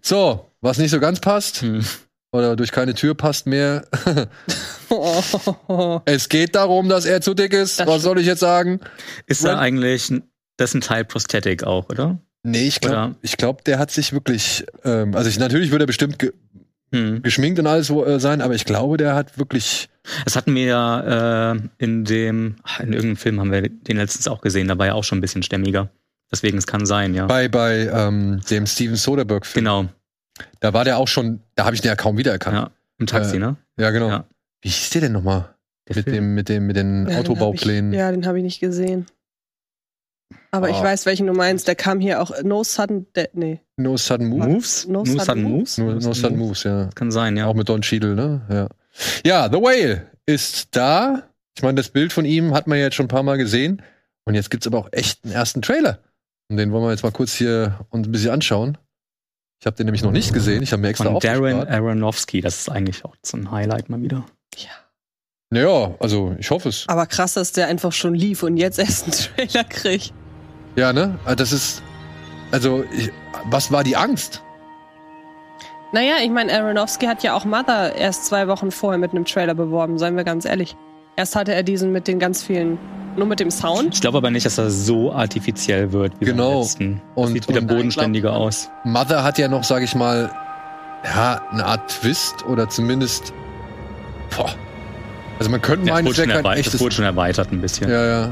[0.03, 1.85] So, was nicht so ganz passt Hm.
[2.33, 3.85] oder durch keine Tür passt mehr.
[4.89, 6.01] Oh.
[6.05, 7.81] es geht darum, dass er zu dick ist.
[7.81, 8.81] Das was soll ich jetzt sagen?
[9.27, 10.23] Ist da Ren- eigentlich, ein-
[10.57, 12.19] das ist ein Teil Prosthetic auch, oder?
[12.43, 15.87] Nee, ich glaube, ich glaub, der hat sich wirklich, ähm, also ich, natürlich wird er
[15.87, 16.17] bestimmt
[16.93, 17.22] Hm.
[17.22, 19.88] geschminkt und alles so, äh, sein, aber ich glaube, der hat wirklich,
[20.24, 24.26] Das hatten wir ja äh, in dem, ach, in irgendeinem Film haben wir den letztens
[24.26, 25.88] auch gesehen, da war er auch schon ein bisschen stämmiger.
[26.32, 27.26] Deswegen, es kann sein, ja.
[27.26, 29.88] bei, bei ähm, dem Steven Soderbergh-Film, Genau,
[30.61, 32.57] da war der auch schon, da habe ich den ja kaum wiedererkannt.
[32.57, 32.70] ja.
[32.99, 33.57] Im Taxi, Äh, ne?
[33.78, 34.09] Ja, genau.
[34.09, 34.24] Ja.
[34.62, 35.55] Wie hieß der denn nochmal?
[35.88, 36.14] Mit Film.
[36.14, 37.91] dem, mit dem, mit den Ja, den Autobauplänen.
[37.91, 39.07] hab Ich, ja, den habe ich nicht gesehen.
[40.53, 40.83] Aber ich Oh.
[40.83, 41.68] weiß, welchen du meinst.
[41.68, 43.31] Der kam hier auch No Sudden Death.
[43.35, 43.61] Nee.
[43.76, 44.49] No Sudden Move?
[44.49, 44.87] Moves?
[44.87, 45.78] No No Sudden Sudden Moves?
[45.78, 46.91] No, no Sudden Moves, ja.
[46.95, 47.47] Kann sein, ja.
[47.47, 48.41] Auch mit Don Cheadle, ne?
[48.49, 48.68] Ja.
[49.24, 51.22] Ja, The Whale ist da.
[51.57, 53.83] Ich meine, das Bild von ihm hat man ja jetzt schon ein paar Mal gesehen.
[54.24, 55.99] Und jetzt gibt's aber auch echt einen ersten Trailer.
[56.49, 58.76] Und den wollen wir jetzt mal kurz hier uns ein bisschen anschauen.
[59.61, 60.62] Ich habe den nämlich noch nicht gesehen.
[60.62, 61.68] Ich habe mir extra Von Darren.
[61.68, 64.24] Aronofsky, das ist eigentlich auch so ein Highlight mal wieder.
[65.53, 66.85] Ja, also ich hoffe es.
[66.87, 69.05] Aber krass, dass der einfach schon lief und jetzt erst
[69.37, 70.14] einen Trailer kriegt.
[70.77, 71.18] Ja, ne?
[71.25, 71.83] Also Das ist.
[72.53, 73.12] Also, ich,
[73.45, 74.43] was war die Angst?
[75.93, 79.55] Naja, ich meine, Aronofsky hat ja auch Mother erst zwei Wochen vorher mit einem Trailer
[79.55, 80.77] beworben, seien wir ganz ehrlich.
[81.16, 82.79] Erst hatte er diesen mit den ganz vielen,
[83.16, 83.95] nur mit dem Sound.
[83.95, 86.51] Ich glaube aber nicht, dass er so artifiziell wird wie Genau.
[86.51, 87.03] beim letzten.
[87.14, 88.71] Das Und- sieht wieder und- bodenständiger aus.
[88.85, 90.31] Mother hat ja noch, sag ich mal,
[91.05, 93.33] ja, eine Art Twist oder zumindest.
[94.37, 94.51] Boah.
[95.39, 97.89] Also man könnte Ja, meinen, es wäre kein das wurde schon erweitert ein bisschen.
[97.91, 98.31] Ja, ja.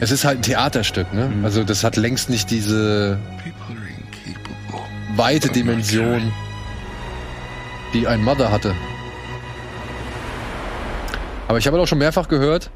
[0.00, 1.28] Es ist halt ein Theaterstück, ne?
[1.28, 1.44] Mhm.
[1.44, 3.18] Also das hat längst nicht diese
[5.16, 6.32] weite Dimension,
[7.92, 8.74] die ein Mother hatte.
[11.48, 12.70] Aber ich habe auch schon mehrfach gehört,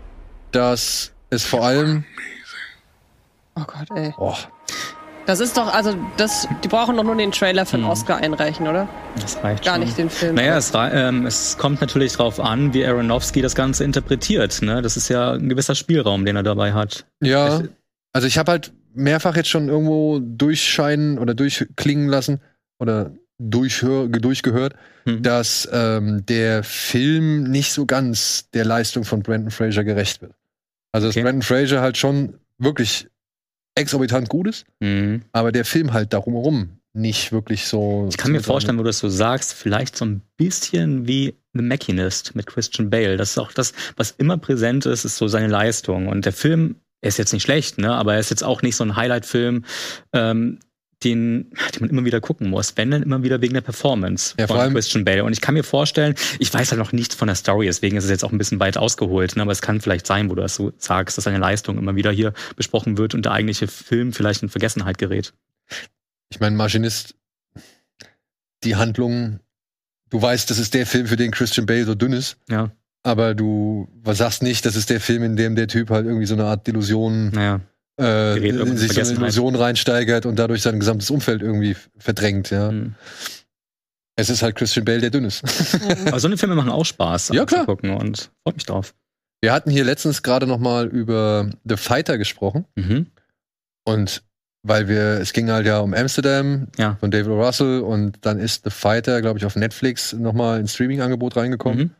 [0.52, 2.04] dass es vor allem.
[3.56, 4.14] Oh Gott, ey.
[4.16, 4.36] Oh,
[5.28, 7.90] Das ist doch, also, das, die brauchen doch nur den Trailer für den Hm.
[7.90, 8.88] Oscar einreichen, oder?
[9.20, 9.84] Das reicht Gar schon.
[9.84, 10.34] nicht den Film.
[10.36, 14.62] Naja, es, ähm, es kommt natürlich drauf an, wie Aronofsky das Ganze interpretiert.
[14.62, 14.80] Ne?
[14.80, 17.04] Das ist ja ein gewisser Spielraum, den er dabei hat.
[17.22, 17.60] ja.
[17.60, 17.68] Ich-
[18.14, 22.40] Also ich habe halt mehrfach jetzt schon irgendwo durchscheinen oder durchklingen lassen
[22.80, 24.74] oder durchhör, durchgehört,
[25.04, 25.22] Hm.
[25.22, 30.32] dass ähm, der Film nicht so ganz der Leistung von Brandon Fraser gerecht wird.
[30.92, 31.22] Also dass Okay.
[31.24, 33.08] Brandon Fraser halt schon wirklich
[33.78, 35.22] exorbitant gut ist, Mhm.
[35.32, 38.06] aber der Film halt darum herum nicht wirklich so.
[38.10, 41.62] Ich kann mir vorstellen, wo du das so sagst, vielleicht so ein bisschen wie The
[41.62, 43.16] Machinist mit Christian Bale.
[43.16, 46.08] Das ist auch das, was immer präsent ist, ist so seine Leistung.
[46.08, 47.92] Und der Film, er ist jetzt nicht schlecht, ne?
[47.92, 49.64] aber er ist jetzt auch nicht so ein Highlight-Film,
[50.12, 50.58] ähm,
[51.04, 54.46] den, den man immer wieder gucken muss, wenn dann immer wieder wegen der Performance Ja,
[54.46, 55.22] von Christian Bale.
[55.24, 58.04] Und ich kann mir vorstellen, ich weiß halt noch nichts von der Story, deswegen ist
[58.04, 59.42] es jetzt auch ein bisschen weit ausgeholt, ne?
[59.42, 62.10] aber es kann vielleicht sein, wo du das so sagst, dass seine Leistung immer wieder
[62.10, 65.32] hier besprochen wird und der eigentliche Film vielleicht in Vergessenheit gerät.
[66.30, 67.14] Ich meine, Maschinist,
[68.64, 69.38] die Handlung,
[70.10, 72.72] du weißt, das ist der Film, für den Christian Bale so dünn ist, Ja,
[73.04, 76.34] aber du sagst nicht, das ist der Film, in dem der Typ halt irgendwie so
[76.34, 77.60] eine Art Delusion, naja.
[77.98, 79.12] Äh, sich so eine.
[79.20, 82.70] Illusion reinsteigert und dadurch sein gesamtes Umfeld irgendwie verdrängt, ja.
[82.70, 82.94] Mhm.
[84.16, 85.42] Es ist halt Christian Bale, der dünn ist.
[86.06, 87.66] Aber so eine Filme machen auch Spaß Ja, klar.
[87.66, 88.94] gucken und freut mich drauf.
[89.40, 93.06] Wir hatten hier letztens gerade noch mal über The Fighter gesprochen Mhm.
[93.84, 94.22] und
[94.64, 96.96] weil wir, es ging halt ja um Amsterdam Ja.
[96.98, 97.28] von David.
[97.28, 101.78] Russell und dann ist The Fighter, glaube ich, auf Netflix noch mal ins Streaming-Angebot reingekommen.
[101.78, 101.90] Mhm.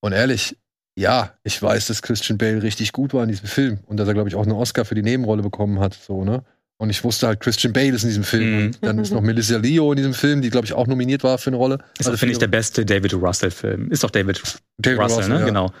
[0.00, 0.56] Und ehrlich,
[0.96, 4.14] ja, ich weiß, dass Christian Bale richtig gut war in diesem Film und dass er,
[4.14, 6.44] glaube ich, auch einen Oscar für die Nebenrolle bekommen hat, so, ne?
[6.76, 8.50] Und ich wusste halt, Christian Bale ist in diesem Film.
[8.50, 8.66] Mhm.
[8.66, 11.38] Und dann ist noch Melissa Leo in diesem Film, die, glaube ich, auch nominiert war
[11.38, 11.78] für eine Rolle.
[11.98, 13.90] Ist Also finde ich, der beste David Russell-Film.
[13.90, 14.42] Ist doch David,
[14.78, 15.40] David Russell, ne?
[15.40, 15.46] ja.
[15.46, 15.72] Genau.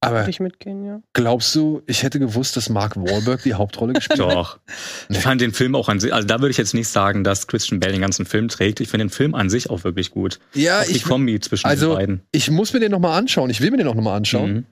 [0.00, 1.00] Aber Würde ich mitgehen, ja.
[1.14, 4.30] glaubst du, ich hätte gewusst, dass Mark Wahlberg die Hauptrolle gespielt hat?
[4.30, 4.60] Doch.
[5.08, 7.48] Ich fand den Film auch an sich, also da würde ich jetzt nicht sagen, dass
[7.48, 8.78] Christian Bale den ganzen Film trägt.
[8.80, 10.38] Ich finde den Film an sich auch wirklich gut.
[10.54, 12.22] Ja, Auch die ich, Kombi zwischen also- den beiden.
[12.30, 13.50] ich muss mir den noch mal anschauen.
[13.50, 14.52] Ich will mir den auch noch mal anschauen.
[14.52, 14.66] Mhm.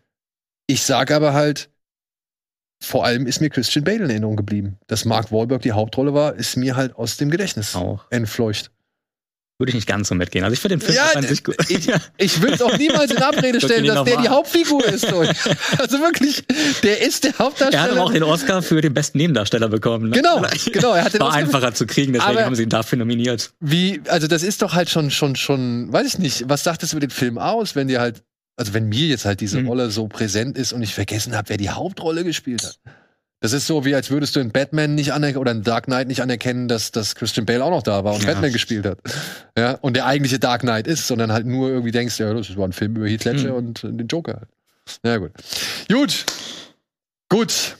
[0.68, 1.68] Ich sage aber halt,
[2.80, 4.78] vor allem ist mir Christian Bale in Erinnerung geblieben.
[4.86, 8.04] Dass Mark Wahlberg die Hauptrolle war, ist mir halt aus dem Gedächtnis Auch.
[8.10, 8.70] entfleucht.
[9.58, 10.42] Würde ich nicht ganz so mitgehen.
[10.44, 11.54] Also ich finde den Film Ja, an sich gut.
[11.68, 11.88] ich-
[12.18, 14.28] Ich will es auch niemals in Abrede stellen, dass der die.
[14.28, 15.08] Hauptfigur ist.
[15.08, 15.22] so.
[15.78, 16.44] Also wirklich,
[16.82, 18.02] der ist der er hat aber Hauptdarsteller.
[18.02, 20.10] auch den Oscar für den besten Nebendarsteller bekommen.
[20.10, 20.16] Ne?
[20.16, 20.42] Genau,
[20.72, 23.52] genau, er hat den War Oscar- einfacher zu kriegen, deswegen haben sie ihn dafür nominiert.
[23.60, 26.92] Wie, also das ist doch halt schon, schon, schon, weiß ich nicht, was sagt das
[26.92, 28.24] über den Film aus, wenn dir halt,
[28.56, 29.68] also wenn mir jetzt halt diese Mhm.
[29.68, 32.78] Rolle so präsent ist und ich vergessen habe, wer die Hauptrolle gespielt hat.
[33.44, 36.08] Das ist so, wie als würdest du in Batman nicht anerkennen oder in Dark Knight
[36.08, 38.32] nicht anerkennen, dass, dass Christian Bale auch noch da war und Ja.
[38.32, 38.98] Batman gespielt hat.
[39.54, 42.66] Ja, und der eigentliche Dark Knight ist, sondern halt nur irgendwie denkst, ja, das war
[42.66, 43.56] ein Film über Heath Ledger Mhm.
[43.68, 44.48] und äh, den Joker halt.
[45.04, 45.32] Ja, gut.
[45.92, 46.24] Gut.
[47.28, 47.76] Gut.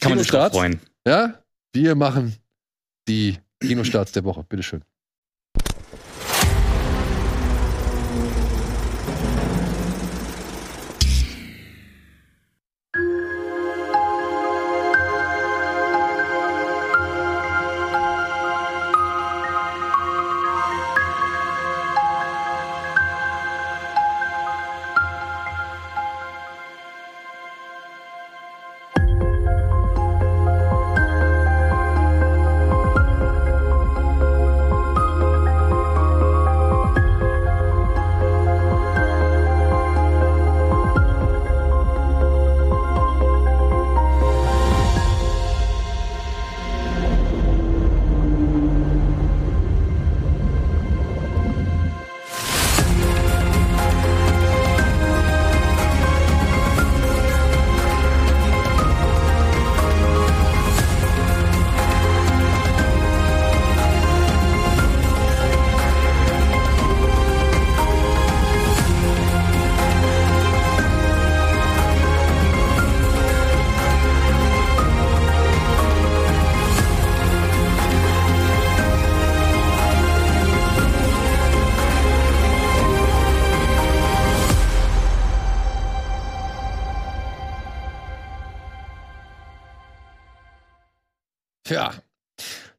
[0.00, 0.78] Kann man sich freuen.
[1.04, 1.40] Ja,
[1.72, 2.36] wir machen
[3.08, 4.44] die Kinostarts der Woche.
[4.48, 4.82] Bitteschön.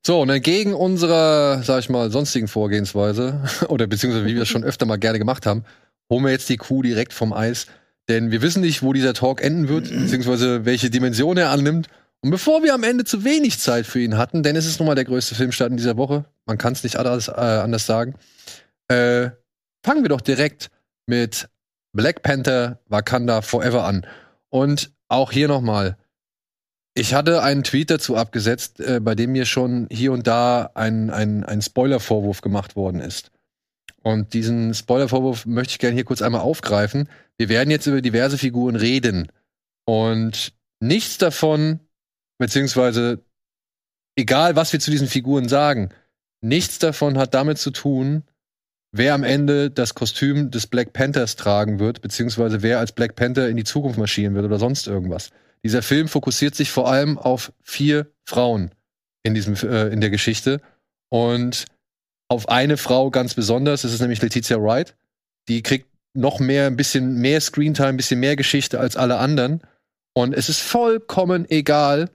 [0.05, 4.63] So, und entgegen unserer, sag ich mal, sonstigen Vorgehensweise, oder beziehungsweise wie wir es schon
[4.63, 5.65] öfter mal gerne gemacht haben,
[6.11, 7.65] holen wir jetzt die Kuh direkt vom Eis.
[8.07, 11.87] Denn wir wissen nicht, wo dieser Talk enden wird, beziehungsweise welche Dimension er annimmt.
[12.21, 14.85] Und bevor wir am Ende zu wenig Zeit für ihn hatten, denn es ist nun
[14.85, 18.13] mal der größte Filmstart in dieser Woche, man kann es nicht anders, äh, anders sagen,
[18.89, 19.31] äh,
[19.83, 20.69] fangen wir doch direkt
[21.07, 21.49] mit
[21.93, 24.05] Black Panther Wakanda Forever an.
[24.49, 25.97] Und auch hier nochmal,
[26.97, 31.09] ich hatte einen Tweet dazu abgesetzt, äh, bei dem mir schon hier und da ein,
[31.09, 33.31] ein, ein Spoiler-Vorwurf gemacht worden ist.
[34.01, 37.09] Und diesen Spoiler-Vorwurf möchte ich gerne hier kurz einmal aufgreifen.
[37.37, 39.27] Wir werden jetzt über diverse Figuren reden.
[39.85, 41.81] Und nichts davon,
[42.37, 43.23] beziehungsweise
[44.15, 45.89] egal, was wir zu diesen Figuren sagen,
[46.41, 48.23] nichts davon hat damit zu tun,
[48.93, 53.49] wer am Ende das Kostüm des Black Panthers tragen wird, beziehungsweise wer als Black Panther
[53.49, 55.31] in die Zukunft marschieren wird oder sonst irgendwas.
[55.65, 58.69] Dieser Film fokussiert sich vor allem auf vier Frauen
[59.23, 60.61] in diesem äh, in der Geschichte.
[61.09, 61.65] Und
[62.27, 64.95] auf eine Frau ganz besonders, das ist nämlich Letizia Wright,
[65.47, 69.61] die kriegt noch mehr ein bisschen mehr Screentime, ein bisschen mehr Geschichte als alle anderen.
[70.13, 72.11] Und es ist vollkommen egal,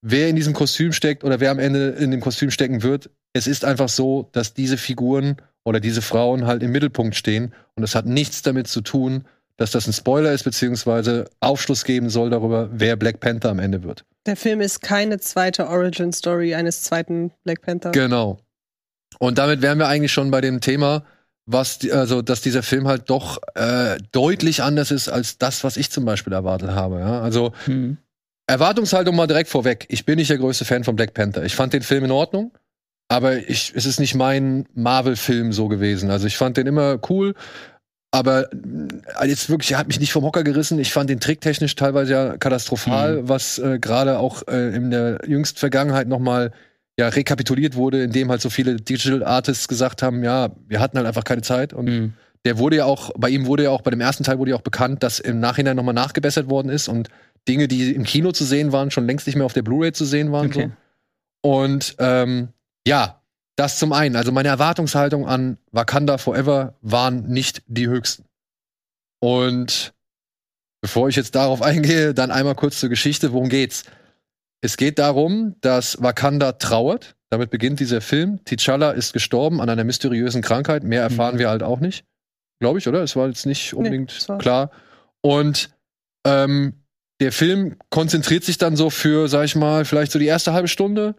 [0.00, 3.10] wer in diesem Kostüm steckt oder wer am Ende in dem Kostüm stecken wird.
[3.32, 7.54] Es ist einfach so, dass diese Figuren oder diese Frauen halt im Mittelpunkt stehen.
[7.74, 9.24] Und es hat nichts damit zu tun,
[9.56, 13.82] dass das ein Spoiler ist, beziehungsweise Aufschluss geben soll darüber, wer Black Panther am Ende
[13.82, 14.04] wird.
[14.26, 17.90] Der Film ist keine zweite Origin-Story eines zweiten Black Panther.
[17.92, 18.38] Genau.
[19.18, 21.04] Und damit wären wir eigentlich schon bei dem Thema,
[21.46, 25.76] was, die, also, dass dieser Film halt doch äh, deutlich anders ist als das, was
[25.76, 27.00] ich zum Beispiel erwartet habe.
[27.00, 27.20] Ja?
[27.20, 27.98] Also, Hm.
[28.46, 29.86] Erwartungshaltung mal direkt vorweg.
[29.88, 31.44] Ich bin nicht der größte Fan von Black Panther.
[31.44, 32.52] Ich fand den Film in Ordnung,
[33.08, 36.10] aber ich, es ist nicht mein Marvel-Film so gewesen.
[36.10, 37.34] Also ich fand den immer cool,
[38.14, 40.78] aber äh, jetzt wirklich, er hat mich nicht vom Hocker gerissen.
[40.78, 45.58] Ich fand den tricktechnisch teilweise ja katastrophal, was äh, gerade auch äh, in der jüngsten
[45.58, 46.52] Vergangenheit noch mal
[46.96, 51.08] ja, rekapituliert wurde, indem halt so viele Digital Artists gesagt haben, ja, wir hatten halt
[51.08, 52.12] einfach keine Zeit und Hm.
[52.44, 54.56] der wurde ja auch, bei ihm wurde ja auch, bei dem ersten Teil wurde ja
[54.56, 57.08] auch bekannt, dass im Nachhinein nochmal nachgebessert worden ist und
[57.48, 60.04] Dinge, die im Kino zu sehen waren, schon längst nicht mehr auf der Blu-ray zu
[60.04, 60.46] sehen waren.
[60.46, 60.70] Okay.
[61.42, 61.50] So.
[61.50, 62.50] Und ähm,
[62.86, 63.23] ja,
[63.56, 64.16] das zum einen.
[64.16, 68.24] Also meine Erwartungshaltung an Wakanda Forever waren nicht die höchsten.
[69.20, 69.94] Und
[70.80, 73.32] bevor ich jetzt darauf eingehe, dann einmal kurz zur Geschichte.
[73.32, 73.84] Worum geht's?
[74.60, 77.16] Es geht darum, dass Wakanda trauert.
[77.30, 78.40] Damit beginnt dieser Film.
[78.46, 80.84] T'Challa ist gestorben an einer mysteriösen Krankheit.
[80.84, 81.38] Mehr erfahren Mhm.
[81.40, 82.04] wir halt auch nicht.
[82.60, 83.02] Glaube ich, oder?
[83.02, 84.70] Es war jetzt nicht unbedingt war- klar.
[85.20, 85.70] Und
[86.26, 86.84] ähm,
[87.20, 90.68] der Film konzentriert sich dann so für, sag ich mal, vielleicht so die erste halbe
[90.68, 91.14] Stunde,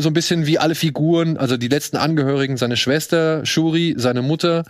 [0.00, 4.64] so ein bisschen wie alle Figuren, also die letzten Angehörigen, seine Schwester, Shuri, seine Mutter,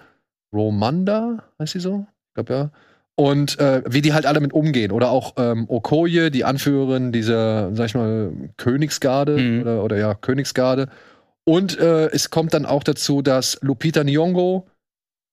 [0.54, 2.06] Romanda, heißt sie so?
[2.30, 2.70] Ich glaube ja.
[3.16, 4.92] Und äh, wie die halt alle mit umgehen.
[4.92, 9.60] Oder auch ähm, Okoye, die Anführerin dieser, sag ich mal, Königsgarde Mhm.
[9.62, 10.88] oder, oder ja, Königsgarde.
[11.44, 14.64] Und äh, es kommt dann auch dazu, dass Lupita Nyong'o,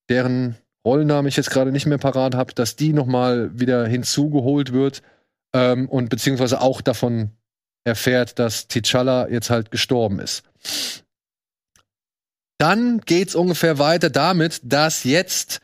[0.09, 0.55] deren
[0.85, 5.01] Rollennamen ich jetzt gerade nicht mehr parat habe, dass die noch mal wieder hinzugeholt wird
[5.53, 7.31] ähm, und beziehungsweise auch davon
[7.85, 10.43] erfährt, dass T'Challa jetzt halt gestorben ist.
[12.57, 15.59] Dann geht's ungefähr weiter damit, dass jetzt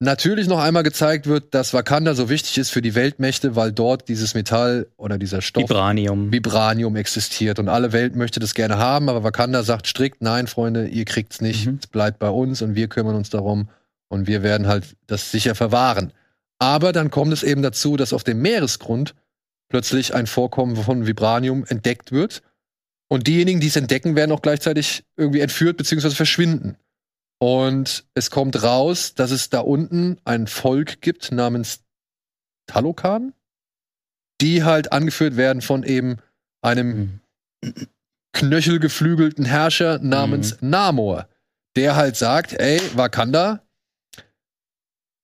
[0.00, 4.08] natürlich noch einmal gezeigt wird, dass Wakanda so wichtig ist für die Weltmächte, weil dort
[4.08, 6.32] dieses Metall oder dieser Stoff Vibranium.
[6.32, 10.88] Vibranium existiert und alle Welt möchte das gerne haben, aber Wakanda sagt strikt, nein, Freunde,
[10.88, 11.78] ihr kriegt's nicht, Mhm.
[11.80, 13.68] es bleibt bei uns und wir kümmern uns darum
[14.08, 16.12] und wir werden halt das sicher verwahren.
[16.58, 19.14] Aber dann kommt es eben dazu, dass auf dem Meeresgrund
[19.72, 22.42] plötzlich ein Vorkommen von Vibranium entdeckt wird
[23.08, 26.10] und diejenigen, die es entdecken, werden auch gleichzeitig irgendwie entführt bzw.
[26.10, 26.76] verschwinden.
[27.40, 31.80] Und es kommt raus, dass es da unten ein Volk gibt namens
[32.66, 33.32] Talokan,
[34.42, 36.18] die halt angeführt werden von eben
[36.60, 37.20] einem
[37.64, 37.88] Hm.
[38.34, 41.28] knöchelgeflügelten Herrscher namens Namor,
[41.76, 43.62] der halt sagt, ey, Wakanda,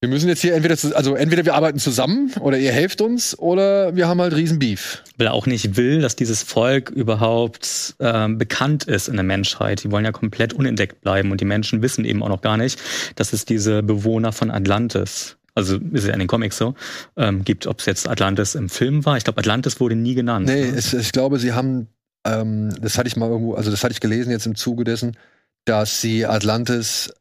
[0.00, 3.96] wir müssen jetzt hier entweder, also entweder wir arbeiten zusammen oder ihr helft uns oder
[3.96, 5.02] wir haben halt riesen Beef.
[5.16, 9.82] Weil er auch nicht will, dass dieses Volk überhaupt ähm, bekannt ist in der Menschheit.
[9.82, 12.80] Die wollen ja komplett unentdeckt bleiben und die Menschen wissen eben auch noch gar nicht,
[13.16, 16.74] dass es diese Bewohner von Atlantis, also ist ja in den Comics so,
[17.16, 19.16] ähm, gibt, ob es jetzt Atlantis im Film war.
[19.16, 20.46] Ich glaube, Atlantis wurde nie genannt.
[20.46, 20.76] Nee, ne?
[20.76, 21.88] es, ich glaube, sie haben,
[22.24, 25.16] ähm, das hatte ich mal irgendwo, also das hatte ich gelesen jetzt im Zuge dessen,
[25.64, 27.12] dass sie Atlantis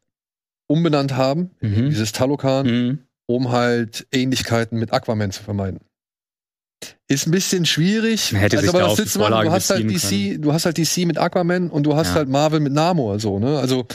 [0.68, 1.90] umbenannt haben, Mhm.
[1.90, 2.98] dieses Talokan, Mhm.
[3.26, 5.80] um halt Ähnlichkeiten mit Aquaman zu vermeiden.
[7.08, 8.32] Ist ein bisschen schwierig.
[8.32, 10.76] Man hätte sich aber da auf die willst du hast halt DC, du hast halt
[10.78, 12.14] DC mit Aquaman und du hast Ja.
[12.16, 13.58] halt Marvel mit Namor so, ne?
[13.58, 13.86] Also,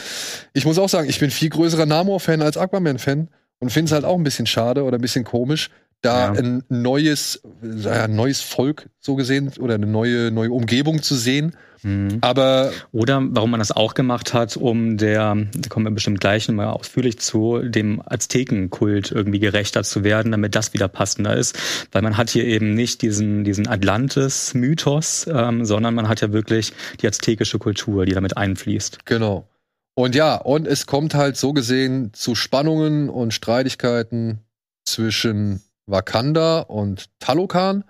[0.53, 4.03] ich muss auch sagen, ich bin viel größerer Namor-Fan als Aquaman-Fan und finde es halt
[4.03, 5.69] auch ein bisschen schade oder ein bisschen komisch,
[6.04, 6.39] da Ja.
[6.39, 11.56] ein neues, ja, neues Volk so gesehen oder eine neue, neue Umgebung zu sehen.
[11.82, 12.20] Mhm.
[12.22, 16.47] Aber Oder warum man das auch gemacht hat, um der, da kommen wir bestimmt gleich
[16.47, 21.58] nochmal ausführlich zu, dem Aztekenkult irgendwie gerechter zu werden, damit das wieder passender ist.
[21.91, 26.74] Weil man hat hier eben nicht diesen, diesen Atlantis-Mythos, ähm, sondern man hat ja wirklich
[27.01, 29.06] die aztekische Kultur, die damit einfließt.
[29.06, 29.47] Genau.
[29.95, 34.39] Und ja, und es kommt halt so gesehen zu Spannungen und Streitigkeiten
[34.86, 37.84] zwischen Wakanda und Talokan.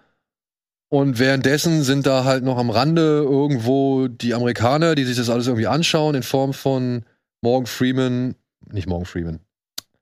[0.89, 5.47] Und währenddessen sind da halt noch am Rande irgendwo die Amerikaner, die sich das alles
[5.47, 7.03] irgendwie anschauen, in Form von
[7.41, 8.35] Morgan Freeman,
[8.71, 9.39] nicht Morgan Freeman,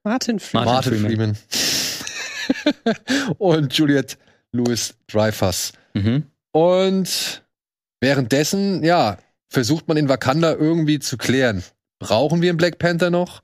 [0.04, 0.66] Martin Freeman.
[0.66, 1.38] Martin Martin Freeman.
[3.38, 4.18] und Juliette
[4.52, 5.74] Louis Dreyfus.
[5.94, 6.24] Mhm.
[6.52, 7.44] Und
[8.02, 9.18] währenddessen, ja,
[9.50, 11.64] versucht man in Wakanda irgendwie zu klären.
[12.00, 13.42] Brauchen wir einen Black Panther noch?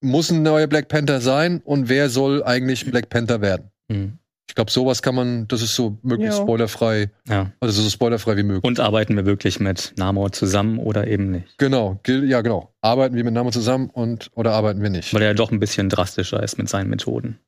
[0.00, 1.60] Muss ein neuer Black Panther sein?
[1.64, 3.70] Und wer soll eigentlich Black Panther werden?
[3.88, 4.18] Mhm.
[4.48, 6.44] Ich glaube, sowas kann man, das ist so möglichst Ja.
[6.44, 7.52] spoilerfrei, Ja.
[7.60, 8.64] also so spoilerfrei wie möglich.
[8.64, 11.58] Und arbeiten wir wirklich mit Namor zusammen oder eben nicht?
[11.58, 12.72] Genau, ja genau.
[12.80, 15.12] Arbeiten wir mit Namo zusammen und oder arbeiten wir nicht?
[15.12, 17.38] Weil er ja doch ein bisschen drastischer ist mit seinen Methoden.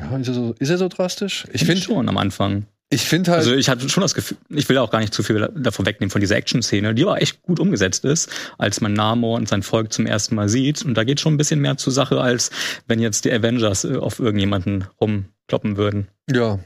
[0.00, 1.44] Ja, ist er so, ist er so drastisch?
[1.48, 2.66] Ich Ich finde finde, schon am Anfang.
[2.92, 5.22] Ich finde halt, Also ich hatte schon das Gefühl, ich will auch gar nicht zu
[5.22, 9.36] viel davon wegnehmen von dieser Action-Szene, die aber echt gut umgesetzt ist, als man Namor
[9.36, 10.84] und sein Volk zum ersten Mal sieht.
[10.84, 12.50] Und da geht schon ein bisschen mehr zur Sache, als
[12.86, 16.08] wenn jetzt die Avengers äh, auf irgendjemanden rumkloppen würden.
[16.30, 16.58] ja,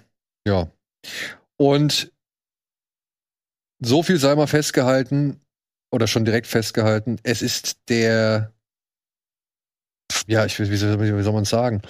[0.46, 0.68] ja.
[1.56, 2.12] Und
[3.80, 5.40] so viel sei mal festgehalten
[5.92, 7.18] oder schon direkt festgehalten.
[7.22, 8.52] Es ist der,
[10.26, 11.82] ja, ich wie soll, wie soll man sagen?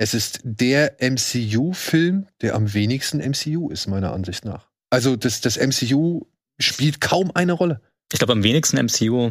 [0.00, 4.66] Es ist der MCU-Film, der am wenigsten MCU ist meiner Ansicht nach.
[4.88, 6.22] Also das, das MCU
[6.58, 7.82] spielt kaum eine Rolle.
[8.10, 9.30] Ich glaube, am wenigsten MCU,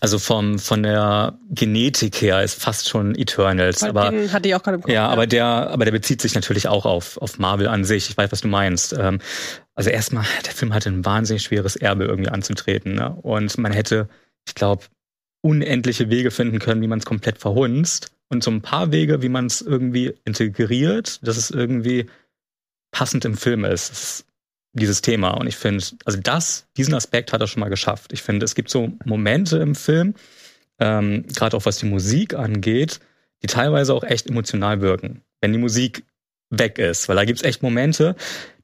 [0.00, 3.82] also vom, von der Genetik her, ist fast schon Eternals.
[3.82, 4.90] aber hatte ich auch gerade im Kopf.
[4.90, 8.08] Ja, aber der, aber der bezieht sich natürlich auch auf, auf Marvel an sich.
[8.08, 8.94] Ich weiß, was du meinst.
[8.94, 9.20] Ähm,
[9.74, 12.94] also erstmal, der Film hatte ein wahnsinnig schweres Erbe irgendwie anzutreten.
[12.94, 13.14] Ne?
[13.20, 14.08] Und man hätte,
[14.48, 14.84] ich glaube,
[15.42, 18.10] unendliche Wege finden können, wie man es komplett verhunzt.
[18.32, 22.06] Und so ein paar Wege, wie man es irgendwie integriert, dass es irgendwie
[22.90, 23.92] passend im Film ist.
[23.92, 24.26] Ist
[24.72, 25.32] dieses Thema.
[25.32, 28.10] Und ich finde, also das, diesen Aspekt hat er schon mal geschafft.
[28.14, 30.14] Ich finde, es gibt so Momente im Film,
[30.78, 33.00] ähm, gerade auch was die Musik angeht,
[33.42, 35.20] die teilweise auch echt emotional wirken.
[35.42, 36.04] Wenn die Musik
[36.48, 38.16] weg ist, weil da gibt's echt Momente,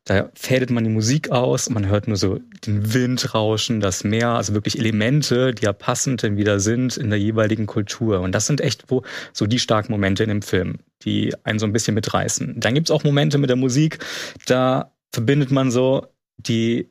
[0.08, 4.30] da fädet man die Musik aus man hört nur so den Wind rauschen, das Meer,
[4.30, 8.20] also wirklich Elemente, die ja passend dann wieder sind in der jeweiligen Kultur.
[8.20, 9.02] Und das sind echt wo,
[9.34, 12.58] so die starken Momente in dem Film, die einen so ein bisschen mitreißen.
[12.58, 13.98] Dann gibt's auch Momente mit der Musik,
[14.46, 16.06] da verbindet man so
[16.38, 16.88] die,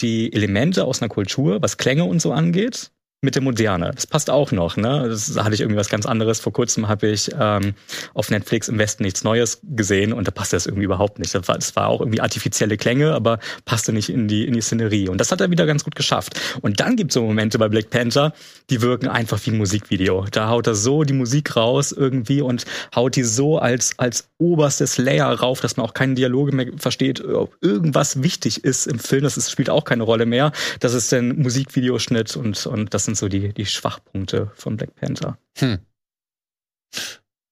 [0.00, 2.92] die Elemente aus einer Kultur, was Klänge und so angeht,
[3.24, 3.90] mit der Moderne.
[3.94, 5.06] Das passt auch noch, ne?
[5.08, 6.40] Das hatte ich irgendwie was ganz anderes.
[6.40, 7.74] Vor kurzem habe ich ähm,
[8.14, 11.34] auf Netflix im Westen nichts Neues gesehen und da passte das irgendwie überhaupt nicht.
[11.34, 14.60] Das war, das war auch irgendwie artifizielle Klänge, aber passte nicht in die, in die
[14.60, 15.08] Szenerie.
[15.08, 16.40] Und das hat er wieder ganz gut geschafft.
[16.60, 18.32] Und dann gibt es so Momente bei Black Panther,
[18.70, 20.26] die wirken einfach wie ein Musikvideo.
[20.30, 22.64] Da haut er so die Musik raus irgendwie und
[22.94, 27.24] haut die so als, als oberstes Layer rauf, dass man auch keine Dialoge mehr versteht,
[27.24, 29.22] ob irgendwas wichtig ist im Film.
[29.22, 30.52] Das ist, spielt auch keine Rolle mehr.
[30.80, 35.38] Das ist ein Musikvideoschnitt und, und das sind so die, die Schwachpunkte von Black Panther.
[35.58, 35.78] Hm.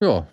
[0.02, 0.26] Ja,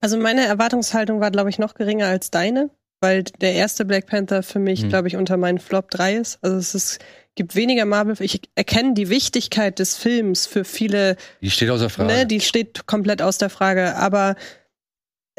[0.00, 4.42] Also meine Erwartungshaltung war, glaube ich, noch geringer als deine, weil der erste Black Panther
[4.42, 4.88] für mich, Hm.
[4.88, 6.38] glaube ich, unter meinen Flop 3 ist.
[6.42, 6.98] Also es ist,
[7.34, 8.16] gibt weniger Marvel.
[8.20, 12.12] Ich erkenne die Wichtigkeit des Films für viele, die steht außer Frage.
[12.12, 13.96] ne, die steht komplett aus der Frage.
[13.96, 14.34] Aber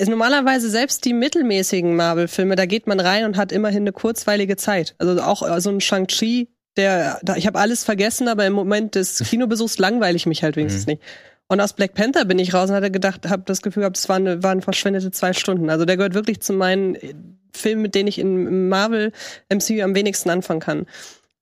[0.02, 4.96] normalerweise selbst die mittelmäßigen Marvel-Filme, da geht man rein und hat immerhin eine kurzweilige Zeit.
[4.98, 6.48] Also auch so ein Shang-Chi,
[6.78, 10.86] der, ich habe alles vergessen, aber im Moment des Kinobesuchs langweile ich mich halt wenigstens
[10.86, 10.92] Mhm.
[10.94, 11.04] nicht.
[11.48, 14.08] Und aus Black Panther bin ich raus und hatte gedacht, habe das Gefühl gehabt, es
[14.08, 15.70] waren, waren verschwendete zwei Stunden.
[15.70, 17.14] Also der gehört wirklich zu meinen äh,
[17.56, 19.12] Filmen, mit denen ich in- Marvel
[19.50, 20.86] MCU am wenigsten anfangen kann.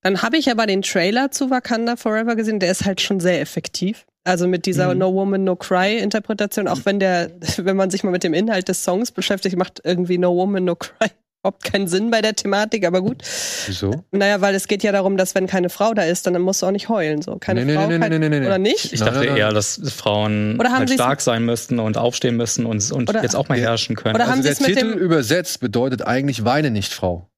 [0.03, 3.41] Dann habe ich aber den Trailer zu Wakanda Forever gesehen, der ist halt schon sehr
[3.41, 4.05] effektiv.
[4.23, 4.99] Also mit dieser Mhm.
[4.99, 8.69] No Woman, No Cry Interpretation, auch wenn der, wenn man sich mal mit dem Inhalt
[8.69, 11.09] des Songs beschäftigt, macht irgendwie No Woman, No Cry
[11.47, 13.23] überhaupt keinen Sinn bei der Thematik, aber gut.
[13.67, 14.03] Wieso?
[14.11, 16.65] Naja, weil es geht ja darum, dass wenn keine Frau da ist, dann musst du
[16.65, 17.21] auch nicht heulen.
[17.21, 17.37] So.
[17.37, 18.45] Keine Nee, Frau, nee, nee, kein, nee, nee, nee.
[18.45, 18.91] oder nicht?
[18.91, 19.37] Ich dachte nein, nein.
[19.37, 23.23] eher, dass Frauen Oder haben halt stark sein müssten und aufstehen müssen und, und Oder-
[23.23, 24.15] jetzt auch mal herrschen können.
[24.15, 27.29] Oder haben Also der sie's mit Titel dem- übersetzt bedeutet eigentlich Weine nicht, Frau.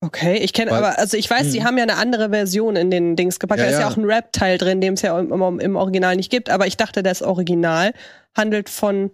[0.00, 1.64] Okay, ich kenne, aber also ich weiß, sie Mhm.
[1.64, 3.58] haben ja eine andere Version in den Dings gepackt.
[3.58, 3.88] Ja, da ist ja ja.
[3.88, 6.50] auch ein Rap-Teil drin, den es ja im, im, im Original nicht gibt.
[6.50, 7.92] Aber ich dachte, das Original
[8.36, 9.10] handelt von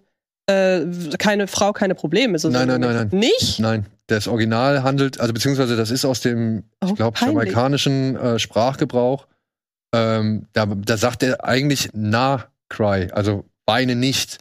[0.47, 0.82] äh,
[1.18, 2.38] keine Frau, keine Probleme.
[2.38, 3.18] So Nein, so- nein, nein, nein.
[3.18, 3.61] Nicht?
[3.61, 8.38] Nein, das Original handelt, also beziehungsweise das ist aus dem, Oh, ich glaube, jamaikanischen äh,
[8.38, 9.26] Sprachgebrauch.
[9.94, 14.38] Ähm, da, da sagt er eigentlich na cry, also weine nicht.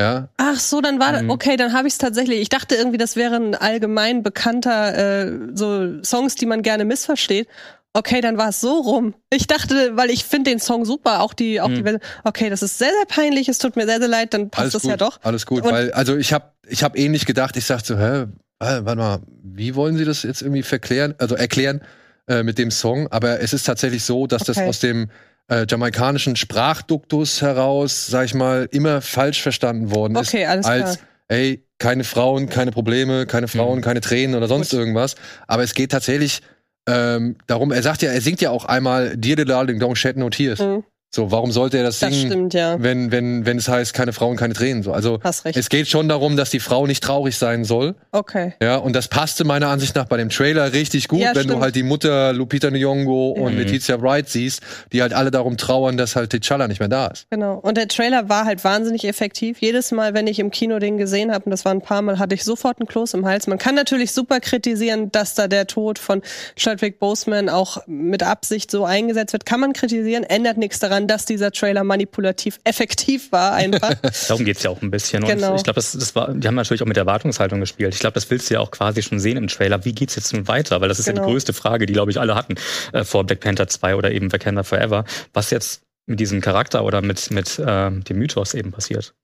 [0.00, 1.30] Ja, Ach so, dann war Mhm.
[1.30, 2.40] okay, dann habe ich es tatsächlich.
[2.40, 4.96] Ich dachte irgendwie, das wäre ein allgemein bekannter
[5.26, 7.46] äh, so Songs, die man gerne missversteht.
[7.94, 9.14] Okay, dann war es so rum.
[9.30, 11.82] Ich dachte, weil ich finde den Song super, auch die, auch die Mhm.
[11.82, 12.02] Version.
[12.24, 13.50] Okay, das ist sehr, sehr peinlich.
[13.50, 14.32] Es tut mir sehr, sehr leid.
[14.32, 15.20] Dann passt alles das gut, ja doch.
[15.22, 18.24] alles gut, Und- weil also ich habe ich habe ähnlich gedacht, ich sagte so, hä,
[18.62, 21.82] äh, warte mal, wie wollen Sie das jetzt irgendwie verklären, also erklären
[22.28, 24.68] äh, mit dem Song, aber es ist tatsächlich so, dass das Okay.
[24.68, 25.10] aus dem
[25.48, 30.28] äh, jamaikanischen Sprachduktus heraus, sag ich mal, immer falsch verstanden worden ist.
[30.28, 31.08] Okay, alles als, klar.
[31.28, 33.82] ey, keine Frauen, keine Probleme, keine Frauen, Mhm.
[33.82, 34.78] keine Tränen oder sonst Gut.
[34.78, 35.16] irgendwas.
[35.48, 36.40] Aber es geht tatsächlich
[36.88, 40.16] ähm, darum, er sagt ja, er singt ja auch einmal Dear the Darling, don't shed
[40.16, 40.60] no tears.
[40.60, 40.84] Mhm.
[41.14, 42.82] So, warum sollte er das Das singen, stimmt, ja.
[42.82, 44.82] wenn, wenn, wenn es heißt, keine Frauen, keine Tränen?
[44.82, 47.94] So, also, es geht schon darum, dass die Frau nicht traurig sein soll.
[48.12, 48.54] Okay.
[48.62, 51.50] Ja, und das passte meiner Ansicht nach bei dem Trailer richtig gut, Ja, wenn du
[51.50, 51.62] stimmt.
[51.62, 53.58] halt die Mutter Lupita Nyong'o und Mhm.
[53.58, 54.62] Letizia Wright siehst,
[54.94, 57.26] die halt alle darum trauern, dass halt T'Challa nicht mehr da ist.
[57.28, 57.58] Genau.
[57.58, 59.58] Und der Trailer war halt wahnsinnig effektiv.
[59.60, 62.18] Jedes Mal, wenn ich im Kino den gesehen habe, und das war ein paar Mal,
[62.18, 63.46] hatte ich sofort einen Kloß im Hals.
[63.48, 66.22] Man kann natürlich super kritisieren, dass da der Tod von
[66.56, 69.44] Chadwick Boseman auch mit Absicht so eingesetzt wird.
[69.44, 73.94] Kann man kritisieren, ändert nichts daran, dass dieser Trailer manipulativ effektiv war einfach.
[74.28, 75.24] Darum geht's ja auch ein bisschen.
[75.24, 75.50] Genau.
[75.50, 77.94] Und ich glaube, das, das war, die haben natürlich auch mit Erwartungshaltung gespielt.
[77.94, 79.84] Ich glaube, das willst du ja auch quasi schon sehen im Trailer.
[79.84, 80.80] Wie geht's jetzt nun weiter?
[80.80, 81.26] Weil das ist ja Genau.
[81.26, 82.54] die größte Frage, die, glaube ich, alle hatten
[82.92, 85.04] äh, vor Black Panther 2 oder eben Wakanda Forever.
[85.32, 89.14] Was jetzt mit diesem Charakter oder mit, mit äh, dem Mythos eben passiert.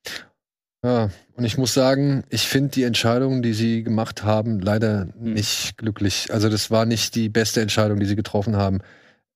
[0.85, 5.33] Ja, und ich muss sagen, ich finde die Entscheidung, die sie gemacht haben, leider Hm.
[5.35, 6.29] nicht glücklich.
[6.33, 8.79] Also das war nicht die beste Entscheidung, die sie getroffen haben.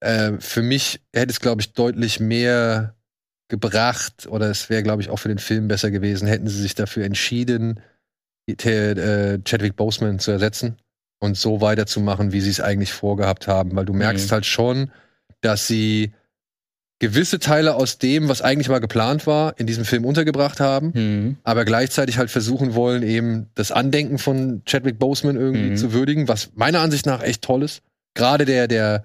[0.03, 2.94] Äh, für mich hätte es, glaube ich, deutlich mehr
[3.48, 6.74] gebracht oder es wäre, glaube ich, auch für den Film besser gewesen, hätten sie sich
[6.74, 7.80] dafür entschieden,
[8.48, 10.76] äh, Chadwick Boseman zu ersetzen
[11.20, 13.76] und so weiterzumachen, wie sie es eigentlich vorgehabt haben.
[13.76, 14.32] Weil du merkst Mhm.
[14.32, 14.90] halt schon,
[15.40, 16.12] dass sie
[16.98, 20.92] gewisse Teile aus dem, was eigentlich mal geplant war, in diesem Film untergebracht haben
[21.44, 25.76] aber gleichzeitig halt versuchen wollen, eben das Andenken von Chadwick Boseman irgendwie Mhm.
[25.76, 27.82] zu würdigen, was meiner Ansicht nach echt toll ist.
[28.14, 29.05] Gerade der, der,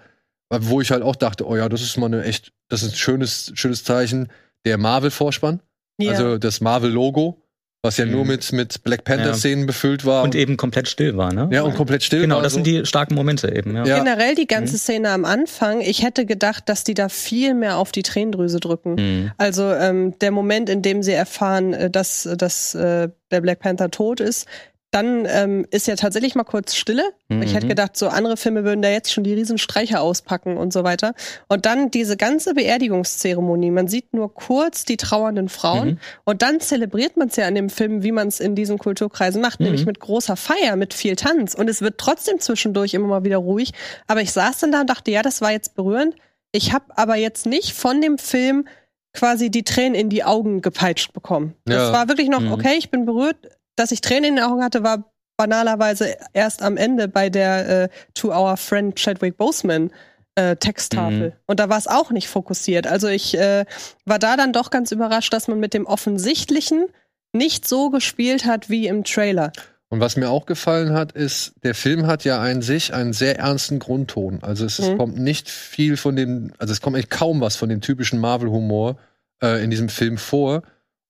[0.49, 2.97] wo ich halt auch dachte, oh ja, das ist mal eine echt, das ist ein
[2.97, 4.29] schönes, schönes Zeichen,
[4.65, 5.61] der Marvel-Vorspann,
[5.99, 6.11] Ja.
[6.11, 7.41] also das Marvel-Logo,
[7.83, 8.11] was ja Mhm.
[8.11, 10.23] nur mit, mit Black Panther-Szenen befüllt war.
[10.23, 11.47] Und eben komplett still war, ne?
[11.51, 12.41] ja, und komplett still Genau, war.
[12.43, 12.57] das so.
[12.57, 13.85] sind die starken Momente eben, ja.
[13.85, 13.97] Ja.
[14.03, 14.77] Generell die ganze Mhm.
[14.79, 18.95] Szene am Anfang, ich hätte gedacht, dass die da viel mehr auf die Tränendrüse drücken.
[18.95, 19.31] Mhm.
[19.37, 23.91] Also ähm, der Moment, in dem sie erfahren, äh, dass, dass äh, der Black Panther
[23.91, 24.47] tot ist,
[24.91, 27.03] dann ähm, ist ja tatsächlich mal kurz Stille.
[27.27, 27.41] Mhm.
[27.41, 30.83] Ich hätte gedacht, so andere Filme würden da jetzt schon die Riesenstreicher auspacken und so
[30.85, 31.13] weiter.
[31.49, 33.71] Und dann diese ganze Beerdigungszeremonie.
[33.71, 35.97] Man sieht nur kurz die trauernden Frauen Mhm.
[36.23, 39.41] und dann zelebriert man es ja in dem Film, wie man es in diesen Kulturkreisen
[39.41, 39.65] macht, Mhm.
[39.65, 41.53] nämlich mit großer Feier, mit viel Tanz.
[41.53, 43.71] Und es wird trotzdem zwischendurch immer mal wieder ruhig.
[44.07, 46.15] Aber ich saß dann da und dachte, ja, das war jetzt berührend.
[46.53, 48.67] Ich habe aber jetzt nicht von dem Film
[49.13, 51.55] quasi die Tränen in die Augen gepeitscht bekommen.
[51.65, 51.91] Das Ja.
[51.93, 52.51] war wirklich noch, Mhm.
[52.53, 53.35] okay, ich bin berührt.
[53.77, 57.89] Dass ich Tränen in den Augen hatte, war banalerweise erst am Ende bei der äh,
[58.15, 59.91] To Our Friend Chadwick Boseman
[60.35, 61.29] äh, Texttafel.
[61.29, 61.33] Mhm.
[61.45, 62.87] Und da war es auch nicht fokussiert.
[62.87, 63.65] Also ich äh,
[64.05, 66.87] war da dann doch ganz überrascht, dass man mit dem Offensichtlichen
[67.33, 69.51] nicht so gespielt hat wie im Trailer.
[69.89, 73.39] Und was mir auch gefallen hat, ist, der Film hat ja an sich einen sehr
[73.39, 74.39] ernsten Grundton.
[74.41, 74.97] Also es, Mhm.
[74.97, 78.97] kommt nicht viel von dem, also es kommt eigentlich kaum was von dem typischen Marvel-Humor
[79.41, 80.63] äh, in diesem Film vor.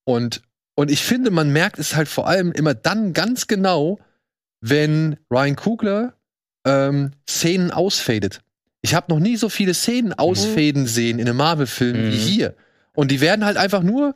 [0.04, 0.42] Und,
[0.78, 4.00] und ich finde, man merkt es halt vor allem immer dann ganz genau,
[4.62, 6.14] wenn Ryan Coogler
[6.66, 8.42] ähm, Szenen ausfadet.
[8.82, 12.12] Ich habe noch nie so viele Szenen ausfaden sehen in einem Marvel-Film Mhm.
[12.12, 12.54] wie hier.
[12.94, 14.16] Und die werden halt einfach nur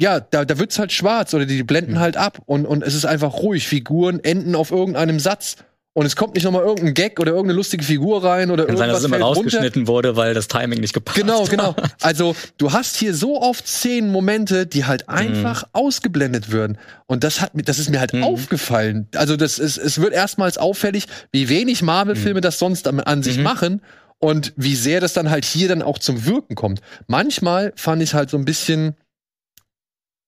[0.00, 1.98] ja, da, da wird's halt schwarz oder die blenden Mhm.
[1.98, 3.68] halt ab und, und es ist einfach ruhig.
[3.68, 5.56] Figuren enden auf irgendeinem Satz
[5.92, 8.88] und es kommt nicht nochmal irgendein Gag oder irgendeine lustige Figur rein oder Kann sein,
[8.90, 9.40] dass irgendwas es immer fällt runter.
[9.40, 11.50] rausgeschnitten wurde, weil das Timing nicht gepasst Genau, hat.
[11.50, 11.74] genau.
[12.00, 16.78] Also du hast hier so oft Szenen, Momente, die halt einfach ausgeblendet würden.
[17.06, 18.22] Und das hat mir, das ist mir halt Mhm.
[18.22, 19.08] aufgefallen.
[19.16, 23.38] Also das ist, es wird erstmals auffällig, wie wenig Marvel-Filme das sonst an, an sich
[23.38, 23.42] Mhm.
[23.42, 23.82] machen
[24.18, 26.80] und wie sehr das dann halt hier dann auch zum Wirken kommt.
[27.08, 28.94] Manchmal fand ich halt so ein bisschen,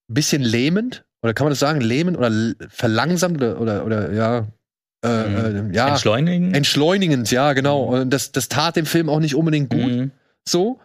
[0.09, 2.33] bisschen lähmend, oder kann man das sagen, lähmend oder
[2.69, 4.47] verlangsamt oder, oder, oder ja,
[5.05, 6.55] äh, äh, ja, Entschleunigen.
[6.55, 7.89] entschleunigend, ja, genau.
[7.89, 8.01] Mhm.
[8.03, 10.11] Und das, das tat dem Film auch nicht unbedingt gut Mhm.
[10.49, 10.79] so.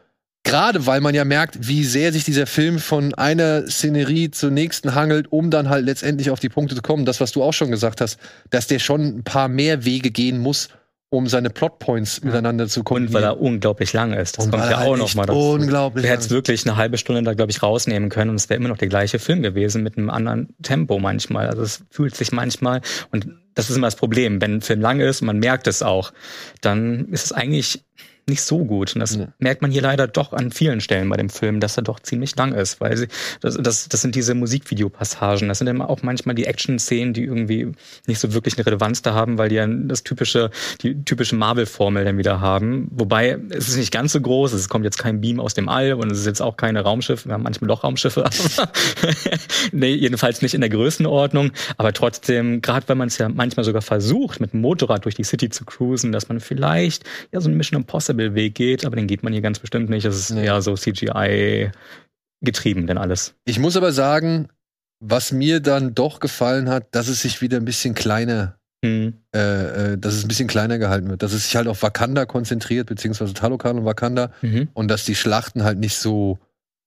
[0.43, 4.95] Gerade weil man ja merkt, wie sehr sich dieser Film von einer Szenerie zur nächsten
[4.95, 7.03] hangelt, um dann halt letztendlich auf die Punkte zu kommen.
[7.03, 8.17] Das, was du auch schon gesagt hast,
[8.49, 10.69] dass der schon ein paar mehr Wege gehen muss,
[11.09, 13.13] um seine Plotpoints miteinander zu Und kombinieren.
[13.13, 14.37] weil er unglaublich lang ist.
[14.37, 15.39] Das Und kommt ja halt auch noch echt mal dazu.
[15.39, 16.35] unglaublich hättest ist.
[16.35, 18.89] wirklich eine halbe Stunde da, glaube ich, rausnehmen können und es wäre immer noch der
[18.89, 21.47] gleiche Film gewesen mit einem anderen Tempo manchmal.
[21.47, 22.81] Also es fühlt sich manchmal,
[23.11, 26.11] und das ist immer das Problem, wenn ein Film lang ist, man merkt es auch,
[26.61, 27.83] dann ist es eigentlich
[28.27, 28.93] nicht so gut.
[28.95, 29.27] Und das Nee.
[29.39, 32.35] merkt man hier leider doch an vielen Stellen bei dem Film, dass er doch ziemlich
[32.35, 33.07] lang ist, weil sie,
[33.41, 35.47] das, das, das sind diese Musikvideopassagen.
[35.47, 37.71] Das sind immer auch manchmal die Action-Szenen, die irgendwie
[38.05, 40.51] nicht so wirklich eine Relevanz da haben, weil die ja das typische,
[40.81, 42.89] die typische Marvel-Formel dann wieder haben.
[42.91, 44.51] Wobei es ist nicht ganz so groß.
[44.53, 47.29] Es kommt jetzt kein Beam aus dem All und es ist jetzt auch keine Raumschiffe.
[47.29, 48.25] Wir haben manchmal doch Raumschiffe.
[48.57, 48.69] aber
[49.71, 51.51] nee, jedenfalls nicht in der Größenordnung.
[51.77, 55.23] Aber trotzdem, gerade wenn man es ja manchmal sogar versucht, mit dem Motorrad durch die
[55.23, 59.07] City zu cruisen, dass man vielleicht ja so einen Mission Impossible Weg geht, aber den
[59.07, 60.05] geht man hier ganz bestimmt nicht.
[60.05, 60.45] Es ist Nee.
[60.45, 61.71] eher so CGI
[62.41, 63.35] getrieben, denn alles.
[63.45, 64.49] Ich muss aber sagen,
[64.99, 69.13] was mir dann doch gefallen hat, dass es sich wieder ein bisschen kleiner Hm.
[69.31, 72.87] äh, dass es ein bisschen kleiner gehalten wird, dass es sich halt auf Wakanda konzentriert,
[72.87, 74.69] beziehungsweise Talokan und Wakanda Mhm.
[74.75, 76.37] und dass die Schlachten halt nicht so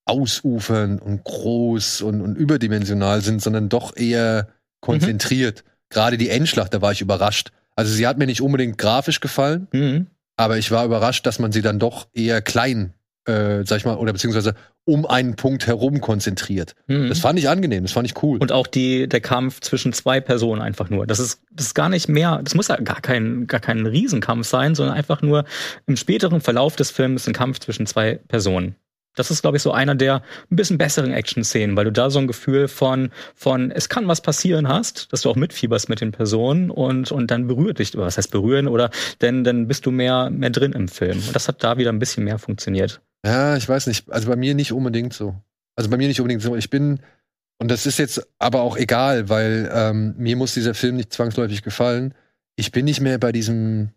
[0.05, 4.47] ausufern und groß und, und überdimensional sind, sondern doch eher
[4.81, 5.63] konzentriert.
[5.89, 7.51] Gerade die Endschlacht, da war ich überrascht.
[7.75, 10.07] Also sie hat mir nicht unbedingt grafisch gefallen, Mhm.
[10.37, 12.93] Aber ich war überrascht, dass man sie dann doch eher klein,
[13.25, 16.75] äh, sag ich mal, oder beziehungsweise um einen Punkt herum konzentriert.
[16.87, 17.09] Mhm.
[17.09, 18.39] Das fand ich angenehm, das fand ich cool.
[18.39, 21.05] Und auch die, der Kampf zwischen zwei Personen einfach nur.
[21.05, 24.47] Das ist, das ist gar nicht mehr, das muss ja gar kein, gar kein Riesenkampf
[24.47, 25.45] sein, sondern einfach nur
[25.85, 28.75] im späteren Verlauf des Films ein Kampf zwischen zwei Personen.
[29.15, 32.19] Das ist, glaube ich, so einer der ein bisschen besseren Action-Szenen, weil du da so
[32.19, 36.11] ein Gefühl von, von es kann was passieren hast, dass du auch mitfieberst mit den
[36.11, 38.89] Personen und, und dann berührt dich, was heißt berühren, oder
[39.21, 41.17] denn dann bist du mehr, mehr drin im Film.
[41.17, 43.01] Und das hat da wieder ein bisschen mehr funktioniert.
[43.25, 44.09] Ja, ich weiß nicht.
[44.11, 45.35] Also bei mir nicht unbedingt so.
[45.75, 46.55] Also bei mir nicht unbedingt so.
[46.55, 46.99] Ich bin,
[47.59, 51.61] und das ist jetzt aber auch egal, weil ähm, mir muss dieser Film nicht zwangsläufig
[51.61, 52.13] gefallen.
[52.55, 53.91] Ich bin nicht mehr bei diesem,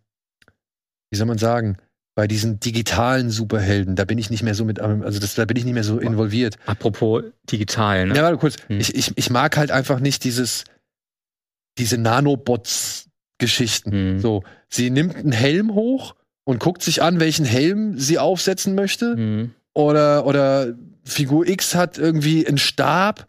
[1.10, 1.78] wie soll man sagen,
[2.14, 3.96] bei diesen digitalen Superhelden.
[3.96, 5.98] Da bin ich nicht mehr so mit, also das, da bin ich nicht mehr so
[5.98, 6.56] involviert.
[6.66, 8.14] Apropos digital, ne?
[8.16, 8.56] Ja, warte kurz.
[8.68, 8.78] Hm.
[8.78, 10.64] Ich, ich, ich mag halt einfach nicht dieses,
[11.78, 13.90] diese Nanobots-Geschichten.
[13.92, 14.20] Hm.
[14.20, 19.16] So, sie nimmt einen Helm hoch und guckt sich an, welchen Helm sie aufsetzen möchte
[19.16, 19.50] Mhm.
[19.72, 23.26] oder, oder Figur X hat irgendwie einen Stab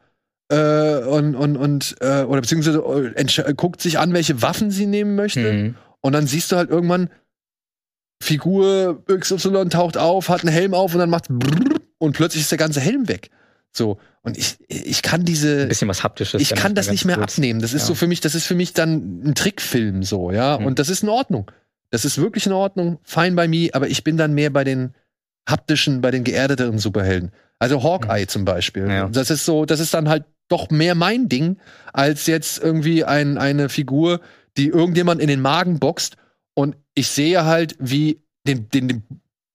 [0.50, 2.80] äh, und, und, und äh, oder beziehungsweise
[3.16, 5.52] äh, guckt sich an, welche Waffen sie nehmen möchte.
[5.52, 5.76] Mhm.
[6.02, 7.10] Und dann siehst du halt irgendwann,
[8.22, 11.26] Figur XY taucht auf, hat einen Helm auf und dann macht
[11.98, 13.30] und plötzlich ist der ganze Helm weg.
[13.72, 13.98] So.
[14.22, 15.64] Und ich, ich kann diese.
[15.64, 16.42] Ein bisschen was Haptisches.
[16.42, 17.26] Ich kann das nicht mehr gut.
[17.26, 17.60] abnehmen.
[17.62, 17.88] Das ist Ja.
[17.88, 20.58] so für mich, das ist für mich dann ein Trickfilm so, ja.
[20.58, 20.66] Mhm.
[20.66, 21.52] Und das ist in Ordnung.
[21.92, 23.00] Das ist wirklich in Ordnung.
[23.04, 24.94] Fine by me, aber ich bin dann mehr bei den
[25.48, 27.32] haptischen, bei den geerdeteren Superhelden.
[27.60, 28.84] Also Hawkeye zum Beispiel.
[28.86, 28.90] Mhm.
[28.92, 29.10] Ja.
[29.10, 31.58] Das ist so, das ist dann halt doch mehr mein Ding,
[31.94, 34.22] als jetzt irgendwie ein, eine Figur,
[34.58, 36.16] die irgendjemand in den Magen boxt
[36.56, 39.04] und ich sehe halt, wie den, den, den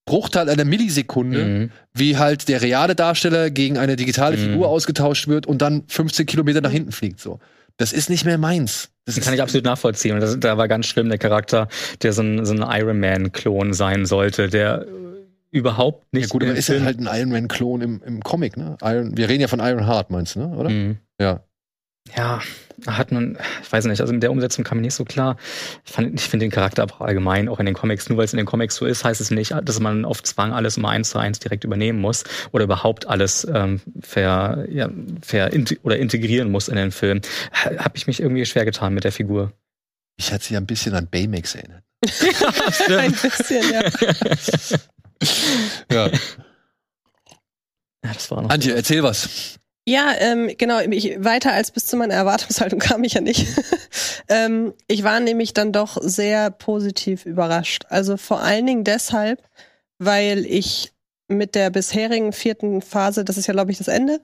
[0.06, 1.70] Bruchteil einer Millisekunde, Mhm.
[1.94, 4.40] wie halt der reale Darsteller gegen eine digitale Mhm.
[4.42, 7.20] Figur ausgetauscht wird und dann 15 Kilometer nach hinten fliegt.
[7.20, 7.38] So.
[7.76, 8.90] Das ist nicht mehr meins.
[9.06, 10.14] Das Das kann ich absolut nachvollziehen.
[10.14, 11.68] Und das, da war ganz schlimm der Charakter,
[12.02, 14.86] der so ein, so ein Iron Man-Klon sein sollte, der äh,
[15.52, 16.24] überhaupt nicht.
[16.24, 18.76] ja gut, aber ist ja halt ein Iron Man-Klon im, im Comic, ne?
[18.82, 20.48] Iron, wir reden ja von Iron Heart, meinst du, ne?
[20.56, 20.70] Oder?
[20.70, 20.98] Mhm.
[21.20, 21.44] Ja.
[22.16, 22.40] Ja,
[22.86, 25.36] hat man, ich weiß nicht, also mit der Umsetzung kam mir nicht so klar.
[25.84, 28.32] Ich, fand- ich finde den Charakter aber allgemein, auch in den Comics, nur weil es
[28.32, 31.10] in den Comics so ist, heißt es nicht, dass man auf Zwang alles immer eins
[31.10, 34.88] zu eins direkt übernehmen muss oder überhaupt alles ähm, ver, ja,
[35.22, 35.50] ver
[35.82, 37.20] oder integrieren muss in den Film.
[37.52, 39.52] Habe ich mich irgendwie schwer getan mit der Figur.
[40.16, 41.82] Ich hatte sie ein bisschen an Baymax erinnert.
[42.98, 43.82] Ein bisschen, ja.
[45.92, 46.06] Ja.
[48.02, 48.48] Ja, das war noch.
[48.50, 49.59] Antje, erzähl was.
[49.90, 53.48] Ja, ähm, genau, ich, weiter als bis zu meiner Erwartungshaltung kam ich ja nicht.
[54.28, 57.86] ähm, ich war nämlich dann doch sehr positiv überrascht.
[57.88, 59.42] Also vor allen Dingen deshalb,
[59.98, 60.92] weil ich
[61.26, 64.20] mit der bisherigen vierten Phase, das ist ja, glaube ich, das Ende,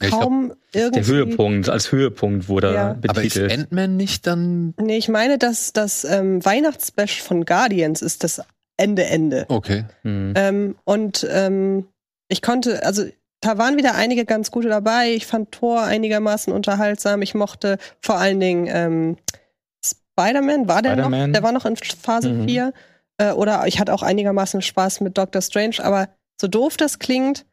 [0.00, 1.00] Ja, ich glaub, kaum irgendwie.
[1.00, 2.90] der Höhepunkt, als Höhepunkt wurde Ja.
[3.06, 3.52] aber ist betitelt.
[3.52, 4.72] Ant-Man nicht dann.
[4.80, 8.40] Nee, ich meine, dass das ähm, Weihnachtsspecial von Guardians ist das
[8.78, 9.44] Ende Ende.
[9.48, 9.84] Okay.
[10.00, 10.32] Hm.
[10.34, 11.88] Ähm, und ähm,
[12.28, 13.04] ich konnte, also
[13.42, 15.12] da waren wieder einige ganz gute dabei.
[15.12, 17.20] Ich fand Thor einigermaßen unterhaltsam.
[17.22, 19.16] Ich mochte vor allen Dingen ähm,
[19.84, 21.30] Spider-Man, war der Spider-Man.
[21.30, 21.32] noch?
[21.34, 22.48] Der war noch in Phase Mhm.
[22.48, 22.72] 4.
[23.18, 25.76] Äh, oder ich hatte auch einigermaßen Spaß mit Doctor Strange.
[25.82, 26.08] Aber
[26.40, 27.44] so doof das klingt,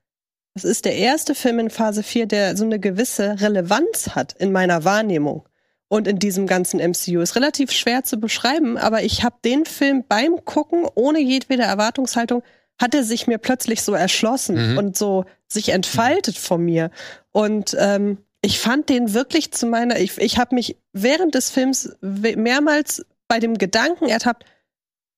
[0.53, 4.51] das ist der erste Film in Phase 4, der so eine gewisse Relevanz hat in
[4.51, 5.47] meiner Wahrnehmung
[5.87, 7.21] und in diesem ganzen MCU.
[7.21, 12.43] Ist relativ schwer zu beschreiben, aber ich habe den Film beim Gucken ohne jedwede Erwartungshaltung
[12.79, 14.77] hat er sich mir plötzlich so erschlossen Mhm.
[14.77, 16.91] und so sich entfaltet vor mir.
[17.31, 21.95] Und ähm, ich fand den wirklich zu meiner, ich, ich habe mich während des Films
[22.01, 24.45] mehrmals bei dem Gedanken ertappt,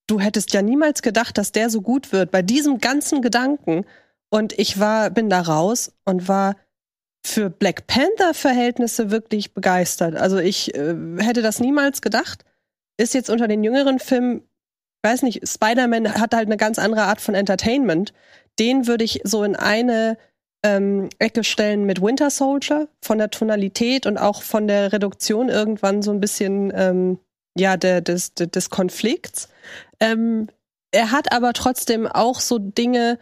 [0.08, 3.84] du hättest ja niemals gedacht, dass der so gut wird, bei diesem ganzen Gedanken.
[4.28, 6.56] Und ich war, bin da raus und war
[7.24, 10.16] für Black Panther-Verhältnisse wirklich begeistert.
[10.16, 12.44] Also ich äh, hätte das niemals gedacht.
[12.96, 14.42] Ist jetzt unter den jüngeren Filmen,
[15.02, 18.12] weiß nicht, Spider-Man hat halt eine ganz andere Art von Entertainment.
[18.58, 20.16] Den würde ich so in eine
[20.62, 26.02] ähm, Ecke stellen mit Winter Soldier, von der Tonalität und auch von der Reduktion irgendwann
[26.02, 27.18] so ein bisschen ähm,
[27.58, 29.48] ja, der, des, des, Konflikts.
[30.00, 30.48] Ähm,
[30.90, 33.18] er hat aber trotzdem auch so Dinge,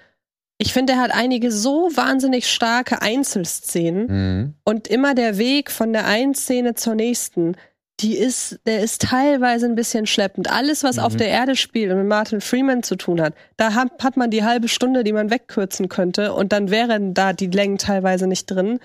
[0.58, 4.54] ich finde, er hat einige so wahnsinnig starke Einzelszenen Mhm.
[4.64, 7.56] und immer der Weg von der einen Szene zur nächsten,
[8.02, 10.50] die ist, der ist teilweise ein bisschen schleppend.
[10.50, 11.02] Alles, was Mhm.
[11.02, 14.30] auf der Erde spielt und mit Martin Freeman zu tun hat, da hat, hat man
[14.30, 18.46] die halbe Stunde, die man wegkürzen könnte und dann wären da die Längen teilweise nicht
[18.46, 18.78] drin.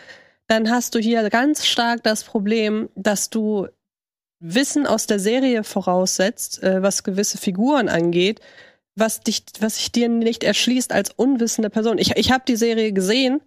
[0.47, 3.67] Dann hast du hier ganz stark das Problem, dass du
[4.39, 8.41] Wissen aus der Serie voraussetzt, äh, was gewisse Figuren angeht,
[8.95, 11.97] was dich, was sich dir nicht erschließt als unwissende Person.
[11.97, 13.41] Ich, ich habe die Serie gesehen,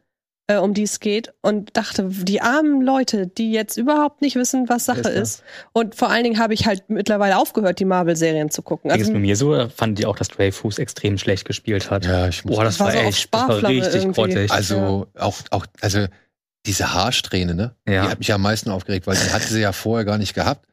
[0.48, 4.68] äh, um die es geht, und dachte, die armen Leute, die jetzt überhaupt nicht wissen,
[4.68, 5.42] was Sache ist ist.
[5.72, 8.90] Und vor allen Dingen habe ich halt mittlerweile aufgehört, die Marvel-Serien zu gucken.
[8.90, 11.90] Ging es Also, bei mir so, oder fanden die auch, dass Dreyfus extrem schlecht gespielt
[11.90, 12.04] hat?
[12.06, 12.56] Ja, ich muss.
[12.56, 14.14] Boah, das War war, so echt, das war richtig irgendwie.
[14.14, 14.50] grottig.
[14.50, 16.06] also auch, auch, also
[16.66, 17.74] diese Haarsträhne, ne?
[17.88, 18.04] Ja.
[18.04, 20.66] Die hat mich am meisten aufgeregt, weil die hatte sie ja vorher gar nicht gehabt.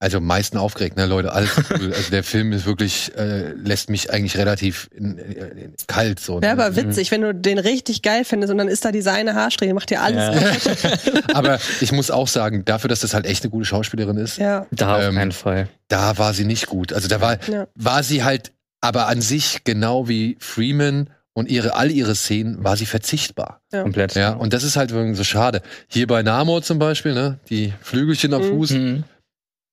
[0.00, 1.92] Also am meisten aufgeregt, ne, Leute, alles cool.
[1.96, 6.38] Also der Film ist wirklich, äh, lässt mich eigentlich relativ in, in, in, kalt so.
[6.38, 6.50] Ne?
[6.52, 9.74] aber witzig, wenn du den richtig geil findest und dann ist da diese eine Haarsträhne,
[9.74, 10.90] macht dir alles Ja.
[11.34, 14.66] Aber ich muss auch sagen, dafür, dass das halt echt eine gute Schauspielerin ist, Ja.
[14.70, 15.68] da auf Ähm, keinen Fall.
[15.88, 16.92] da war sie nicht gut.
[16.92, 17.66] Also da war, Ja.
[17.74, 22.76] war sie halt, aber an sich genau wie Freeman und ihre, all ihre Szenen war
[22.76, 23.62] sie verzichtbar.
[23.72, 23.82] Ja.
[23.82, 24.14] Komplett.
[24.14, 25.60] Ja, und das ist halt irgendwie so schade.
[25.88, 28.48] Hier bei Namor zum Beispiel, ne, die Flügelchen am Mhm.
[28.50, 29.04] Fuß, Mhm.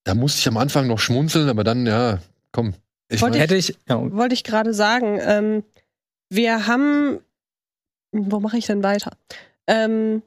[0.05, 2.19] Da musste ich am Anfang noch schmunzeln, aber dann, ja,
[2.53, 2.73] komm.
[3.09, 5.63] Ich Wollte mein, Hätte ich, ja, Wollte ich gerade sagen, ähm,
[6.29, 7.19] wir haben,
[8.11, 9.11] wo mache ich denn weiter?
[9.67, 10.21] Ähm,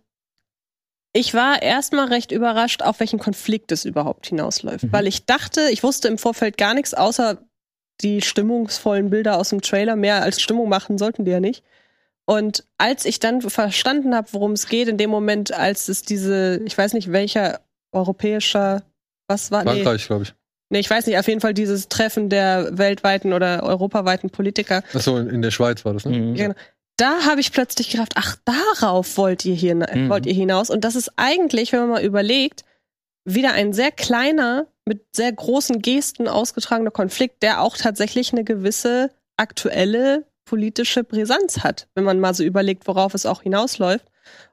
[1.13, 4.93] ich war erstmal recht überrascht, auf welchen Konflikt es überhaupt hinausläuft, Mhm.
[4.93, 7.39] weil ich dachte, ich wusste im Vorfeld gar nichts, außer
[8.01, 9.97] die stimmungsvollen Bilder aus dem Trailer.
[9.97, 11.65] Mehr als Stimmung machen sollten die ja nicht.
[12.27, 16.61] Und als ich dann verstanden habe, worum es geht, in dem Moment, als es diese,
[16.65, 17.61] ich weiß nicht welcher
[17.91, 18.83] europäischer,
[19.29, 20.35] was war, nee, Frankreich, glaube ich.
[20.71, 24.83] Nee, ich weiß nicht, auf jeden Fall dieses Treffen der weltweiten oder europaweiten Politiker.
[24.93, 26.19] Achso, in, in der Schweiz war das, ne?
[26.19, 26.35] Mhm.
[26.35, 26.55] Ja.
[26.97, 30.09] Da habe ich plötzlich gedacht, ach, darauf wollt ihr hier Mhm.
[30.11, 30.69] wollt ihr hinaus.
[30.69, 32.65] Und das ist eigentlich, wenn man mal überlegt,
[33.25, 39.11] wieder ein sehr kleiner, mit sehr großen Gesten ausgetragener Konflikt, der auch tatsächlich eine gewisse
[39.37, 44.07] aktuelle politische Brisanz hat, wenn man mal so überlegt, worauf es auch hinausläuft.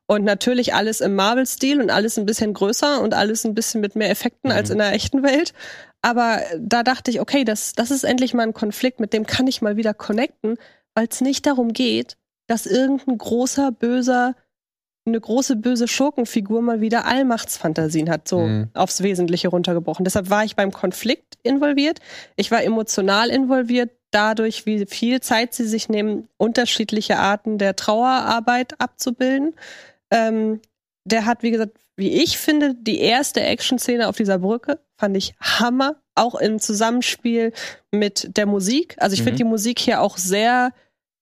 [0.07, 3.95] Und natürlich alles im Marvel-Stil und alles ein bisschen größer und alles ein bisschen mit
[3.95, 4.73] mehr Effekten als Mhm.
[4.73, 5.53] in der echten Welt.
[6.01, 9.47] Aber da dachte ich, okay, das, das ist endlich mal ein Konflikt, mit dem kann
[9.47, 10.57] ich mal wieder connecten,
[10.93, 14.35] weil es nicht darum geht, dass irgendein großer, böser,
[15.07, 18.69] eine große böse Schurkenfigur mal wieder Allmachtsfantasien hat, so Mhm.
[18.75, 20.03] aufs Wesentliche runtergebrochen.
[20.05, 21.99] Deshalb war ich beim Konflikt involviert.
[22.35, 28.79] Ich war emotional involviert, dadurch, wie viel Zeit sie sich nehmen, unterschiedliche Arten der Trauerarbeit
[28.79, 29.53] abzubilden.
[30.11, 30.61] Ähm,
[31.05, 35.33] der hat, wie gesagt, wie ich finde, die erste Action-Szene auf dieser Brücke fand ich
[35.39, 37.53] Hammer, auch im Zusammenspiel
[37.91, 38.95] mit der Musik.
[38.99, 39.25] Also ich Mhm.
[39.25, 40.71] finde die Musik hier auch sehr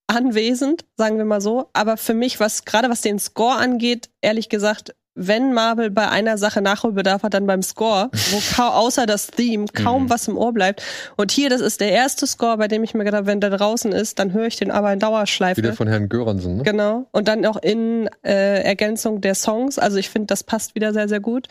[0.07, 1.69] anwesend, sagen wir mal so.
[1.73, 6.37] Aber für mich, was gerade was den Score angeht, ehrlich gesagt, wenn Marvel bei einer
[6.37, 10.09] Sache Nachholbedarf hat, dann beim Score, wo außer das Theme kaum Mhm.
[10.09, 10.81] was im Ohr bleibt.
[11.17, 13.51] Und hier, das ist der erste Score, bei dem ich mir gedacht habe, wenn der
[13.51, 15.57] draußen ist, dann höre ich den aber in Dauerschleife.
[15.61, 16.63] Wieder von Herrn Göransen, ne?
[16.63, 17.05] Genau.
[17.11, 19.77] Und dann auch in äh, Ergänzung der Songs.
[19.77, 21.47] Also ich finde, das passt wieder sehr, sehr gut.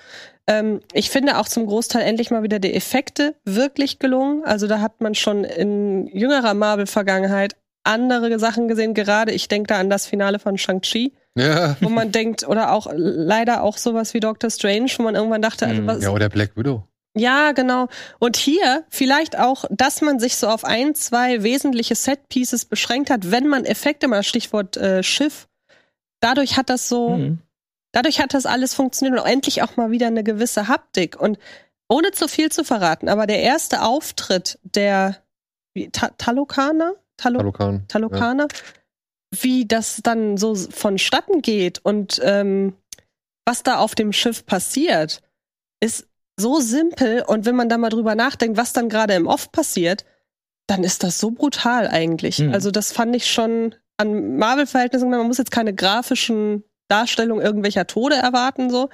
[0.46, 4.42] Ähm, ich finde auch zum Großteil endlich mal wieder die Effekte wirklich gelungen.
[4.44, 7.54] Also da hat man schon in jüngerer Marvel-Vergangenheit
[7.84, 8.94] andere Sachen gesehen.
[8.94, 11.76] Gerade ich denke da an das Finale von Shang-Chi, Ja.
[11.80, 15.66] wo man denkt, oder auch leider auch sowas wie Doctor Strange, wo man irgendwann dachte,
[15.66, 15.86] also Mhm.
[15.86, 16.86] was, Ja, oder Black Widow.
[17.16, 17.88] ja, genau.
[18.18, 23.30] Und hier vielleicht auch, dass man sich so auf ein, zwei wesentliche Set-Pieces beschränkt hat,
[23.30, 25.48] wenn man Effekte, mal Stichwort äh, Schiff,
[26.20, 27.38] dadurch hat das so, Mhm.
[27.92, 31.18] dadurch hat das alles funktioniert und endlich auch mal wieder eine gewisse Haptik.
[31.18, 31.38] Und
[31.88, 35.16] ohne zu viel zu verraten, aber der erste Auftritt der
[35.74, 36.92] wie, Ta Talokaner?
[37.16, 37.84] Talo Talokan.
[37.88, 38.48] Talokaner,
[39.32, 42.74] wie das dann so vonstatten geht und ähm,
[43.44, 45.20] was da auf dem Schiff passiert,
[45.80, 46.06] ist
[46.38, 47.24] so simpel.
[47.26, 50.04] Und wenn man da mal drüber nachdenkt, was dann gerade im Off passiert,
[50.66, 52.38] dann ist das so brutal eigentlich.
[52.38, 52.52] Mhm.
[52.52, 58.16] Also das fand ich schon an Marvel-Verhältnissen, man muss jetzt keine grafischen Darstellungen irgendwelcher Tode
[58.16, 58.88] erwarten, so.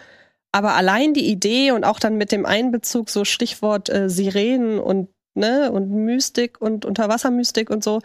[0.51, 5.11] Aber allein die Idee und auch dann mit dem Einbezug, so Stichwort äh, Sirenen und,
[5.35, 8.01] ne, und Mystik und Unterwassermystik und so.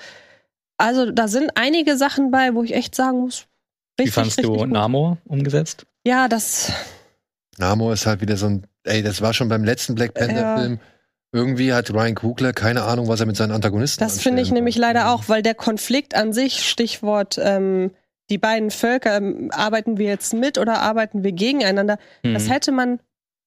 [0.78, 3.46] Also da sind einige Sachen bei, wo ich echt sagen muss,
[3.98, 4.70] Wie richtig, fandst richtig du gut.
[4.70, 5.86] Namor umgesetzt?
[6.06, 6.72] Ja, das,
[7.58, 10.80] Namor ist halt wieder so ein, ey, das war schon beim letzten Black Panther-Film.
[11.32, 14.76] Irgendwie hat Ryan Coogler keine Ahnung, was er mit seinen Antagonisten das finde ich nämlich
[14.78, 17.92] leider auch, weil der Konflikt an sich, Stichwort, ähm,
[18.30, 21.98] die beiden Völker, ähm, arbeiten wir jetzt mit oder arbeiten wir gegeneinander?
[22.24, 22.52] Das Mhm.
[22.52, 23.00] hätte man,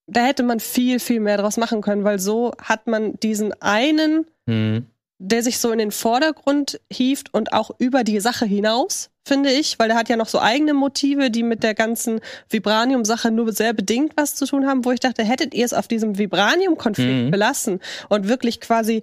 [0.08, 4.26] da hätte man viel, viel mehr draus machen können, weil so hat man diesen einen,
[4.46, 4.86] Mhm.
[5.18, 9.78] Der sich so in den Vordergrund hieft und auch über die Sache hinaus, finde ich,
[9.78, 12.20] weil der hat ja noch so eigene Motive, die mit der ganzen
[12.50, 15.88] Vibranium-Sache nur sehr bedingt was zu tun haben, wo ich dachte, hättet ihr es auf
[15.88, 17.30] diesem Vibranium-Konflikt Mhm.
[17.30, 19.02] belassen und wirklich quasi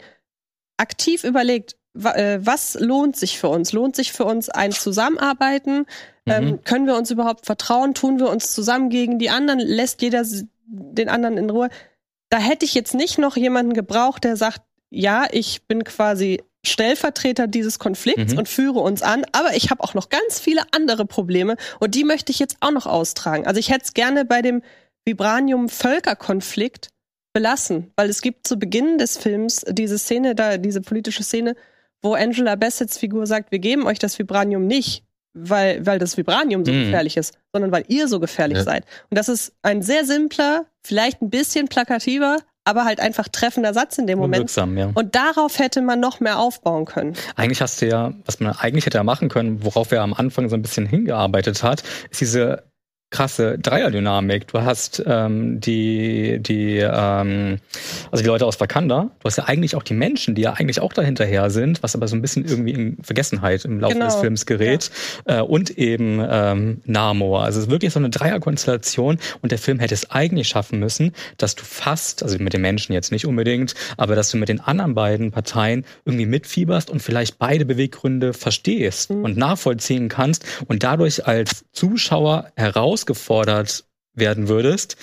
[0.78, 3.74] aktiv überlegt, äh, was lohnt sich für uns?
[3.74, 5.86] Lohnt sich für uns ein Zusammenarbeiten?
[6.26, 6.64] Ähm, Mhm.
[6.64, 7.94] können wir uns überhaupt vertrauen?
[7.94, 9.60] Tun wir uns zusammen gegen die anderen?
[9.60, 10.24] Lässt jeder
[10.68, 11.70] den anderen in Ruhe?
[12.30, 14.62] da hätte ich jetzt nicht noch jemanden gebraucht, der sagt,
[14.94, 18.40] ja, ich bin quasi Stellvertreter dieses Konflikts Mhm.
[18.40, 22.04] und führe uns an, aber ich habe auch noch ganz viele andere Probleme und die
[22.06, 23.46] möchte ich jetzt auch noch austragen.
[23.48, 24.62] Also ich hätte es gerne bei dem
[25.64, 26.90] Vibranium-Völkerkonflikt
[27.34, 31.56] belassen, weil es gibt zu Beginn des Films diese Szene, da diese politische Szene,
[32.02, 35.04] wo Angela Bassett's Figur sagt, wir geben euch das Vibranium nicht,
[35.34, 36.84] weil, weil das Vibranium so Mhm.
[36.86, 38.64] gefährlich ist, sondern weil ihr so gefährlich Ja.
[38.64, 38.86] seid.
[39.10, 43.98] Und das ist ein sehr simpler, vielleicht ein bisschen plakativer, aber halt einfach treffender Satz
[43.98, 44.42] in dem Moment.
[44.42, 44.92] wirksam, ja.
[44.94, 47.16] Und darauf hätte man noch mehr aufbauen können.
[47.36, 50.50] Eigentlich hast du ja, was man eigentlich hätte ja machen können, worauf er am Anfang
[50.50, 52.64] so ein bisschen hingearbeitet hat, ist diese
[53.14, 54.48] krasse Dreierdynamik.
[54.48, 57.60] Du hast ähm, die, die, ähm,
[58.12, 59.12] also die Leute aus Wakanda.
[59.20, 62.08] Du hast ja eigentlich auch die Menschen, die ja eigentlich auch dahinterher sind, was aber
[62.08, 64.90] so ein bisschen irgendwie in Vergessenheit im Laufe Genau, des Films gerät.
[65.26, 67.44] Äh, und eben ähm, Namor.
[67.44, 71.14] Also es ist wirklich so eine Dreierkonstellation und der Film hätte es eigentlich schaffen müssen,
[71.38, 74.60] dass du fast, also mit den Menschen jetzt nicht unbedingt, aber dass du mit den
[74.60, 79.24] anderen beiden Parteien irgendwie mitfieberst und vielleicht beide Beweggründe verstehst Mhm.
[79.24, 82.48] und nachvollziehen kannst und dadurch als Zuschauer
[83.04, 83.86] herausgefordert
[84.16, 84.98] werden würdest,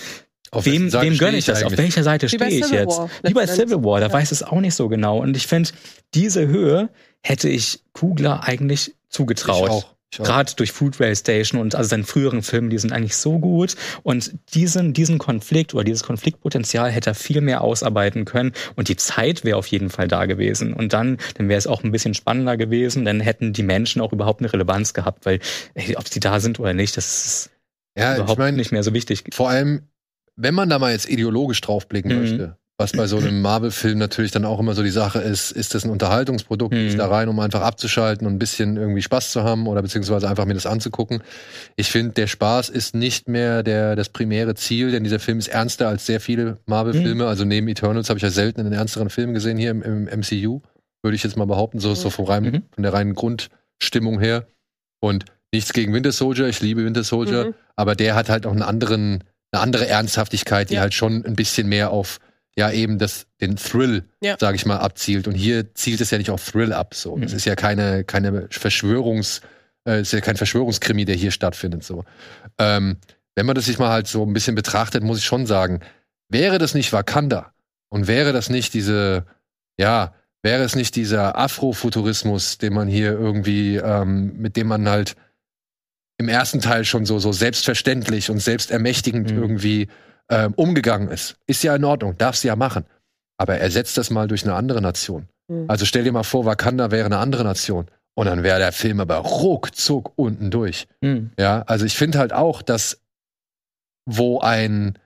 [0.51, 1.59] Auf wem, wem gönne ich das?
[1.63, 1.79] Auf eigentlich?
[1.79, 2.97] welcher Seite stehe ich Civil jetzt?
[2.97, 4.13] War, Wie bei Civil War, da Ja.
[4.13, 5.19] weiß es auch nicht so genau.
[5.19, 5.69] Und ich finde,
[6.13, 6.89] diese Höhe
[7.21, 9.65] hätte ich Kugler eigentlich zugetraut.
[9.65, 9.95] Ich auch.
[10.13, 10.25] Ich auch.
[10.25, 13.75] Gerade durch Food Rail Station und also seinen früheren Filmen, die sind eigentlich so gut.
[14.03, 18.51] Und diesen, diesen Konflikt oder dieses Konfliktpotenzial hätte er viel mehr ausarbeiten können.
[18.75, 20.73] Und die Zeit wäre auf jeden Fall da gewesen.
[20.73, 23.05] Und dann, dann wäre es auch ein bisschen spannender gewesen.
[23.05, 25.39] Dann hätten die Menschen auch überhaupt eine Relevanz gehabt, weil
[25.75, 27.50] ey, ob sie da sind oder nicht, das ist
[27.97, 29.23] Ja, ich überhaupt meine, nicht mehr so wichtig.
[29.33, 29.89] vor allem,
[30.35, 32.19] wenn man da mal jetzt ideologisch draufblicken Mhm.
[32.19, 35.75] möchte, was bei so einem Marvel-Film natürlich dann auch immer so die Sache ist, ist
[35.75, 36.87] das ein Unterhaltungsprodukt, Mhm.
[36.87, 40.27] ist da rein, um einfach abzuschalten und ein bisschen irgendwie Spaß zu haben oder beziehungsweise
[40.29, 41.21] einfach mir das anzugucken.
[41.75, 45.49] Ich finde, der Spaß ist nicht mehr der, das primäre Ziel, denn dieser Film ist
[45.49, 47.27] ernster als sehr viele Marvel-Filme.
[47.27, 50.61] Also neben Eternals habe ich ja selten einen ernsteren Film gesehen hier im, im MCU,
[51.03, 52.63] würde ich jetzt mal behaupten, so, so vom rein, Mhm.
[52.73, 54.47] von der reinen Grundstimmung her.
[55.01, 57.53] Und nichts gegen Winter Soldier, ich liebe Winter Soldier, Mhm.
[57.75, 60.81] aber der hat halt auch einen anderen, eine andere Ernsthaftigkeit, die Ja.
[60.81, 62.19] halt schon ein bisschen mehr auf
[62.57, 64.35] ja eben das den Thrill, Ja.
[64.39, 65.27] sage ich mal, abzielt.
[65.27, 66.93] Und hier zielt es ja nicht auf Thrill ab.
[66.95, 67.37] So, das Mhm.
[67.37, 69.41] ist ja keine keine Verschwörungs,
[69.87, 71.83] äh, ist ja kein Verschwörungskrimi, der hier stattfindet.
[71.83, 72.03] So,
[72.57, 72.97] ähm,
[73.35, 75.79] wenn man das sich mal halt so ein bisschen betrachtet, muss ich schon sagen,
[76.29, 77.53] wäre das nicht Wakanda
[77.89, 79.25] und wäre das nicht diese,
[79.77, 80.13] ja,
[80.43, 85.15] wäre es nicht dieser Afrofuturismus, den man hier irgendwie, ähm, mit dem man halt
[86.21, 89.37] im ersten Teil schon so, so selbstverständlich und selbstermächtigend Mhm.
[89.37, 89.87] irgendwie
[90.29, 91.35] ähm, umgegangen ist.
[91.47, 92.85] Ist ja in Ordnung, darfst du ja machen.
[93.37, 95.27] Aber ersetzt das mal durch eine andere Nation.
[95.49, 95.65] Mhm.
[95.67, 97.87] Also stell dir mal vor, Wakanda wäre eine andere Nation.
[98.13, 100.87] Und dann wäre der Film aber ruckzuck unten durch.
[101.01, 101.31] Mhm.
[101.39, 103.01] Ja, also ich finde halt auch, dass
[104.05, 104.97] wo ein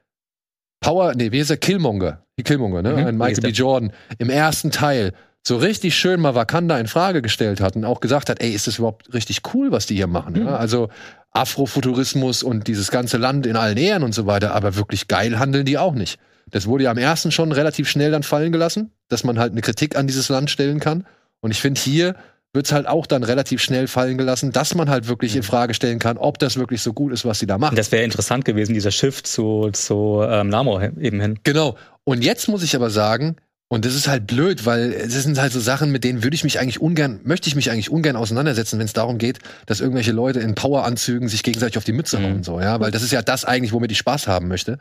[0.81, 1.57] Power, nee, wie ist er?
[1.57, 2.91] Killmonger, die Killmonger, ne?
[2.93, 3.49] Mhm, ein wie Michael B.
[3.49, 5.13] Jordan im ersten Teil
[5.47, 8.67] so richtig schön mal Wakanda in Frage gestellt hat und auch gesagt hat, ey, ist
[8.67, 10.34] das überhaupt richtig cool, was die hier machen?
[10.34, 10.47] Mhm.
[10.47, 10.55] Ja?
[10.55, 10.89] Also
[11.31, 15.65] Afrofuturismus und dieses ganze Land in allen Ehren und so weiter, aber wirklich geil handeln
[15.65, 16.19] die auch nicht.
[16.49, 19.61] Das wurde ja am ersten schon relativ schnell dann fallen gelassen, dass man halt eine
[19.61, 21.05] Kritik an dieses Land stellen kann.
[21.41, 22.15] Und ich finde, hier
[22.53, 25.73] wird es halt auch dann relativ schnell fallen gelassen, dass man halt wirklich in Frage
[25.73, 27.76] stellen kann, ob das wirklich so gut ist, was sie da machen.
[27.76, 31.39] Das wäre interessant gewesen, dieser Shift zu, zu ähm, Namor eben hin.
[31.43, 31.76] Genau.
[32.03, 33.35] Und jetzt muss ich aber sagen,
[33.67, 36.43] und das ist halt blöd, weil es sind halt so Sachen, mit denen würde ich
[36.43, 40.11] mich eigentlich ungern, möchte ich mich eigentlich ungern auseinandersetzen, wenn es darum geht, dass irgendwelche
[40.11, 42.23] Leute in Poweranzügen sich gegenseitig auf die Mütze Mhm.
[42.23, 44.77] hauen, so, ja, weil das ist ja das eigentlich, womit ich Spaß haben möchte.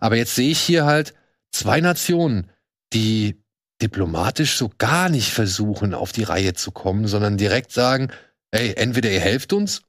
[0.00, 1.14] Aber jetzt sehe ich hier halt
[1.50, 2.50] zwei Nationen,
[2.92, 3.42] die
[3.82, 8.08] diplomatisch so gar nicht versuchen, auf die Reihe zu kommen, sondern direkt sagen,
[8.50, 9.82] ey, entweder ihr helft uns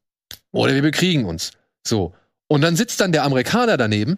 [0.52, 1.52] oder wir bekriegen uns.
[1.86, 2.14] So.
[2.48, 4.18] Und dann sitzt dann der Amerikaner daneben.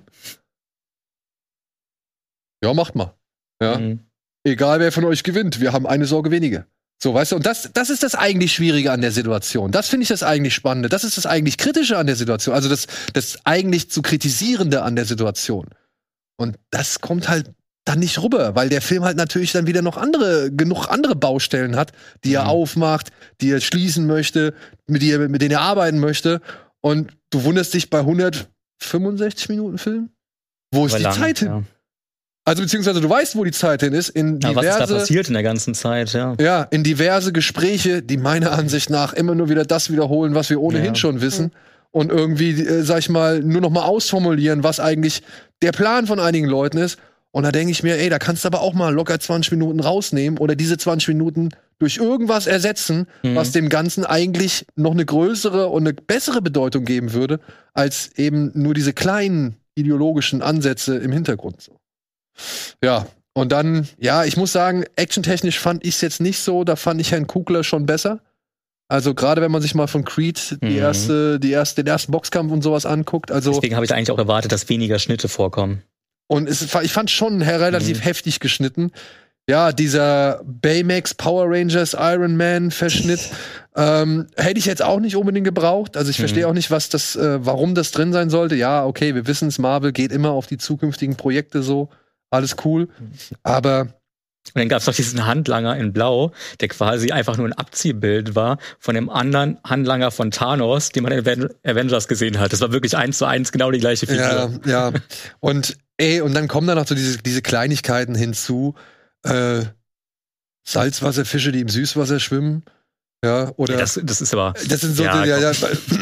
[2.64, 3.14] Ja, macht mal.
[3.62, 3.78] Ja.
[3.78, 4.00] Mhm.
[4.44, 6.66] Egal wer von euch gewinnt, wir haben eine Sorge weniger.
[7.02, 9.72] So, weißt du, und das, das ist das eigentlich Schwierige an der Situation.
[9.72, 10.88] Das finde ich das eigentlich Spannende.
[10.90, 12.54] Das ist das eigentlich Kritische an der Situation.
[12.54, 15.68] Also das, das eigentlich zu Kritisierende an der Situation.
[16.38, 17.52] Und das kommt halt
[17.86, 21.76] dann nicht rüber, weil der Film halt natürlich dann wieder noch andere, genug andere Baustellen
[21.76, 21.92] hat,
[22.24, 22.50] die er Mhm.
[22.50, 23.12] aufmacht,
[23.42, 24.54] die er schließen möchte,
[24.86, 26.42] mit, die er, mit denen er arbeiten möchte.
[26.82, 28.00] Und du wunderst dich bei
[28.80, 30.10] 165 Minuten Film?
[30.72, 31.48] Wo ist War die lang, Zeit hin?
[31.48, 31.64] Ja.
[32.44, 34.96] Also beziehungsweise du weißt, wo die Zeit hin ist, in Ja, was ist da diverse,
[34.96, 36.36] passiert in der ganzen Zeit, ja.
[36.40, 40.60] ja, in diverse Gespräche, die meiner Ansicht nach immer nur wieder das wiederholen, was wir
[40.60, 40.96] ohnehin Ja.
[40.96, 41.52] schon wissen.
[41.92, 45.22] Und irgendwie, äh, sag ich mal, nur noch mal ausformulieren, was eigentlich
[45.62, 46.98] der Plan von einigen Leuten ist.
[47.32, 49.80] Und da denke ich mir, ey, da kannst du aber auch mal locker 20 Minuten
[49.80, 51.50] rausnehmen oder diese 20 Minuten
[51.80, 53.36] durch irgendwas ersetzen, Mhm.
[53.36, 57.40] was dem Ganzen eigentlich noch eine größere und eine bessere Bedeutung geben würde,
[57.74, 61.62] als eben nur diese kleinen ideologischen Ansätze im Hintergrund.
[61.62, 61.78] So.
[62.84, 66.64] Ja, und dann, ja, ich muss sagen, actiontechnisch fand ich es jetzt nicht so.
[66.64, 68.20] Da fand ich Herrn Kugler schon besser.
[68.90, 70.78] Also gerade wenn man sich mal von Creed die Mhm.
[70.78, 73.32] erste, die erste, den ersten Boxkampf und sowas anguckt.
[73.32, 75.82] Also Deswegen habe ich eigentlich auch erwartet, dass weniger Schnitte vorkommen.
[76.28, 78.04] und es, ich fand schon relativ Mhm.
[78.04, 78.92] heftig geschnitten.
[79.50, 83.20] Ja, dieser Baymax Power Rangers Iron Man Verschnitt
[83.76, 85.98] ähm, hätte ich jetzt auch nicht unbedingt gebraucht.
[85.98, 86.22] Also ich Mhm.
[86.24, 88.56] verstehe auch nicht, was das, äh, warum das drin sein sollte.
[88.56, 91.90] Ja, okay, wir wissen es, Marvel geht immer auf die zukünftigen Projekte so,
[92.32, 92.90] alles cool.
[93.44, 97.54] Aber Und dann gab es noch diesen Handlanger in Blau, der quasi einfach nur ein
[97.54, 102.52] Abziehbild war von dem anderen Handlanger von Thanos, den man in Aven- Avengers gesehen hat.
[102.52, 104.60] Das war wirklich eins zu eins genau die gleiche Ja, Figur.
[104.72, 104.92] ja.
[105.40, 108.74] Und ey, und dann kommen da noch so diese, diese Kleinigkeiten hinzu.
[109.24, 109.66] Äh,
[110.68, 112.64] Salzwasserfische, die im Süßwasser schwimmen.
[113.24, 113.74] Ja, oder.
[113.76, 114.54] Ja, das, das ist aber.
[114.68, 115.52] Das sind so, Ja, ja, ja,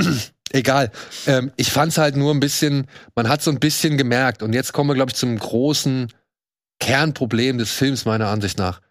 [0.52, 0.92] egal.
[1.28, 4.44] Ähm, ich fand's halt nur ein bisschen, man hat so ein bisschen gemerkt.
[4.44, 6.08] Und jetzt kommen wir, glaube ich, zum großen
[6.80, 8.82] Kernproblem des Films, meiner Ansicht nach.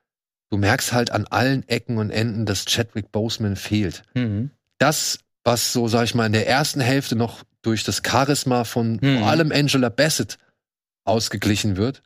[0.51, 4.03] Du merkst halt an allen Ecken und Enden, dass Chadwick Boseman fehlt.
[4.15, 4.51] Mhm.
[4.79, 8.99] Das, was so, sag ich mal, in der ersten Hälfte noch durch das Charisma von
[9.03, 9.19] Mhm.
[9.19, 10.39] vor allem Angela Bassett
[11.05, 12.03] ausgeglichen wird,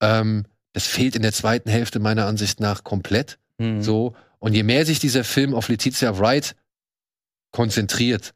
[0.00, 3.38] ähm, das fehlt in der zweiten Hälfte meiner Ansicht nach komplett.
[3.58, 3.82] Mhm.
[3.82, 4.14] So.
[4.38, 6.54] Und je mehr sich dieser Film auf Letizia Wright
[7.52, 8.34] konzentriert,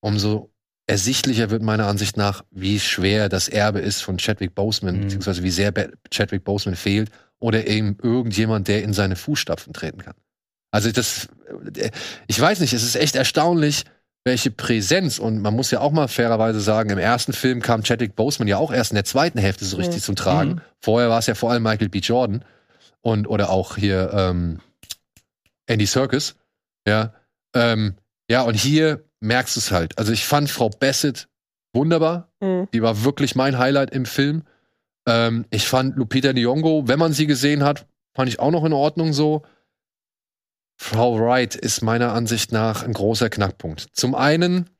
[0.00, 0.50] umso
[0.90, 5.00] ersichtlicher wird meiner Ansicht nach, wie schwer das Erbe ist von Chadwick Boseman, Mhm.
[5.02, 5.72] beziehungsweise wie sehr
[6.10, 10.14] Chadwick Boseman fehlt oder eben irgendjemand, der in seine Fußstapfen treten kann.
[10.72, 11.28] Also das,
[11.76, 11.90] äh,
[12.26, 13.84] ich weiß nicht, es ist echt erstaunlich,
[14.24, 18.14] welche Präsenz und man muss ja auch mal fairerweise sagen, im ersten Film kam Chadwick
[18.16, 20.02] Boseman ja auch erst in der zweiten Hälfte so richtig Mhm.
[20.02, 20.50] zum Tragen.
[20.50, 20.60] Mhm.
[20.80, 22.00] Vorher war es ja vor allem Michael B.
[22.00, 22.44] Jordan
[23.00, 24.60] und oder auch hier ähm,
[25.66, 26.34] Andy Serkis.
[26.86, 27.14] Ja,
[27.54, 27.94] ähm,
[28.28, 29.98] ja und hier merkst du es halt.
[29.98, 31.28] Also ich fand Frau Bassett
[31.72, 32.32] wunderbar.
[32.40, 32.68] Mhm.
[32.72, 34.42] Die war wirklich mein Highlight im Film.
[35.06, 38.72] Ähm, ich fand Lupita Nyong'o, wenn man sie gesehen hat, fand ich auch noch in
[38.72, 39.42] Ordnung so.
[40.80, 43.88] Frau Wright ist meiner Ansicht nach ein großer Knackpunkt.
[43.92, 44.70] Zum einen,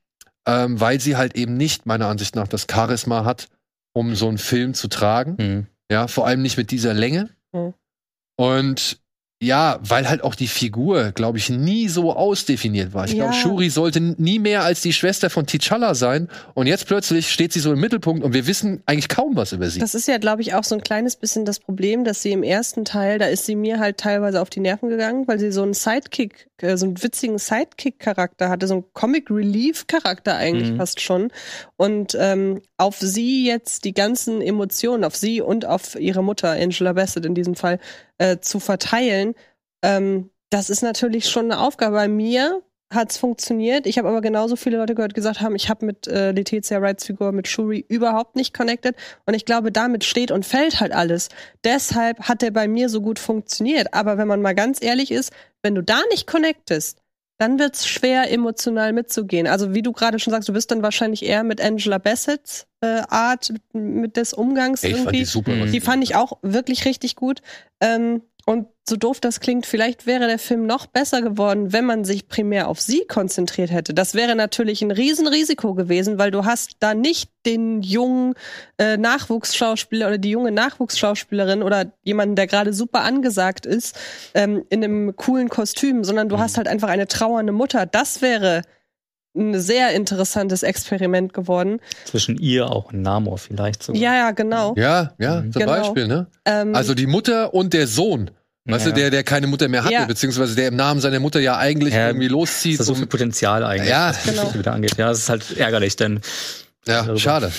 [0.47, 3.49] ähm, weil sie halt eben nicht meiner Ansicht nach das Charisma hat,
[3.93, 5.35] um so einen Film zu tragen.
[5.37, 5.67] Mhm.
[5.91, 7.29] Ja, vor allem nicht mit dieser Länge.
[7.51, 7.73] Mhm.
[8.35, 9.00] Und
[9.43, 13.05] ja, weil halt auch die Figur, glaube ich, nie so ausdefiniert war.
[13.05, 13.39] Ich glaube, Ja.
[13.39, 16.29] Shuri sollte nie mehr als die Schwester von T'Challa sein.
[16.53, 19.67] Und jetzt plötzlich steht sie so im Mittelpunkt und wir wissen eigentlich kaum was über
[19.69, 19.79] sie.
[19.79, 22.43] Das ist ja, glaube ich, auch so ein kleines bisschen das Problem, dass sie im
[22.43, 25.63] ersten Teil, da ist sie mir halt teilweise auf die Nerven gegangen, weil sie so
[25.63, 30.77] einen Sidekick, äh, so einen witzigen Sidekick-Charakter hatte, so einen Comic-Relief-Charakter eigentlich Mhm.
[30.77, 31.31] fast schon.
[31.77, 36.93] Und ähm, auf sie jetzt die ganzen Emotionen, auf sie und auf ihre Mutter, Angela
[36.93, 37.79] Bassett in diesem Fall,
[38.21, 39.33] äh, zu verteilen,
[39.83, 41.95] ähm, das ist natürlich schon eine Aufgabe.
[41.95, 42.61] Bei mir
[42.93, 43.87] hat's funktioniert.
[43.87, 46.81] Ich habe aber genauso viele Leute gehört, die gesagt haben, ich habe mit äh, Letizia
[46.81, 48.95] Wrights Figur, mit Shuri überhaupt nicht connected.
[49.25, 51.29] Und ich glaube, damit steht und fällt halt alles.
[51.63, 53.93] Deshalb hat der bei mir so gut funktioniert.
[53.93, 55.31] Aber wenn man mal ganz ehrlich ist,
[55.63, 57.00] wenn du da nicht connectest,
[57.41, 59.47] dann wird's schwer, emotional mitzugehen.
[59.47, 63.01] Also wie du gerade schon sagst, du bist dann wahrscheinlich eher mit Angela Bassetts äh,
[63.09, 65.17] Art mit des Umgangs Ey, ich fand irgendwie.
[65.19, 65.51] die super.
[65.51, 65.63] Mhm.
[65.63, 67.41] Die sie fand ich auch wirklich richtig gut.
[67.79, 72.03] Ähm, und so doof das klingt, vielleicht wäre der Film noch besser geworden, wenn man
[72.03, 73.93] sich primär auf sie konzentriert hätte.
[73.93, 78.33] Das wäre natürlich ein Riesenrisiko gewesen, weil du hast da nicht den jungen
[78.77, 83.97] äh, Nachwuchsschauspieler oder die junge Nachwuchsschauspielerin oder jemanden, der gerade super angesagt ist,
[84.33, 86.41] ähm, in einem coolen Kostüm, sondern du Mhm.
[86.41, 87.85] hast halt einfach eine trauernde Mutter.
[87.85, 88.63] Das wäre
[89.35, 91.79] ein sehr interessantes Experiment geworden.
[92.05, 94.01] Zwischen ihr auch und Namor vielleicht sogar.
[94.01, 94.73] Ja, ja, genau.
[94.77, 95.53] Ja, ja, Mhm.
[95.53, 95.71] zum Genau.
[95.71, 96.27] Beispiel, ne?
[96.45, 98.31] Ähm, Also die Mutter und der Sohn.
[98.65, 98.91] Weißt Ja.
[98.91, 100.05] du, der, der keine Mutter mehr hatte, Ja.
[100.05, 102.79] beziehungsweise der im Namen seiner Mutter ja eigentlich Ja, irgendwie Das loszieht.
[102.79, 104.41] ist so viel Potenzial eigentlich, Ja, was die genau.
[104.41, 104.97] Geschichte wieder angeht.
[104.97, 106.21] Ja, das ist halt ärgerlich, denn
[106.85, 107.17] ja, darüber.
[107.19, 107.51] schade.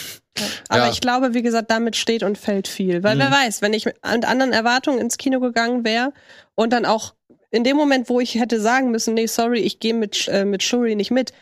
[0.68, 0.90] Aber Ja.
[0.90, 3.02] ich glaube, wie gesagt, damit steht und fällt viel.
[3.02, 3.32] Weil wer Mhm.
[3.32, 6.12] weiß, wenn ich mit anderen Erwartungen ins Kino gegangen wäre
[6.54, 7.14] und dann auch
[7.50, 10.62] in dem Moment, wo ich hätte sagen müssen, nee, sorry, ich gehe mit, äh, mit
[10.62, 11.32] Shuri nicht mit,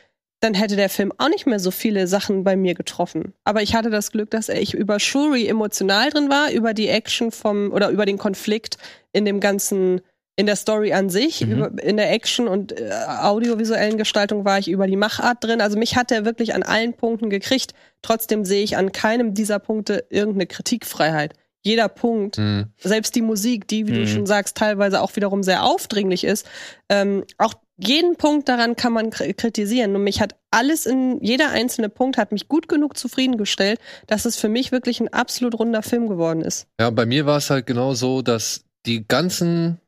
[0.41, 3.35] dann hätte der Film auch nicht mehr so viele Sachen bei mir getroffen.
[3.45, 7.31] Aber ich hatte das Glück, dass ich über Shuri emotional drin war, über die Action
[7.31, 8.79] vom oder über den Konflikt
[9.13, 10.01] in dem ganzen
[10.37, 11.53] in der Story an sich, Mhm.
[11.53, 12.91] über, in der Action und äh,
[13.21, 15.61] audiovisuellen Gestaltung war ich über die Machart drin.
[15.61, 17.75] Also mich hat er wirklich an allen Punkten gekriegt.
[18.01, 21.35] Trotzdem sehe ich an keinem dieser Punkte irgendeine Kritikfreiheit.
[21.63, 22.69] Jeder Punkt, Hm.
[22.79, 24.07] selbst die Musik, die, wie du Mhm.
[24.07, 26.49] schon sagst, teilweise auch wiederum sehr aufdringlich ist,
[26.89, 29.95] ähm, auch jeden Punkt daran kann man kri- kritisieren.
[29.95, 34.37] Und mich hat alles in, jeder einzelne Punkt hat mich gut genug zufriedengestellt, dass es
[34.37, 36.67] für mich wirklich ein absolut runder Film geworden ist.
[36.81, 39.81] Ja, bei mir war es halt genau so, dass die ganzen,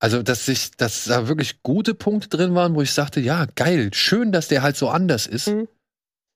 [0.00, 3.90] also dass sich, dass da wirklich gute Punkte drin waren, wo ich sagte, ja, geil,
[3.92, 5.48] schön, dass der halt so anders ist.
[5.48, 5.68] Mhm.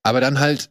[0.02, 0.70] Aber dann halt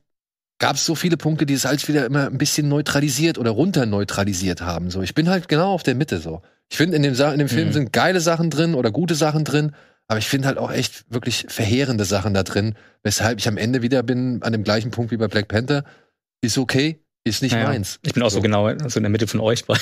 [0.60, 3.86] gab es so viele Punkte, die es halt wieder immer ein bisschen neutralisiert oder runter
[3.86, 4.90] neutralisiert haben.
[4.90, 6.42] So, ich bin halt genau auf der Mitte so.
[6.70, 7.74] Ich finde, in dem, Sa- in dem Film Mhm.
[7.74, 9.76] sind geile Sachen drin oder gute Sachen drin,
[10.08, 13.82] aber ich finde halt auch echt wirklich verheerende Sachen da drin, weshalb ich am Ende
[13.82, 15.84] wieder bin an dem gleichen Punkt wie bei Black Panther.
[16.42, 17.68] Ist okay, ist nicht Ja, ja.
[17.70, 18.00] meins.
[18.04, 19.78] Ich bin auch so, genau so in der Mitte von euch bei.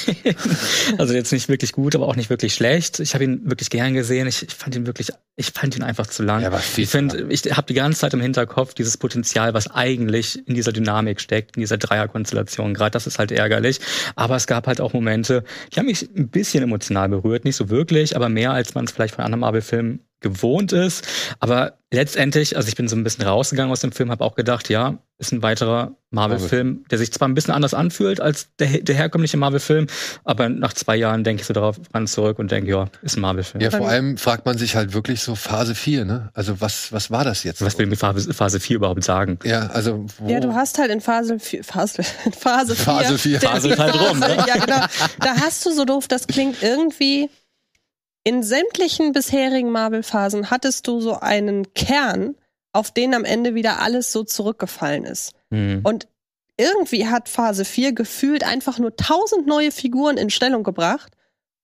[0.98, 3.02] also jetzt nicht wirklich gut, aber auch nicht wirklich schlecht.
[3.02, 4.28] Ich habe ihn wirklich gern gesehen.
[4.28, 6.50] Ich, ich fand ihn wirklich, ich fand ihn einfach zu lang.
[6.60, 10.56] Viel ich finde, ich habe die ganze Zeit im Hinterkopf dieses Potenzial, was eigentlich in
[10.56, 12.74] dieser Dynamik steckt, in dieser Dreierkonstellation.
[12.74, 13.82] Gerade das ist halt ärgerlich.
[14.16, 15.44] Aber es gab halt auch Momente,
[15.74, 17.44] die haben mich ein bisschen emotional berührt.
[17.44, 21.08] Nicht so wirklich, aber mehr als man es vielleicht von anderen Marvel-Filmen gewohnt ist.
[21.40, 24.70] Aber letztendlich, also ich bin so ein bisschen rausgegangen aus dem Film, habe auch gedacht,
[24.70, 28.96] ja, ist ein weiterer Marvel-Film, der sich zwar ein bisschen anders anfühlt als der, der
[28.96, 29.88] herkömmliche Marvel-Film,
[30.24, 33.22] aber nach zwei Jahren denke ich so darauf ran zurück und denke, ja, ist ein
[33.22, 33.62] Marvel-Film.
[33.62, 36.30] Ja, vor allem fragt man sich halt wirklich so Phase 4, ne?
[36.34, 37.64] Also was, was war das jetzt?
[37.64, 39.38] Was will mir Phase, Phase 4 überhaupt sagen?
[39.44, 42.04] ja, also wo, Ja, du hast halt in Phase 4, Phase,
[42.38, 42.84] Phase 4.
[42.84, 43.40] Phase vier.
[43.40, 44.36] Phase halt rum, ne?
[44.48, 44.86] Ja, genau.
[45.20, 47.30] Da hast du so doof, das klingt irgendwie.
[48.24, 52.36] In sämtlichen bisherigen Marvel-Phasen hattest du so einen Kern,
[52.72, 55.34] auf den am Ende wieder alles so zurückgefallen ist.
[55.52, 55.82] Hm.
[55.84, 56.08] Und
[56.58, 61.14] irgendwie hat Phase 4 gefühlt einfach nur tausend neue Figuren in Stellung gebracht.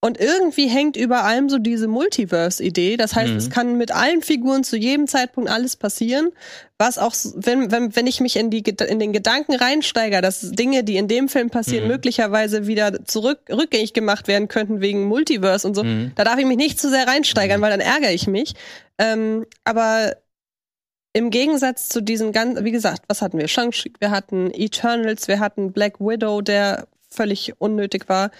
[0.01, 2.95] Und irgendwie hängt über allem so diese Multiverse-Idee.
[2.95, 3.37] Das heißt, Mhm.
[3.37, 6.29] es kann mit allen Figuren zu jedem Zeitpunkt alles passieren.
[6.77, 10.85] Was auch, wenn, wenn, wenn ich mich in, die, in den Gedanken reinsteige, dass Dinge,
[10.85, 11.91] die in dem Film passieren, Mhm.
[11.91, 16.13] möglicherweise wieder zurück, rückgängig gemacht werden könnten wegen Multiverse und so, Mhm.
[16.15, 18.53] da darf ich mich nicht zu sehr reinsteigern, weil dann ärgere ich mich.
[18.99, 20.15] Ähm, aber
[21.11, 23.49] im Gegensatz zu diesen ganzen, wie gesagt, was hatten wir?
[23.49, 28.31] Shang-Chi, wir hatten Eternals, wir hatten Black Widow, der völlig unnötig war.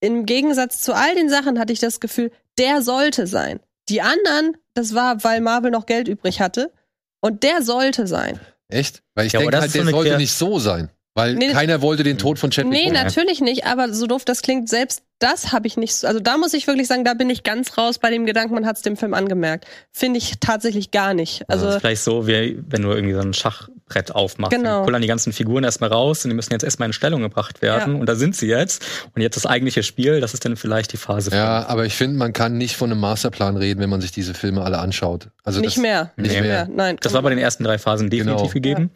[0.00, 3.60] Im Gegensatz zu all den Sachen hatte ich das Gefühl, der sollte sein.
[3.88, 6.72] Die anderen, das war, weil Marvel noch Geld übrig hatte.
[7.20, 8.38] Und der sollte sein.
[8.68, 9.02] echt?
[9.14, 10.90] Weil ich Ja, denke halt, so der eine sollte Kreat- nicht so sein.
[11.14, 13.04] Weil Nee, keiner wollte den Tod von Chadwick Nee, Boseman.
[13.06, 16.36] natürlich nicht, aber so doof das klingt, selbst das habe ich nicht, so- also da
[16.36, 18.82] muss ich wirklich sagen, da bin ich ganz raus bei dem Gedanken, man hat es
[18.82, 19.66] dem Film angemerkt.
[19.92, 21.48] Finde ich tatsächlich gar nicht.
[21.48, 24.54] Also, Das ist vielleicht so, wie wenn du irgendwie so ein Schachbrett aufmachst.
[24.54, 24.76] Genau.
[24.78, 27.62] Dann kullern die ganzen Figuren erstmal raus und die müssen jetzt erstmal in Stellung gebracht
[27.62, 27.94] werden.
[27.94, 28.00] Ja.
[28.00, 28.84] Und da sind sie jetzt.
[29.14, 32.16] Und jetzt das eigentliche Spiel, das ist dann vielleicht die Phase Ja, aber ich finde,
[32.18, 35.28] man kann nicht von einem Masterplan reden, wenn man sich diese Filme alle anschaut.
[35.44, 36.12] Also nicht das, mehr.
[36.16, 36.40] Nicht Nee.
[36.42, 36.68] mehr.
[36.70, 36.98] Nein.
[37.00, 38.52] Das war bei den ersten drei Phasen definitiv Genau.
[38.52, 38.90] gegeben.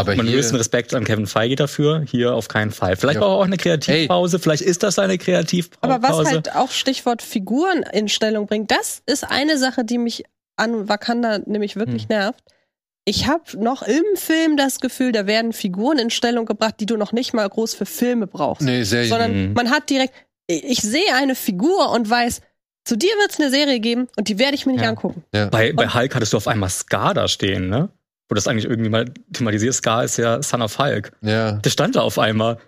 [0.00, 2.04] Aber Man größten Respekt an Kevin Feige dafür.
[2.10, 2.96] Hier auf keinen Fall.
[2.96, 3.26] Vielleicht Ja.
[3.26, 4.38] auch eine Kreativpause.
[4.38, 5.92] Vielleicht ist das eine Kreativpause.
[5.94, 10.24] Aber was halt auch Stichwort Figuren in Stellung bringt, das ist eine Sache, die mich
[10.56, 12.08] an Wakanda nämlich wirklich Hm.
[12.10, 12.44] nervt.
[13.06, 16.96] Ich habe noch im Film das Gefühl, da werden Figuren in Stellung gebracht, die du
[16.96, 18.62] noch nicht mal groß für Filme brauchst.
[18.62, 19.08] nee, Serien.
[19.08, 19.52] Sondern Mhm.
[19.54, 20.12] man hat direkt,
[20.46, 22.42] ich sehe eine Figur und weiß,
[22.84, 24.90] zu dir wird es eine Serie geben und die werde ich mir nicht Ja.
[24.90, 25.24] angucken.
[25.32, 27.88] Bei, bei Hulk hattest du auf einmal Scar da stehen, ne?
[28.30, 29.74] Wo das eigentlich irgendwie mal thematisiert.
[29.74, 31.10] Scar ist ja Son of Hulk.
[31.20, 31.52] ja.
[31.52, 32.58] Der stand da auf einmal.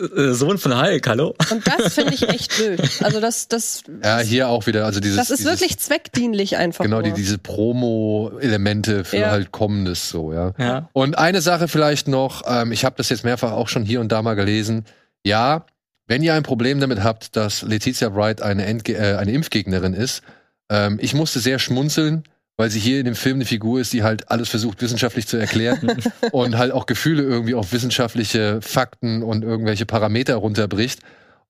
[0.00, 1.34] Äh, Sohn von Hulk, hallo?
[1.52, 2.80] Und das finde ich echt blöd.
[3.02, 4.84] Also das, das, ja, hier auch wieder.
[4.86, 6.84] Also dieses, das ist dieses, wirklich zweckdienlich einfach.
[6.84, 9.30] Genau, die, diese Promo-Elemente für Ja.
[9.30, 10.52] halt Kommendes so, ja.
[10.58, 10.88] Ja.
[10.92, 14.10] Und eine Sache vielleicht noch, ähm, ich habe das jetzt mehrfach auch schon hier und
[14.10, 14.84] da mal gelesen.
[15.24, 15.66] Ja,
[16.06, 20.22] wenn ihr ein Problem damit habt, dass Letizia Wright eine, Endge äh, eine Impfgegnerin ist,
[20.70, 22.24] ähm, ich musste sehr schmunzeln,
[22.56, 25.36] weil sie hier in dem Film eine Figur ist, die halt alles versucht wissenschaftlich zu
[25.36, 25.90] erklären
[26.32, 31.00] und halt auch Gefühle irgendwie auf wissenschaftliche Fakten und irgendwelche Parameter runterbricht.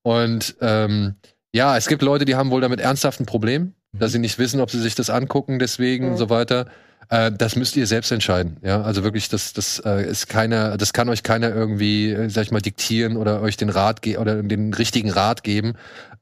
[0.01, 1.15] Und ähm,
[1.53, 4.59] ja, es gibt Leute, die haben wohl damit ernsthaft ein Problem, dass sie nicht wissen,
[4.59, 6.11] ob sie sich das angucken, deswegen Mhm.
[6.11, 6.67] und so weiter.
[7.09, 8.57] Äh, das müsst ihr selbst entscheiden.
[8.63, 12.43] Ja, also wirklich, das, das äh, ist keiner, das kann euch keiner irgendwie, äh, sag
[12.45, 15.73] ich mal, diktieren oder euch den Rat ge oder den richtigen Rat geben.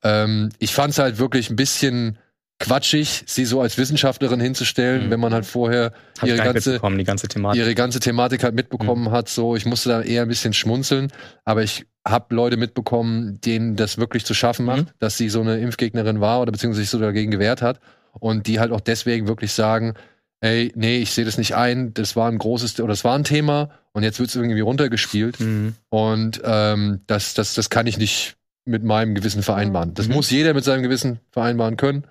[0.04, 2.18] Ähm, ich fand es halt wirklich ein bisschen
[2.60, 5.10] quatschig, sie so als Wissenschaftlerin hinzustellen, Mhm.
[5.12, 7.62] wenn man halt vorher Hab ihre ganze ganze Thematik.
[7.62, 9.28] ihre ganze Thematik halt mitbekommen hat.
[9.28, 11.12] So, ich musste da eher ein bisschen schmunzeln,
[11.46, 14.88] aber ich habe Leute mitbekommen, denen das wirklich zu schaffen macht, Mhm.
[15.00, 17.80] dass sie so eine Impfgegnerin war oder beziehungsweise sich so dagegen gewehrt hat
[18.14, 19.94] und die halt auch deswegen wirklich sagen,
[20.42, 23.24] ey, nee, ich sehe das nicht ein, das war ein großes oder das war ein
[23.24, 25.76] Thema und jetzt wird es irgendwie runtergespielt Mhm.
[25.90, 28.36] und ähm, das, das, das kann ich nicht
[28.66, 29.94] mit meinem Gewissen vereinbaren.
[29.94, 30.14] Das Mhm.
[30.16, 32.04] muss jeder mit seinem Gewissen vereinbaren können.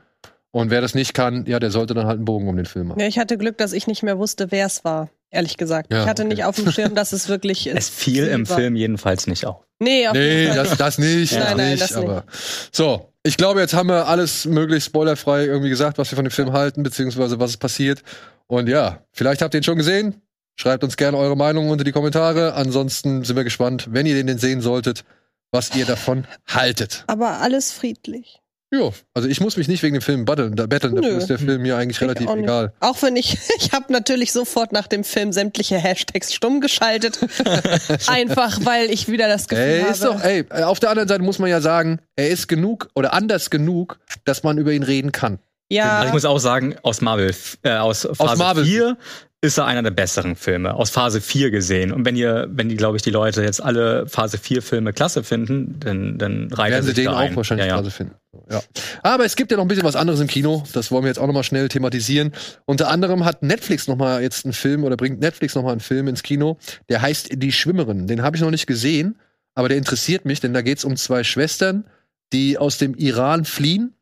[0.53, 2.89] Und wer das nicht kann, ja, der sollte dann halt einen Bogen um den Film
[2.89, 3.01] machen.
[3.01, 5.09] Ja, ich hatte Glück, dass ich nicht mehr wusste, wer es war.
[5.31, 5.91] Ehrlich gesagt.
[5.91, 6.35] Ja, ich hatte okay.
[6.35, 8.59] nicht auf dem Schirm, dass es wirklich Es fiel im war.
[8.59, 9.65] Film jedenfalls nicht auf.
[9.79, 12.05] Nee, auf Nee, das, das nicht, Nein, das nein, nicht, das nicht.
[12.05, 12.25] aber.
[12.71, 16.31] So, ich glaube, jetzt haben wir alles möglichst spoilerfrei irgendwie gesagt, was wir von dem
[16.31, 18.03] Film halten, beziehungsweise was ist passiert.
[18.47, 20.21] Und ja, vielleicht habt ihr ihn schon gesehen.
[20.57, 22.53] Schreibt uns gerne eure Meinung unter die Kommentare.
[22.53, 25.05] Ansonsten sind wir gespannt, wenn ihr den denn sehen solltet,
[25.51, 27.05] was ihr davon haltet.
[27.07, 28.42] Aber alles friedlich.
[28.75, 31.39] Ja, also ich muss mich nicht wegen dem Film battlen, da betteln, dafür ist der
[31.39, 32.73] Film mir eigentlich Ich relativ auch egal.
[32.81, 37.19] Auch wenn ich, ich habe natürlich sofort nach dem Film sämtliche Hashtags stumm geschaltet.
[38.07, 39.93] Einfach, weil ich wieder das Gefühl habe.
[39.93, 43.13] ist doch, ey, auf der anderen Seite muss man ja sagen, er ist genug oder
[43.13, 45.39] anders genug, dass man über ihn reden kann.
[45.71, 47.35] ja, Also ich muss auch sagen, aus Marvel,
[47.65, 48.65] äh, aus Phase Marvel.
[48.65, 48.97] 4
[49.45, 50.75] ist er einer der besseren Filme.
[50.75, 51.93] Aus Phase 4 gesehen.
[51.93, 55.25] Und wenn ihr, wenn die, glaube ich, die Leute jetzt alle Phase 4 Filme klasse
[55.25, 57.35] finden, dann, dann reiht er Werden sie den auch ein.
[57.35, 57.79] wahrscheinlich ja, ja.
[57.79, 58.15] Phase finden.
[58.49, 58.63] Ja.
[59.03, 60.63] Aber es gibt ja noch ein bisschen was anderes im Kino.
[60.73, 62.31] Das wollen wir jetzt auch noch mal schnell thematisieren.
[62.67, 65.81] Unter anderem hat Netflix noch mal jetzt einen Film oder bringt Netflix noch mal einen
[65.81, 66.57] Film ins Kino.
[66.89, 68.07] Der heißt Die Schwimmerin.
[68.07, 69.19] Den habe ich noch nicht gesehen,
[69.57, 71.85] aber der interessiert mich, denn da geht es um zwei Schwestern,
[72.33, 73.95] die aus dem Iran fliehen,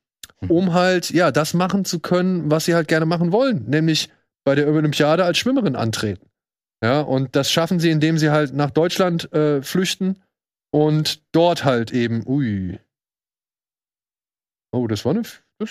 [0.48, 4.10] um halt ja das machen zu können, was sie halt gerne machen wollen, nämlich
[4.44, 6.26] bei der Olympiade als Schwimmerin antreten.
[6.82, 10.22] Ja, und das schaffen sie, indem sie halt nach Deutschland äh, flüchten
[10.70, 12.78] und dort halt eben, ui.
[14.72, 15.22] Oh, das war eine,
[15.58, 15.70] das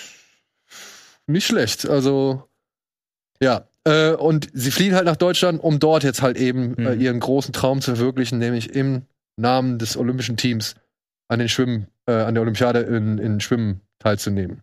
[1.26, 1.88] nicht schlecht.
[1.88, 2.48] Also,
[3.42, 3.66] ja.
[3.84, 7.00] Äh, und sie fliehen halt nach Deutschland, um dort jetzt halt eben äh, Mhm.
[7.00, 9.06] ihren großen Traum zu verwirklichen, nämlich im
[9.36, 10.74] Namen des olympischen Teams
[11.28, 14.62] an den Schwimmen, äh, an der Olympiade in, in Schwimmen teilzunehmen.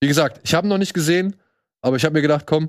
[0.00, 1.36] Wie gesagt, ich habe noch nicht gesehen,
[1.80, 2.68] aber ich habe mir gedacht, komm,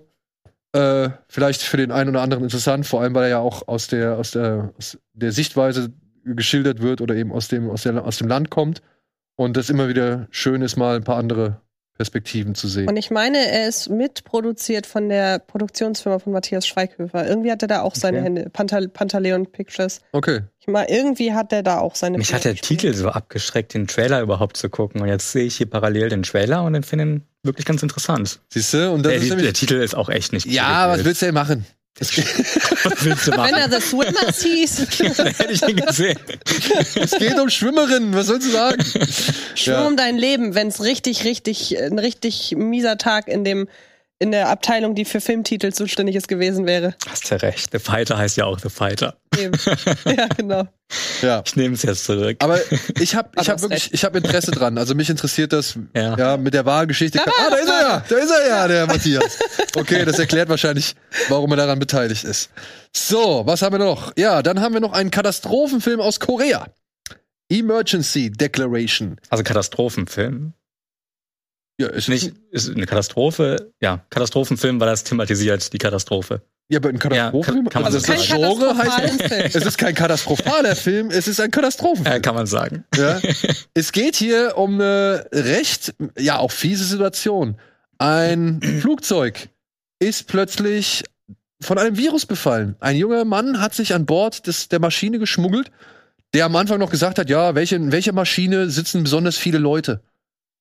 [0.74, 3.88] äh, vielleicht für den einen oder anderen interessant, vor allem weil er ja auch aus
[3.88, 8.18] der, aus der, aus der Sichtweise geschildert wird oder eben aus dem, aus, der, aus
[8.18, 8.82] dem Land kommt.
[9.36, 11.62] Und das immer wieder schön ist, mal ein paar andere
[11.98, 12.88] Perspektiven zu sehen.
[12.88, 17.28] und ich meine, er ist mitproduziert von der Produktionsfirma von Matthias Schweighöfer.
[17.28, 18.26] Irgendwie hat er da auch seine Okay.
[18.26, 18.50] Hände.
[18.50, 20.00] Pantal Pantaleon Pictures.
[20.12, 20.42] Okay.
[20.60, 22.56] Ich meine, irgendwie hat er da auch seine Mich hat der.
[22.56, 25.02] Titel so abgeschreckt, den Trailer überhaupt zu gucken.
[25.02, 28.40] Und jetzt sehe ich hier parallel den Trailer und den finde ihn wirklich ganz interessant.
[28.50, 28.92] Siehst du?
[28.92, 29.54] Und das Der, ist der nämlich.
[29.54, 31.66] Titel ist auch echt nicht Ja, was willst du denn machen?
[32.00, 32.16] Es,
[32.84, 33.54] was willst du Wenn machen?
[33.56, 34.80] er The Swimmers hieß,
[35.40, 36.20] Hätte ich ihn gesehen.
[36.96, 38.84] es geht um Schwimmerinnen, was sollst du sagen?
[39.56, 39.88] schwimm Ja.
[39.88, 43.68] um dein Leben, wenn es richtig, richtig, ein richtig mieser Tag in dem
[44.20, 46.96] in der Abteilung, die für Filmtitel zuständig ist gewesen wäre.
[47.08, 47.72] Hast ja recht.
[47.72, 49.16] The Fighter heißt ja auch The Fighter.
[49.38, 49.54] Eben.
[50.06, 50.68] ja, genau.
[51.22, 51.44] Ja.
[51.46, 52.38] Ich nehme es jetzt zurück.
[52.40, 52.60] Aber
[53.00, 53.94] ich habe ich hab wirklich recht.
[53.94, 54.78] ich hab Interesse dran.
[54.78, 56.38] Also mich interessiert das ja, Ja.
[56.38, 57.20] mit der Wahlgeschichte.
[57.22, 59.38] Ah, da ist er ja, da ist er ja, der Matthias.
[59.76, 60.96] Okay, das erklärt wahrscheinlich,
[61.30, 62.50] warum er daran beteiligt ist.
[62.96, 64.14] So, was haben wir noch?
[64.18, 66.66] Ja, dann haben wir noch einen Katastrophenfilm aus Korea.
[67.50, 69.18] Emergency Declaration.
[69.30, 70.54] Also Katastrophenfilm.
[71.80, 73.72] Ja, ist Nicht ist eine Katastrophe.
[73.80, 76.42] Ja, Katastrophenfilm, weil das thematisiert, die Katastrophe.
[76.70, 77.66] Ja, aber ein Katastrophenfilm.
[77.66, 78.42] Ja, kann- kann man also so das sagen.
[78.42, 79.56] Genre heißt.
[79.56, 82.14] Es ist kein katastrophaler Film, es ist ein Katastrophenfilm.
[82.16, 82.84] Ja, kann man sagen.
[82.96, 83.22] Ja.
[83.74, 87.58] es geht hier um eine recht, ja, auch fiese Situation.
[88.00, 89.50] Ein Flugzeug
[90.00, 91.04] ist plötzlich
[91.62, 92.76] von einem Virus befallen.
[92.80, 95.72] Ein junger Mann hat sich an Bord des, der Maschine geschmuggelt,
[96.34, 100.02] der am Anfang noch gesagt hat, ja, welche, in welcher Maschine sitzen besonders viele Leute.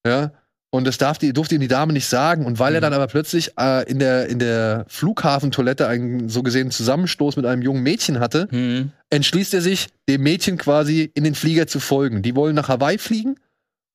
[0.07, 0.33] Ja.
[0.71, 2.45] Und das darf die, durfte ihm die Dame nicht sagen.
[2.45, 2.83] Und weil er Mhm.
[2.83, 7.63] dann aber plötzlich äh, in, der, in der Flughafentoilette einen so gesehen Zusammenstoß mit einem
[7.63, 8.91] jungen Mädchen hatte, Hm.
[9.11, 12.23] entschließt er sich, dem Mädchen quasi in den Flieger zu folgen.
[12.23, 13.37] Die wollen nach Hawaii fliegen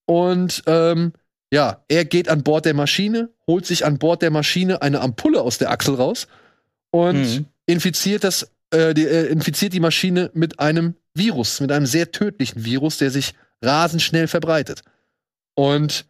[0.07, 1.13] und ähm,
[1.53, 5.41] ja, er geht an Bord der Maschine, holt sich an Bord der Maschine eine Ampulle
[5.41, 6.27] aus der Achsel raus
[6.91, 7.45] und Mhm.
[7.65, 12.63] infiziert das, äh, die, äh, infiziert die Maschine mit einem Virus, mit einem sehr tödlichen
[12.63, 14.81] Virus, der sich rasend schnell verbreitet.
[15.55, 16.05] Und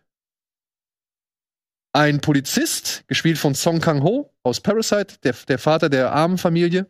[1.93, 6.88] ein Polizist, gespielt von Song Kang-ho aus Parasite, der, der Vater der armen Familie,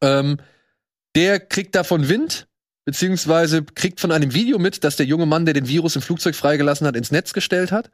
[0.00, 0.38] ähm,
[1.14, 2.46] der kriegt davon Wind,
[2.84, 6.34] beziehungsweise kriegt von einem Video mit, dass der junge Mann, der den Virus im Flugzeug
[6.34, 7.90] freigelassen hat, ins Netz gestellt hat.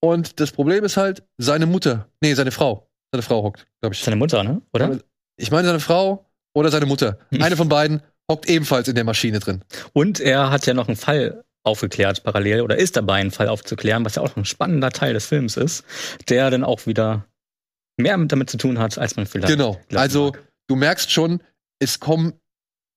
[0.00, 4.02] Und das Problem ist halt, seine Mutter, nee, seine Frau, seine Frau hockt, glaube ich.
[4.02, 4.62] Seine Mutter, ne?
[4.72, 5.00] Oder?
[5.36, 7.18] Ich meine seine Frau oder seine Mutter.
[7.40, 9.62] Eine von beiden hockt ebenfalls in der Maschine drin.
[9.92, 14.04] Und er hat ja noch einen Fall aufgeklärt parallel oder ist dabei, einen Fall aufzuklären,
[14.04, 15.84] was ja auch ein spannender Teil des Films ist,
[16.28, 17.24] der dann auch wieder
[18.00, 19.78] mehr mit- damit zu tun hat, als man vielleicht Genau.
[19.94, 20.42] Also, mag.
[20.68, 21.40] du merkst schon,
[21.80, 22.32] es kommen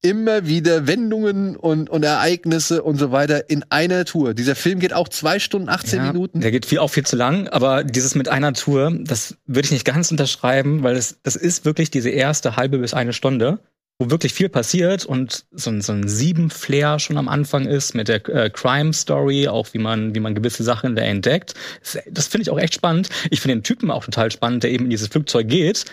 [0.03, 4.33] immer wieder Wendungen und, und Ereignisse und so weiter in einer Tour.
[4.33, 6.41] Dieser Film geht auch zwei Stunden, 18 Ja, Minuten.
[6.41, 9.71] Der geht viel, auch viel zu lang, aber dieses mit einer Tour, das würde ich
[9.71, 13.59] nicht ganz unterschreiben, weil das, das ist wirklich diese erste halbe bis eine Stunde,
[14.01, 18.07] wo wirklich viel passiert und so ein, so ein Sieben-Flair schon am Anfang ist mit
[18.07, 21.53] der äh, Crime-Story, auch wie man, wie man gewisse Sachen da entdeckt.
[21.81, 23.09] Das, das finde ich auch echt spannend.
[23.29, 25.85] Ich finde den Typen auch total spannend, der eben in dieses Flugzeug geht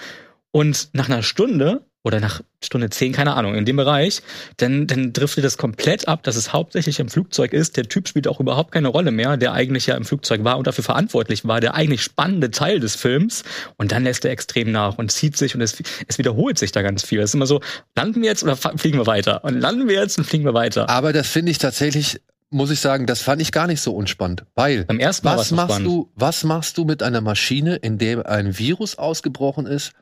[0.52, 4.22] und nach einer Stunde oder nach Stunde zehn, keine Ahnung, in dem Bereich,
[4.56, 7.76] dann, dann driftet das komplett ab, dass es hauptsächlich im Flugzeug ist.
[7.76, 10.66] Der Typ spielt auch überhaupt keine Rolle mehr, der eigentlich ja im Flugzeug war und
[10.66, 13.44] dafür verantwortlich war, der eigentlich spannende Teil des Films.
[13.76, 16.82] Und dann lässt er extrem nach und zieht sich und es, es wiederholt sich da
[16.82, 17.20] ganz viel.
[17.20, 17.60] Es ist immer so,
[17.94, 19.44] landen wir jetzt oder fliegen wir weiter?
[19.44, 20.88] Und landen wir jetzt und fliegen wir weiter.
[20.88, 22.20] Aber das finde ich tatsächlich
[22.50, 24.46] muss ich sagen, das fand ich gar nicht so unspannend.
[24.54, 25.86] Weil, Beim ersten Mal was machst, spannend.
[25.86, 29.92] du, was machst du mit einer Maschine, in der ein Virus ausgebrochen ist,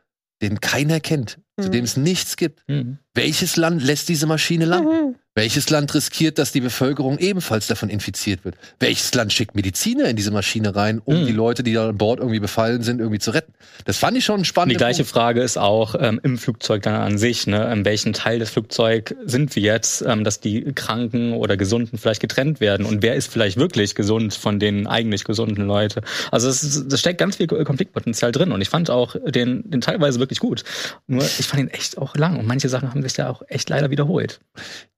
[0.42, 1.72] den keiner kennt, zu Mhm.
[1.72, 2.62] dem es nichts gibt?
[2.68, 2.98] Mhm.
[3.14, 5.16] Welches Land lässt diese Maschine landen?
[5.38, 8.56] Welches Land riskiert, dass die Bevölkerung ebenfalls davon infiziert wird?
[8.80, 11.26] Welches Land schickt Mediziner in diese Maschine rein, um Mhm.
[11.26, 13.52] die Leute, die da an Bord irgendwie befallen sind, irgendwie zu retten?
[13.84, 14.72] Das fand ich schon spannend.
[14.72, 17.70] Die gleiche Frage ist auch ähm, im Flugzeug dann an sich, ne?
[17.70, 22.22] In welchem Teil des Flugzeugs sind wir jetzt, ähm, dass die Kranken oder Gesunden vielleicht
[22.22, 26.00] getrennt werden und wer ist vielleicht wirklich gesund von den eigentlich gesunden Leuten?
[26.30, 29.82] Also es, ist- das steckt ganz viel Konfliktpotenzial drin und ich fand auch den, den
[29.82, 30.64] teilweise wirklich gut.
[31.06, 33.68] Nur ich fand ihn echt auch lang und manche Sachen haben sich da auch echt
[33.68, 34.40] leider wiederholt.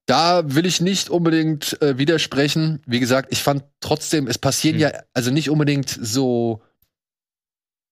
[0.08, 2.80] Da will ich nicht unbedingt äh, widersprechen.
[2.86, 4.82] Wie gesagt, ich fand trotzdem, es passieren Mhm.
[4.82, 6.62] ja also nicht unbedingt so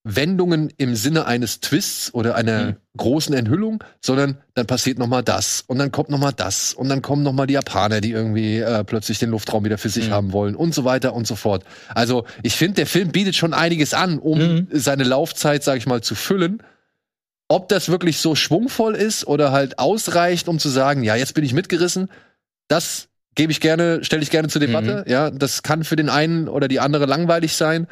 [0.09, 2.77] Wendungen im Sinne eines Twists oder einer Mhm.
[2.97, 6.89] großen Enthüllung, sondern dann passiert noch mal das und dann kommt noch mal das und
[6.89, 10.07] dann kommen noch mal die Japaner, die irgendwie äh, plötzlich den Luftraum wieder für sich
[10.09, 10.13] Mhm.
[10.13, 11.65] haben wollen und so weiter und so fort.
[11.89, 14.69] Also ich finde, der Film bietet schon einiges an, um Mhm.
[14.73, 16.63] seine Laufzeit, sag ich mal, zu füllen.
[17.49, 21.45] Ob das wirklich so schwungvoll ist oder halt ausreicht, um zu sagen, ja, jetzt bin
[21.45, 22.11] ich mitgerissen,
[22.69, 25.05] das gebe ich gerne, stelle ich gerne zur Debatte.
[25.07, 27.87] Ja, das kann für den einen oder die andere langweilig sein.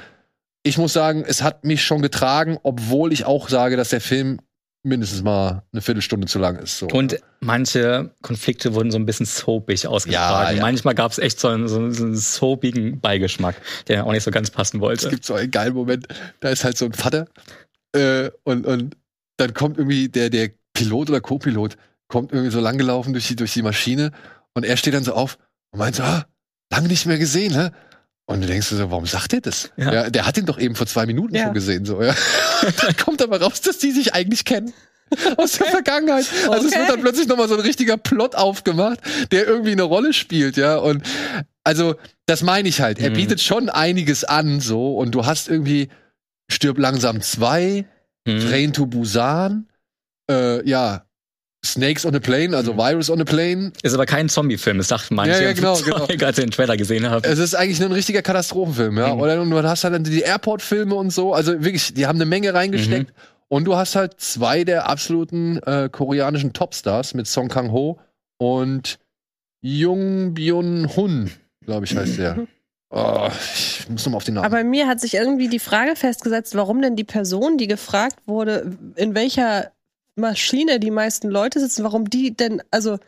[0.65, 4.41] Ich muss sagen, es hat mich schon getragen, obwohl ich auch sage, dass der Film
[4.83, 6.79] mindestens mal eine Viertelstunde zu lang ist.
[6.79, 6.89] So.
[6.89, 10.49] Und manche Konflikte wurden so ein bisschen soapig ausgetragen.
[10.49, 10.61] Ja, ja.
[10.63, 13.57] Manchmal gab es echt so einen, so, einen- so einen soapigen Beigeschmack,
[13.89, 15.09] der auch nicht so ganz passen es wollte.
[15.11, 16.09] gibt so einen geilen Moment,
[16.41, 17.27] da ist halt so ein Vater
[17.93, 18.97] äh, und, und
[19.37, 21.77] dann kommt irgendwie der, der Pilot oder Co-Pilot
[22.09, 24.13] kommt irgendwie so langgelaufen durch die, durch die Maschine
[24.55, 25.39] und er steht dann so auf
[25.73, 26.25] und meint so, ah,
[26.71, 27.73] lange nicht mehr gesehen, ne?
[28.27, 29.71] Und du denkst so, warum sagt er das?
[29.77, 29.93] Ja.
[29.93, 30.11] Ja.
[30.11, 31.45] der hat ihn doch eben vor zwei Minuten Ja.
[31.45, 32.15] schon gesehen, so, ja.
[32.83, 34.73] dann kommt aber raus, dass die sich eigentlich kennen.
[35.37, 36.27] Aus der Vergangenheit.
[36.51, 36.81] Also es Okay.
[36.81, 38.99] wird dann plötzlich nochmal so ein richtiger Plot aufgemacht,
[39.31, 40.77] der irgendwie eine Rolle spielt, ja.
[40.77, 41.03] Und
[41.63, 41.97] also,
[42.27, 42.99] das meine ich halt.
[42.99, 43.15] Er Mhm.
[43.15, 45.89] bietet schon einiges an, so, und du hast irgendwie
[46.51, 47.85] Stirb langsam zwei,
[48.27, 48.41] Hm.
[48.41, 49.69] Train to Busan,
[50.31, 51.05] äh, ja,
[51.65, 52.79] Snakes on a Plane, also Mhm.
[52.79, 53.73] Virus on a Plane.
[53.83, 56.27] Ist aber kein Zombie-Film, das dachten manche, Ja, ja, genau, Flugzeug, genau.
[56.27, 57.23] als sie den Trailer gesehen haben.
[57.25, 59.15] Es ist eigentlich nur ein richtiger Katastrophenfilm, ja.
[59.15, 59.21] Mhm.
[59.21, 61.33] Oder du hast halt dann die Airport-Filme und so.
[61.33, 63.11] Also wirklich, die haben eine Menge reingesteckt.
[63.11, 63.15] Mhm.
[63.49, 67.99] Und du hast halt zwei der absoluten äh, koreanischen Topstars mit Song Kang-ho
[68.39, 68.99] und
[69.63, 71.31] Jung Byun-hun,
[71.65, 72.47] glaube ich, heißt der.
[72.97, 74.47] Oh, ich muss nochmal auf den Namen.
[74.47, 78.79] Aber mir hat sich irgendwie die Frage festgesetzt, warum denn die Person, die gefragt wurde,
[78.95, 79.73] in welcher
[80.15, 82.99] Maschine die meisten Leute sitzen, warum die denn, also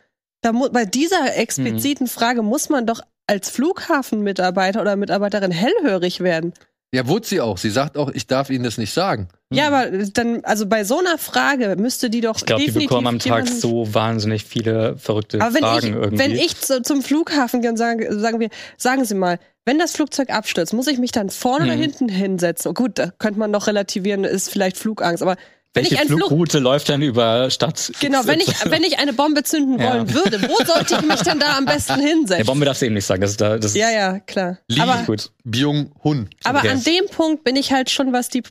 [0.41, 6.53] da bei dieser expliziten Frage muss man doch als Flughafenmitarbeiter oder Mitarbeiterin hellhörig werden.
[6.97, 7.57] Ja, wurde sie auch.
[7.57, 9.27] Sie sagt auch, ich darf Ihnen das nicht sagen.
[9.53, 13.07] Ja, aber dann, also bei so einer Frage müsste die doch Ich glaube, die bekommen
[13.07, 16.19] am Tag so wahnsinnig viele verrückte Aber wenn Fragen ich, irgendwie.
[16.19, 19.91] wenn ich zu, zum Flughafen gehe und sage, sagen wir, sagen Sie mal, wenn das
[19.91, 21.81] Flugzeug abstürzt, muss ich mich dann vorne oder Mhm.
[21.81, 22.71] hinten hinsetzen?
[22.71, 25.35] Oh, gut, da könnte man noch relativieren, ist vielleicht Flugangst, aber
[25.77, 27.91] wenn Welche ich ein Flug, Flugroute läuft denn über Stadt?
[27.99, 29.93] genau, wenn ich, wenn ich eine Bombe zünden Ja.
[29.93, 32.45] wollen würde, wo sollte ich mich denn da am besten Der hinsetzen?
[32.45, 33.21] Bombe darfst du eben nicht sagen.
[33.21, 34.57] Das ist, da, das Ja, ja, klar.
[34.67, 35.31] Lee Aber, gut.
[35.43, 36.29] Byung-hun.
[36.43, 36.69] aber Okay.
[36.69, 38.43] an dem Punkt bin ich halt schon, was die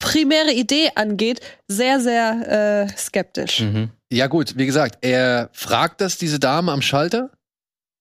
[0.00, 3.60] primäre Idee angeht, sehr, sehr äh, skeptisch.
[3.60, 3.90] Mhm.
[4.12, 7.30] Ja, gut, wie gesagt, er fragt das diese Dame am Schalter.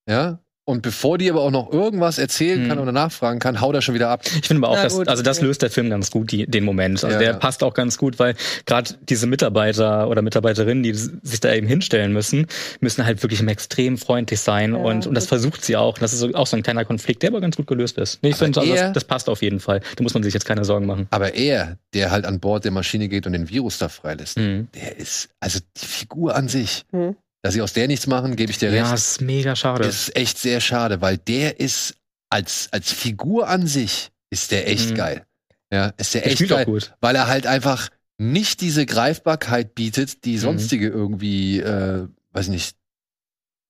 [0.10, 0.40] Ja.
[0.64, 2.84] Und bevor die aber auch noch irgendwas erzählen kann Mhm.
[2.84, 4.22] oder nachfragen kann, haut er schon wieder ab.
[4.26, 5.48] Ich finde aber auch, Na dass, gut, also das okay.
[5.48, 7.04] löst der Film ganz gut, die, den Moment.
[7.04, 7.38] Also Ja, der ja.
[7.38, 8.36] passt auch ganz gut, weil
[8.68, 12.46] gerade diese Mitarbeiter oder Mitarbeiterinnen, die sich da eben hinstellen müssen,
[12.80, 15.98] müssen halt wirklich extrem freundlich sein Ja, und, und das versucht sie auch.
[15.98, 18.20] Das ist auch so ein kleiner Konflikt, der aber ganz gut gelöst ist.
[18.22, 19.82] Nee, ich finde, also das, das passt auf jeden Fall.
[19.96, 21.08] Da muss man sich jetzt keine Sorgen machen.
[21.10, 24.68] Aber er, der halt an Bord der Maschine geht und den Virus da freilässt, Mhm.
[24.76, 27.16] der ist, also die Figur an sich, Hm.
[27.44, 28.94] Dass sie aus der nichts machen, gebe ich dir Ja, recht.
[28.94, 29.86] ist mega schade.
[29.88, 31.96] ist echt sehr schade, weil der ist
[32.30, 34.96] als, als Figur an sich ist der echt Mhm.
[34.96, 35.26] geil.
[35.74, 36.94] Ja, ist der Der echt geil, gut.
[37.02, 40.40] weil er halt einfach nicht diese Greifbarkeit bietet, die Mhm.
[40.40, 42.76] sonstige irgendwie, äh, weiß nicht,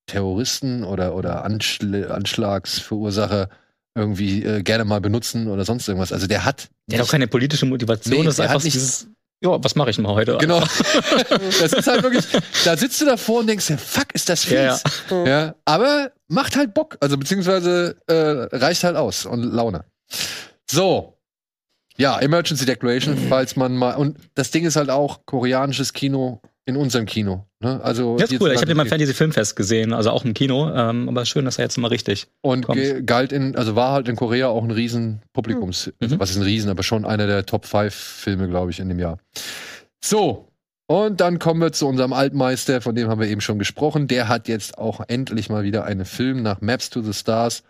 [0.08, 3.50] Terroristen oder, oder Anschl Anschlagsverursacher
[3.96, 6.12] irgendwie äh, gerne mal benutzen oder sonst irgendwas.
[6.12, 8.16] Also der hat Der hat auch keine politische Motivation.
[8.18, 9.08] Nee, das ist einfach nicht- dieses,
[9.44, 10.38] ja, was mache ich mal heute?
[10.38, 10.60] Genau.
[11.62, 12.26] das ist halt wirklich,
[12.64, 14.54] da sitzt du davor und denkst fuck, ist das fies.
[14.54, 15.56] Ja, Ja, ja.
[15.66, 19.86] aber macht halt Bock, also beziehungsweise äh, reicht halt aus und Laune.
[20.70, 21.18] So.
[21.98, 23.96] Ja, Emergency Declaration, falls man mal.
[23.96, 27.46] Und das Ding ist halt auch koreanisches Kino in unserem Kino.
[27.60, 27.82] Ne?
[27.84, 28.52] Also Ja, ist cool.
[28.52, 30.72] Ich habe den mal Fantasy Filmfest gesehen, also auch im Kino.
[30.74, 32.28] Ähm, aber schön, dass er jetzt mal richtig.
[32.42, 33.08] Und kommt.
[33.08, 36.20] galt in, also war halt in Korea auch ein riesen Publikums, Mhm.
[36.20, 39.00] was ist ein Riesen, aber schon einer der Top 5 Filme, glaube ich, in dem
[39.00, 39.18] Jahr.
[40.04, 40.48] So.
[40.88, 44.08] Und dann kommen wir zu unserem Altmeister, von dem haben wir eben schon gesprochen.
[44.08, 47.64] Der hat jetzt auch endlich mal wieder einen Film nach Maps to the Stars.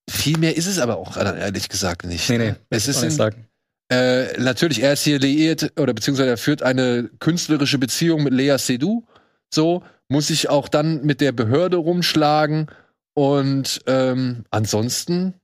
[0.09, 2.31] viel mehr ist es aber auch ehrlich gesagt nicht.
[2.31, 3.49] Nee, nee, Es ist ich ein, sagen.
[3.91, 8.57] Äh, natürlich, er ist hier liiert oder beziehungsweise er führt eine künstlerische Beziehung mit Lea
[8.57, 9.05] Seydoux.
[9.53, 12.71] So, muss sich auch dann mit der Behörde rumschlagen.
[13.13, 15.35] Und ähm, ansonsten,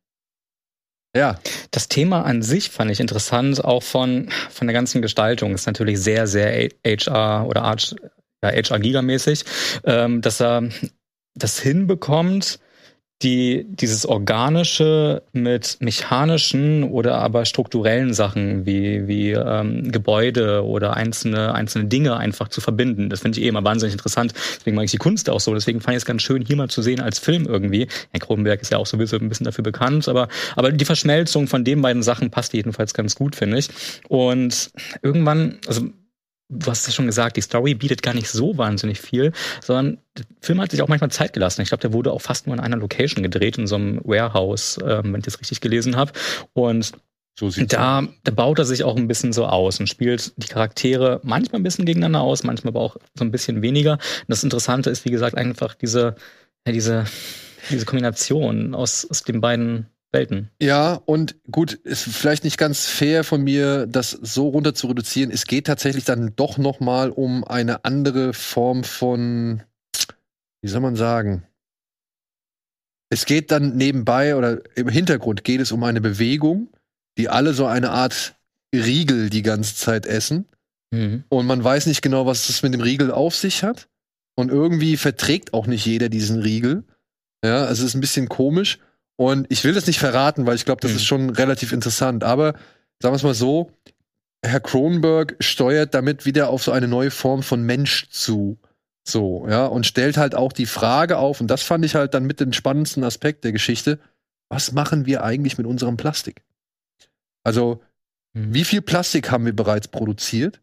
[1.17, 1.39] ja,
[1.71, 5.55] Das Thema an sich fand ich interessant, auch von, von der ganzen Gestaltung.
[5.55, 7.95] Ist natürlich sehr, sehr HR oder Arch,
[8.43, 9.45] ja, HR-Giga-mäßig,
[9.85, 10.69] ähm, dass er
[11.35, 12.61] das hinbekommt,
[13.23, 21.55] die, dieses Organische mit mechanischen oder aber strukturellen Sachen wie, wie ähm, Gebäude oder einzelne,
[21.55, 23.11] einzelne Dinge einfach zu verbinden.
[23.11, 24.33] Das finde ich eh immer wahnsinnig interessant.
[24.57, 25.53] Deswegen mag ich die Kunst auch so.
[25.53, 27.89] Deswegen fand ich es ganz schön, hier mal zu sehen als Film irgendwie.
[28.11, 31.63] Herr Kronenberg ist ja auch sowieso ein bisschen dafür bekannt, aber, aber die Verschmelzung von
[31.63, 33.69] den beiden Sachen passt jedenfalls ganz gut, finde ich.
[34.09, 34.71] Und
[35.03, 35.91] irgendwann, also
[36.51, 39.33] du hast es schon gesagt, die Story bietet gar nicht so wahnsinnig viel,
[39.63, 41.63] sondern der Film hat sich auch manchmal Zeit gelassen.
[41.63, 44.79] Ich glaube, der wurde auch fast nur in einer Location gedreht, in so einem Warehouse,
[44.85, 46.13] ähm, wenn ich das richtig gelesen habe.
[46.53, 46.93] Und
[47.39, 51.21] so da, da baut er sich auch ein bisschen so aus und spielt die Charaktere
[51.23, 53.93] manchmal ein bisschen gegeneinander aus, manchmal aber auch so ein bisschen weniger.
[53.93, 56.17] Und das Interessante ist, wie gesagt, einfach diese,
[56.67, 57.05] ja, diese,
[57.71, 60.51] diese Kombination aus, aus den beiden Welten.
[60.61, 65.31] Ja, und gut, ist vielleicht nicht ganz fair von mir, das so runter zu reduzieren.
[65.31, 69.63] Es geht tatsächlich dann doch noch mal um eine andere Form von,
[70.63, 71.45] wie soll man sagen?
[73.13, 76.69] Es geht dann nebenbei oder im Hintergrund geht es um eine Bewegung,
[77.19, 78.37] die alle so eine Art
[78.75, 80.47] Riegel die ganze Zeit essen.
[80.93, 81.25] Mhm.
[81.29, 83.89] Und man weiß nicht genau, was es mit dem Riegel auf sich hat.
[84.37, 86.85] Und irgendwie verträgt auch nicht jeder diesen Riegel.
[87.45, 88.79] Ja, also es ist ein bisschen komisch.
[89.21, 90.97] Und ich will das nicht verraten, weil ich glaube, das Mhm.
[90.97, 92.25] ist schon relativ interessant.
[92.25, 92.55] Aber
[93.03, 93.71] sagen wir es mal so,
[94.43, 98.59] Herr Kronberg steuert damit wieder auf so eine neue Form von Mensch zu.
[99.07, 102.25] So, ja, und stellt halt auch die Frage auf, und das fand ich halt dann
[102.25, 103.99] mit dem spannendsten Aspekt der Geschichte,
[104.49, 106.43] was machen wir eigentlich mit unserem Plastik?
[107.45, 107.83] Also,
[108.33, 108.55] Mhm.
[108.55, 110.63] wie viel Plastik haben wir bereits produziert?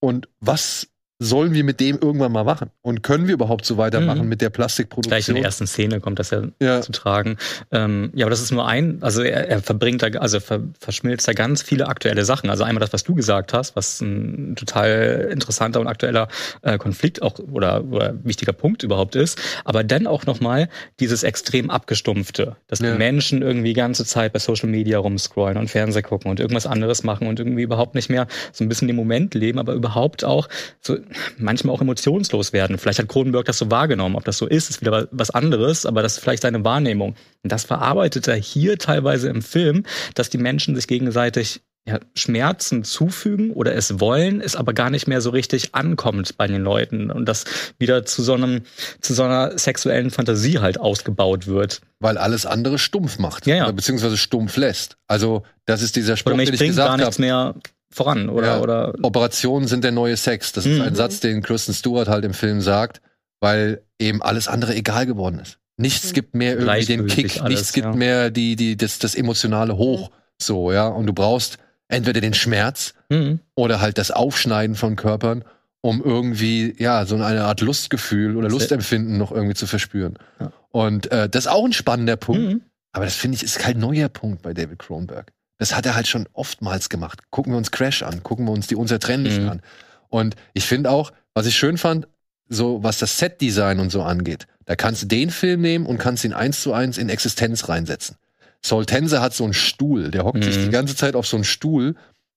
[0.00, 0.86] Und was
[1.22, 2.70] sollen wir mit dem irgendwann mal machen?
[2.80, 4.28] Und können wir überhaupt so weitermachen Mhm.
[4.30, 5.34] mit der Gleich in Plastikproduktion?
[5.36, 6.80] der ersten Szene kommt das ja Ja.
[6.80, 7.36] zu tragen.
[7.70, 11.28] Ähm, ja, aber das ist nur ein, also er, er verbringt da, also ver, verschmilzt
[11.28, 12.48] da ganz viele aktuelle Sachen.
[12.48, 16.28] Also einmal das, was du gesagt hast, was ein total interessanter und aktueller
[16.62, 19.38] äh, Konflikt auch oder, oder wichtiger Punkt überhaupt ist.
[19.66, 20.70] Aber dann auch nochmal
[21.00, 22.92] dieses extrem abgestumpfte, dass Ja.
[22.92, 26.66] die Menschen irgendwie die ganze Zeit bei Social Media rumscrollen und Fernseher gucken und irgendwas
[26.66, 30.24] anderes machen und irgendwie überhaupt nicht mehr so ein bisschen den Moment leben, aber überhaupt
[30.24, 30.48] auch
[30.80, 30.96] so
[31.38, 32.78] manchmal auch emotionslos werden.
[32.78, 34.16] Vielleicht hat Cronenberg das so wahrgenommen.
[34.16, 37.14] Ob das so ist, ist wieder wa- was anderes, aber das ist vielleicht seine Wahrnehmung.
[37.42, 39.84] Und das verarbeitet er hier teilweise im Film,
[40.14, 45.08] dass die Menschen sich gegenseitig ja, Schmerzen zufügen oder es wollen, es aber gar nicht
[45.08, 47.46] mehr so richtig ankommt bei den Leuten und das
[47.78, 48.62] wieder zu so einem,
[49.00, 51.80] zu so einer sexuellen Fantasie halt ausgebaut wird.
[51.98, 53.46] Weil alles andere stumpf macht.
[53.46, 53.64] Ja, ja.
[53.64, 54.98] Oder beziehungsweise stumpf lässt.
[55.06, 57.22] Also, das ist dieser Spruch, den ich gesagt nichts habe.
[57.22, 57.54] mehr
[57.92, 58.60] voran oder, Ja.
[58.60, 60.52] oder Operationen sind der neue Sex.
[60.52, 60.82] Das ist Mhm.
[60.84, 63.00] ein Satz, den Kristen Stewart halt im Film sagt,
[63.40, 65.58] weil eben alles andere egal geworden ist.
[65.76, 66.14] Nichts Mhm.
[66.14, 67.92] gibt mehr irgendwie den Kick, alles, nichts gibt ja.
[67.94, 70.10] mehr die, die, das, das emotionale Hoch.
[70.40, 70.86] So, ja.
[70.86, 71.58] Und du brauchst
[71.88, 73.40] entweder den Schmerz Mhm.
[73.54, 75.44] oder halt das Aufschneiden von Körpern,
[75.80, 80.18] um irgendwie, ja, so eine Art Lustgefühl oder Lustempfinden noch irgendwie zu verspüren.
[80.38, 80.52] Ja.
[80.70, 82.42] Und äh, das ist auch ein spannender Punkt.
[82.42, 82.60] Mhm.
[82.92, 85.32] Aber das finde ich ist kein neuer Punkt bei David Cronenberg.
[85.60, 87.20] Das hat er halt schon oftmals gemacht.
[87.30, 89.50] Gucken wir uns Crash an, gucken wir uns die Unzertrennlichen Mhm.
[89.50, 89.62] an.
[90.08, 92.08] Und ich finde auch, was ich schön fand,
[92.48, 96.24] so was das Setdesign und so angeht, da kannst du den Film nehmen und kannst
[96.24, 98.16] ihn eins zu eins in Existenz reinsetzen.
[98.64, 100.62] Saul Tense hat so einen Stuhl, der hockt sich Mhm.
[100.64, 101.94] die ganze Zeit auf so einen Stuhl,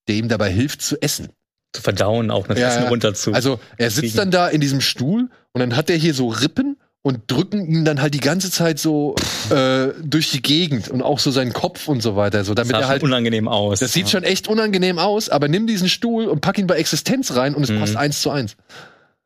[0.09, 1.29] der ihm dabei hilft zu essen.
[1.71, 2.89] Zu verdauen, auch mit Ja, Essen ja.
[2.89, 3.31] runter zu.
[3.33, 6.77] Also er sitzt dann da in diesem Stuhl und dann hat er hier so Rippen
[7.05, 9.15] und drücken ihn dann halt die ganze Zeit so
[9.49, 12.81] äh, durch die Gegend und auch so seinen Kopf und so weiter, so das damit
[12.81, 13.79] sah er halt schon unangenehm aus.
[13.79, 17.35] das sieht schon echt unangenehm aus, aber nimm diesen Stuhl und pack ihn bei Existenz
[17.35, 17.79] rein und es Mhm.
[17.81, 18.55] passt eins zu eins.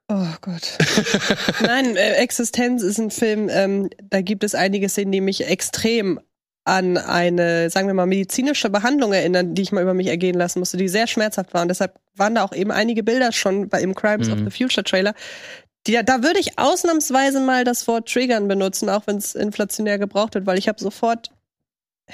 [0.09, 0.77] Oh Gott.
[1.61, 6.19] Nein, äh, Existenz ist ein Film, ähm, da gibt es einige Szenen, die mich extrem
[6.63, 10.59] an eine, sagen wir mal, medizinische Behandlung erinnern, die ich mal über mich ergehen lassen
[10.59, 11.67] musste, die sehr schmerzhaft waren.
[11.69, 14.49] Deshalb waren da auch eben einige Bilder schon bei im Crimes of Mhm.
[14.49, 15.13] the Future Trailer.
[15.87, 20.35] Die, da würde ich ausnahmsweise mal das Wort Triggern benutzen, auch wenn es inflationär gebraucht
[20.35, 21.29] wird, weil ich habe sofort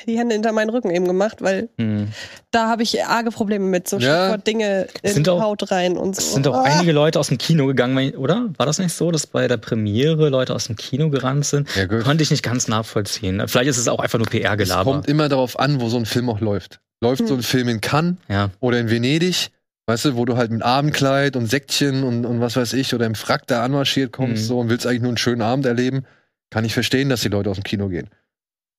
[0.07, 2.07] die Hände hinter meinen Rücken eben gemacht, weil Hm.
[2.49, 4.37] da habe ich arge Probleme mit, so Ja.
[4.37, 6.21] Dinge in sind die auch- Haut rein und so.
[6.21, 6.63] Es sind auch Ah.
[6.63, 8.49] einige Leute aus dem Kino gegangen, oder?
[8.57, 11.69] War das nicht so, dass bei der Premiere Leute aus dem Kino gerannt sind?
[11.75, 12.03] Ja, gut.
[12.03, 13.43] Konnte ich nicht ganz nachvollziehen.
[13.47, 14.91] Vielleicht ist es auch einfach nur Es PR-Gelaber.
[14.93, 16.79] kommt immer darauf an, wo so ein Film auch läuft.
[17.01, 17.27] Läuft Hm.
[17.27, 18.49] so ein Film in Cannes Ja.
[18.61, 19.51] oder in Venedig,
[19.85, 23.05] weißt du, wo du halt mit Abendkleid und Säckchen und, und was weiß ich oder
[23.05, 24.47] im Frack da anmarschiert kommst Mhm.
[24.47, 26.05] so und willst eigentlich nur einen schönen Abend erleben,
[26.49, 28.09] kann ich verstehen, dass die Leute aus dem Kino gehen.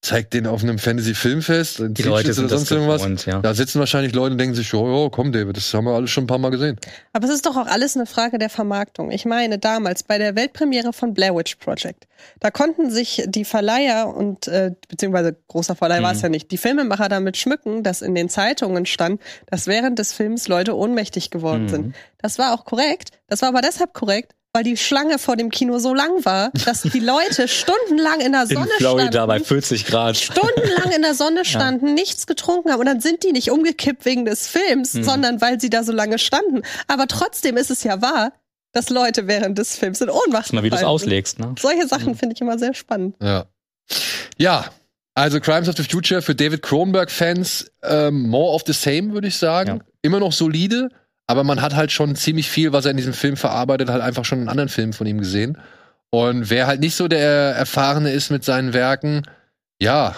[0.04, 3.00] Zeig den auf einem Fantasy-Filmfest, in Die Leute sind oder das sonst irgendwas.
[3.02, 3.40] gewohnt, ja.
[3.40, 6.10] Da sitzen wahrscheinlich Leute und denken sich, oh, oh, komm, David, das haben wir alles
[6.10, 6.78] schon ein paar Mal gesehen.
[7.14, 9.10] Aber es ist doch auch alles eine Frage der Vermarktung.
[9.10, 12.06] Ich meine, damals bei der Weltpremiere von Blair Witch Project,
[12.40, 16.22] da konnten sich die Verleiher und, äh, beziehungsweise großer Verleih war es Mhm.
[16.24, 20.48] ja nicht, die Filmemacher damit schmücken, dass in den Zeitungen stand, dass während des Films
[20.48, 21.68] Leute ohnmächtig geworden Mhm.
[21.70, 21.94] sind.
[22.18, 23.10] Das war auch korrekt.
[23.28, 26.82] Das war aber deshalb korrekt, weil die Schlange vor dem Kino so lang war, dass
[26.82, 30.16] die Leute stundenlang in der In Sonne Florida standen bei 40 Grad.
[30.16, 34.24] stundenlang in der Sonne standen, nichts getrunken haben und dann sind die nicht umgekippt wegen
[34.24, 35.02] des Films, Mhm.
[35.02, 36.62] sondern weil sie da so lange standen.
[36.86, 38.32] Aber trotzdem ist es ja wahr,
[38.72, 41.46] dass Leute während des Films in Ohnmacht Mal, wie du es auslegst, ne?
[41.46, 41.58] sind.
[41.58, 43.16] Solche Sachen finde ich immer sehr spannend.
[43.20, 43.46] Ja.
[44.38, 44.66] Ja,
[45.14, 49.36] also Crimes of the Future für David Cronenberg-Fans ähm, more of the same, würde ich
[49.36, 49.78] sagen.
[49.78, 49.84] Ja.
[50.02, 50.90] Immer noch solide,
[51.26, 54.24] aber man hat halt schon ziemlich viel, was er in diesem Film verarbeitet, halt einfach
[54.24, 55.58] schon in anderen Filmen von ihm gesehen.
[56.10, 59.22] Und wer halt nicht so der Erfahrene ist mit seinen Werken,
[59.80, 60.14] ja,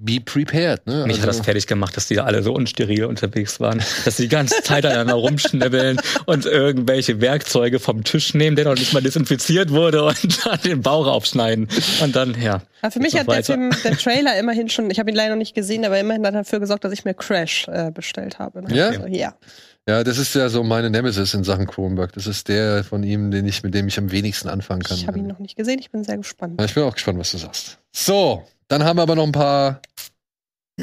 [0.00, 0.86] be prepared.
[0.86, 1.04] Ne?
[1.06, 4.24] Mich hat das fertig gemacht, dass die da alle so unsteril unterwegs waren, dass sie
[4.24, 9.02] die ganze Zeit aneinander rumschnibbeln und irgendwelche Werkzeuge vom Tisch nehmen, der noch nicht mal
[9.02, 11.68] desinfiziert wurde und dann den Bauch aufschneiden.
[12.02, 12.62] Und dann, ja.
[12.80, 13.44] Aber für mich hat der.
[13.44, 16.34] Film, der Trailer immerhin schon, ich habe ihn leider noch nicht gesehen, aber immerhin hat
[16.34, 18.62] er dafür gesorgt, dass ich mir Crash äh, bestellt habe.
[18.62, 18.74] Ne?
[18.74, 18.88] Ja?
[18.88, 19.34] Also, ja.
[19.88, 22.12] Ja, das ist ja so meine Nemesis in Sachen Cronenberg.
[22.12, 24.96] Das ist der von ihm, den ich, mit dem ich am wenigsten anfangen kann.
[24.96, 26.60] Ich habe ihn noch nicht gesehen, ich bin sehr gespannt.
[26.60, 27.78] Ja, ich bin auch gespannt, was du sagst.
[27.92, 29.80] So, dann haben wir aber noch ein paar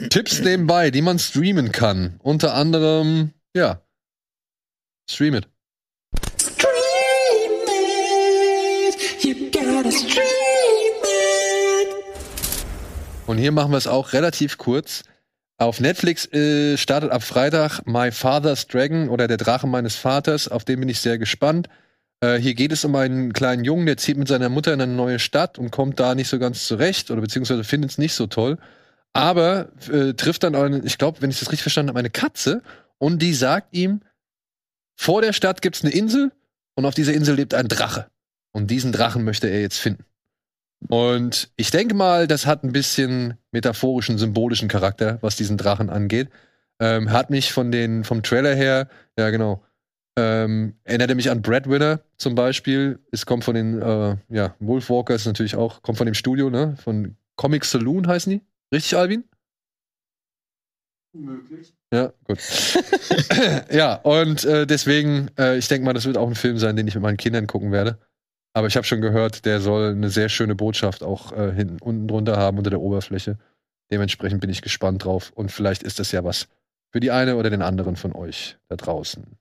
[0.09, 2.19] Tipps nebenbei, die man streamen kann.
[2.21, 3.81] Unter anderem, ja,
[5.09, 5.47] stream it.
[13.25, 15.03] Und hier machen wir es auch relativ kurz.
[15.59, 20.47] Auf Netflix äh, startet ab Freitag My Father's Dragon oder der Drache meines Vaters.
[20.47, 21.67] Auf den bin ich sehr gespannt.
[22.21, 24.93] Äh, hier geht es um einen kleinen Jungen, der zieht mit seiner Mutter in eine
[24.93, 28.27] neue Stadt und kommt da nicht so ganz zurecht oder beziehungsweise findet es nicht so
[28.27, 28.59] toll.
[29.13, 32.61] Aber äh, trifft dann, eine, ich glaube, wenn ich das richtig verstanden habe, eine Katze
[32.99, 34.01] und die sagt ihm,
[34.95, 36.31] vor der Stadt gibt es eine Insel
[36.75, 38.07] und auf dieser Insel lebt ein Drache.
[38.51, 40.05] Und diesen Drachen möchte er jetzt finden.
[40.87, 46.29] Und ich denke mal, das hat ein bisschen metaphorischen, symbolischen Charakter, was diesen Drachen angeht.
[46.79, 48.87] Ähm, hat mich von den, vom Trailer her,
[49.17, 49.63] ja genau,
[50.17, 52.99] ähm, erinnert er mich an Breadwinner zum Beispiel.
[53.11, 56.75] Es kommt von den, äh, ja, Wolfwalkers natürlich auch, kommt von dem Studio, ne?
[56.83, 58.41] Von Comic Saloon heißen die.
[58.73, 59.23] Richtig, Alvin?
[61.13, 61.73] Möglich.
[61.93, 62.39] Ja, gut.
[63.71, 66.87] ja, und äh, deswegen, äh, ich denke mal, das wird auch ein Film sein, den
[66.87, 67.99] ich mit meinen Kindern gucken werde.
[68.57, 72.07] Aber ich habe schon gehört, der soll eine sehr schöne Botschaft auch äh, hinten unten
[72.07, 73.37] drunter haben unter der Oberfläche.
[73.91, 75.31] Dementsprechend bin ich gespannt drauf.
[75.35, 76.47] Und vielleicht ist das ja was
[76.91, 79.37] für die eine oder den anderen von euch da draußen.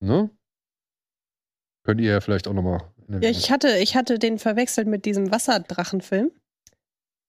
[0.00, 0.30] Ne?
[1.84, 2.82] Könnt ihr ja vielleicht auch nochmal.
[3.06, 6.32] Ja, ich hatte, ich hatte den verwechselt mit diesem Wasserdrachenfilm.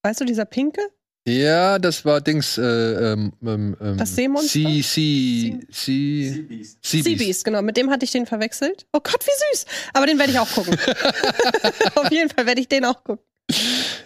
[0.04, 0.82] Weißt du, dieser pinke?
[1.28, 2.58] Ja, das war Dings.
[2.58, 4.60] Äh, ähm, ähm, ähm, Das Seemonster?
[4.60, 6.34] Sea, sea, sea,
[6.82, 7.62] sea Sea Beast, genau.
[7.62, 8.88] Mit dem hatte ich den verwechselt.
[8.92, 9.66] Oh Gott, wie süß.
[9.94, 10.76] Aber den werde ich auch gucken.
[11.96, 13.24] Auf jeden Fall werde ich den auch gucken.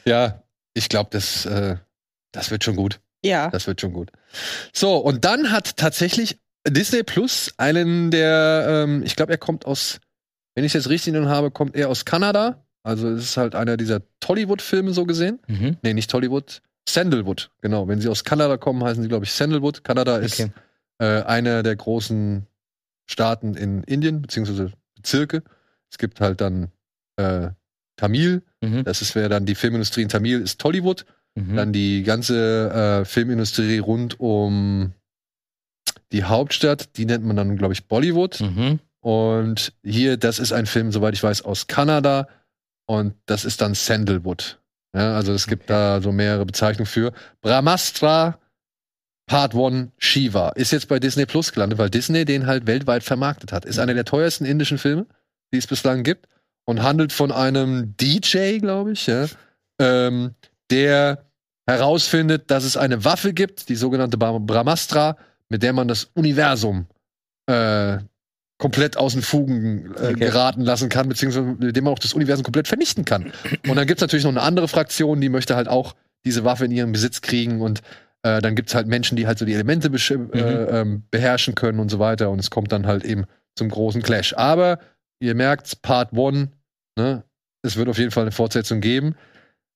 [0.03, 0.43] Ja,
[0.73, 1.77] ich glaube, das, äh,
[2.33, 2.99] das wird schon gut.
[3.23, 3.49] Ja.
[3.49, 4.11] Das wird schon gut.
[4.73, 6.37] So, und dann hat tatsächlich
[6.67, 9.99] Disney Plus einen der, ähm, ich glaube, er kommt aus,
[10.55, 12.65] wenn ich es jetzt richtig in habe, kommt er aus Kanada.
[12.83, 15.39] Also es ist halt einer dieser Tollywood-Filme so gesehen.
[15.47, 15.77] Mhm.
[15.81, 17.87] Nee, nicht Tollywood, Sandalwood, genau.
[17.87, 19.83] Wenn sie aus Kanada kommen, heißen sie, glaube ich, Sandalwood.
[19.83, 20.51] Kanada ist Okay.
[20.99, 22.45] äh, einer der großen
[23.09, 25.43] Staaten in Indien, beziehungsweise Bezirke.
[25.91, 26.71] Es gibt halt dann
[27.17, 27.49] äh,
[27.97, 28.83] Tamil, Mhm.
[28.83, 31.05] das ist wäre dann die Filmindustrie in Tamil, ist Tollywood.
[31.35, 31.55] Mhm.
[31.55, 34.93] Dann die ganze äh, Filmindustrie rund um
[36.11, 38.41] die Hauptstadt, die nennt man dann, glaube ich, Bollywood.
[38.41, 38.79] Mhm.
[39.01, 42.27] Und hier, das ist ein Film, soweit ich weiß, aus Kanada.
[42.87, 44.59] Und das ist dann Sandalwood.
[44.95, 47.11] Ja, also es gibt da so mehrere Bezeichnungen für.
[47.41, 48.39] Brahmastra
[49.27, 53.51] Part 1 Shiva ist jetzt bei Disney Plus gelandet, weil Disney den halt weltweit vermarktet
[53.51, 53.65] hat.
[53.65, 55.05] Ist einer der teuersten indischen Filme,
[55.53, 56.27] die es bislang gibt.
[56.67, 59.27] Und handelt von einem DJ, glaube ich, ja,
[59.79, 60.33] ähm,
[60.71, 61.25] der
[61.67, 65.17] herausfindet, dass es eine Waffe gibt, die sogenannte Bra- Brahmastra,
[65.49, 66.87] mit der man das Universum
[67.47, 67.99] äh,
[68.57, 70.13] komplett aus den Fugen äh, Okay.
[70.15, 73.31] geraten lassen kann, beziehungsweise mit dem man auch das Universum komplett vernichten kann.
[73.67, 75.95] Und dann gibt's natürlich noch eine andere Fraktion, die möchte halt auch
[76.25, 77.81] diese Waffe in ihren Besitz kriegen und
[78.23, 81.79] äh, dann gibt's halt Menschen, die halt so die Elemente besch- äh, ähm, beherrschen können
[81.79, 83.25] und so weiter und es kommt dann halt eben
[83.57, 84.33] zum großen Clash.
[84.37, 84.79] Aber
[85.19, 86.47] ihr merkt, Part 1,
[86.97, 87.23] ne,
[87.61, 89.15] es wird auf jeden Fall eine Fortsetzung geben.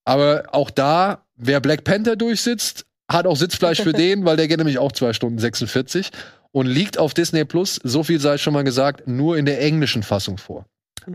[0.05, 4.57] Aber auch da, wer Black Panther durchsitzt, hat auch Sitzfleisch für den, weil der geht
[4.57, 6.11] nämlich auch 2 Stunden 46
[6.51, 10.03] und liegt auf Disney Plus, so viel sei schon mal gesagt, nur in der englischen
[10.03, 10.65] Fassung vor.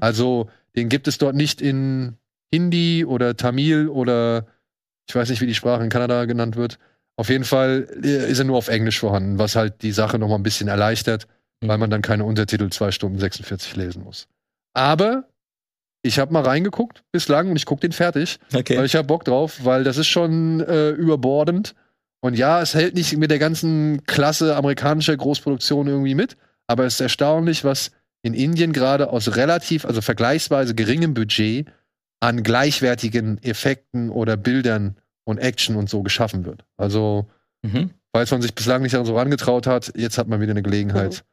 [0.01, 2.17] Also, den gibt es dort nicht in
[2.53, 4.47] Hindi oder Tamil oder
[5.09, 6.79] ich weiß nicht, wie die Sprache in Kanada genannt wird.
[7.17, 10.29] Auf jeden Fall äh, ist er nur auf Englisch vorhanden, was halt die Sache noch
[10.29, 11.27] mal ein bisschen erleichtert,
[11.61, 14.27] weil man dann keine Untertitel 2 Stunden 46 lesen muss.
[14.73, 15.29] Aber
[16.03, 18.77] ich habe mal reingeguckt bislang und ich gucke den fertig, Okay.
[18.77, 21.75] weil ich habe Bock drauf, weil das ist schon äh, überbordend.
[22.25, 26.95] Und ja, es hält nicht mit der ganzen Klasse amerikanischer Großproduktion irgendwie mit, aber es
[26.95, 27.91] ist erstaunlich, was
[28.23, 31.67] in Indien gerade aus relativ, also vergleichsweise geringem Budget
[32.21, 36.65] an gleichwertigen Effekten oder Bildern und Action und so geschaffen wird.
[36.79, 37.27] Also,
[37.61, 37.91] Mhm.
[38.11, 41.25] falls man sich bislang nicht so rangetraut hat, jetzt hat man wieder eine Gelegenheit,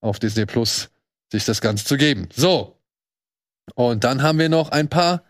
[0.00, 0.90] auf Disney Plus
[1.32, 2.28] sich das Ganze zu geben.
[2.32, 2.78] So.
[3.74, 5.24] Und dann haben wir noch ein paar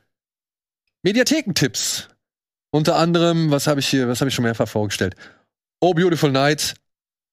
[1.02, 2.10] Mediathekentipps.
[2.70, 5.14] Unter anderem, was habe ich hier, was habe ich schon mehrfach vorgestellt?
[5.80, 6.74] Oh Beautiful Night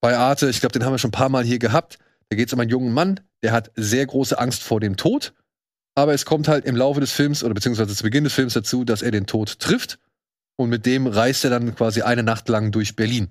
[0.01, 1.97] bei Arte, ich glaube, den haben wir schon ein paar Mal hier gehabt.
[2.29, 5.33] Da geht es um einen jungen Mann, der hat sehr große Angst vor dem Tod.
[5.95, 8.83] Aber es kommt halt im Laufe des Films oder beziehungsweise zu Beginn des Films dazu,
[8.83, 9.99] dass er den Tod trifft.
[10.57, 13.29] Und mit dem reist er dann quasi eine Nacht lang durch Berlin.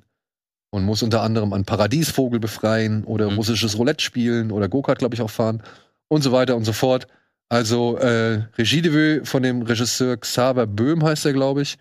[0.70, 3.36] Und muss unter anderem einen Paradiesvogel befreien oder Mhm.
[3.36, 5.62] russisches Roulette spielen oder Go-Kart, glaube ich, auch fahren
[6.08, 7.06] und so weiter und so fort.
[7.48, 11.76] Also äh, Regiedebüt von dem Regisseur Xaver Böhm heißt er, glaube ich.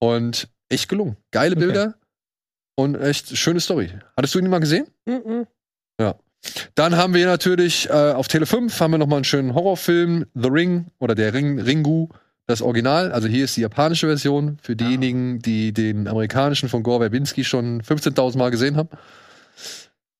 [0.00, 1.16] Und echt gelungen.
[1.30, 1.66] Geile Okay.
[1.66, 1.94] Bilder
[2.74, 3.90] und echt schöne Story.
[4.16, 4.86] Hattest du ihn mal gesehen?
[5.06, 5.46] Mhm.
[6.74, 10.26] Dann haben wir natürlich äh, auf Tele 5 haben wir noch mal einen schönen Horrorfilm,
[10.34, 12.08] The Ring oder der Ring, Ringu,
[12.46, 13.12] das Original.
[13.12, 17.82] Also hier ist die japanische Version für diejenigen, die den amerikanischen von Gore Verbinski schon
[17.82, 18.88] 15.000 Mal gesehen haben.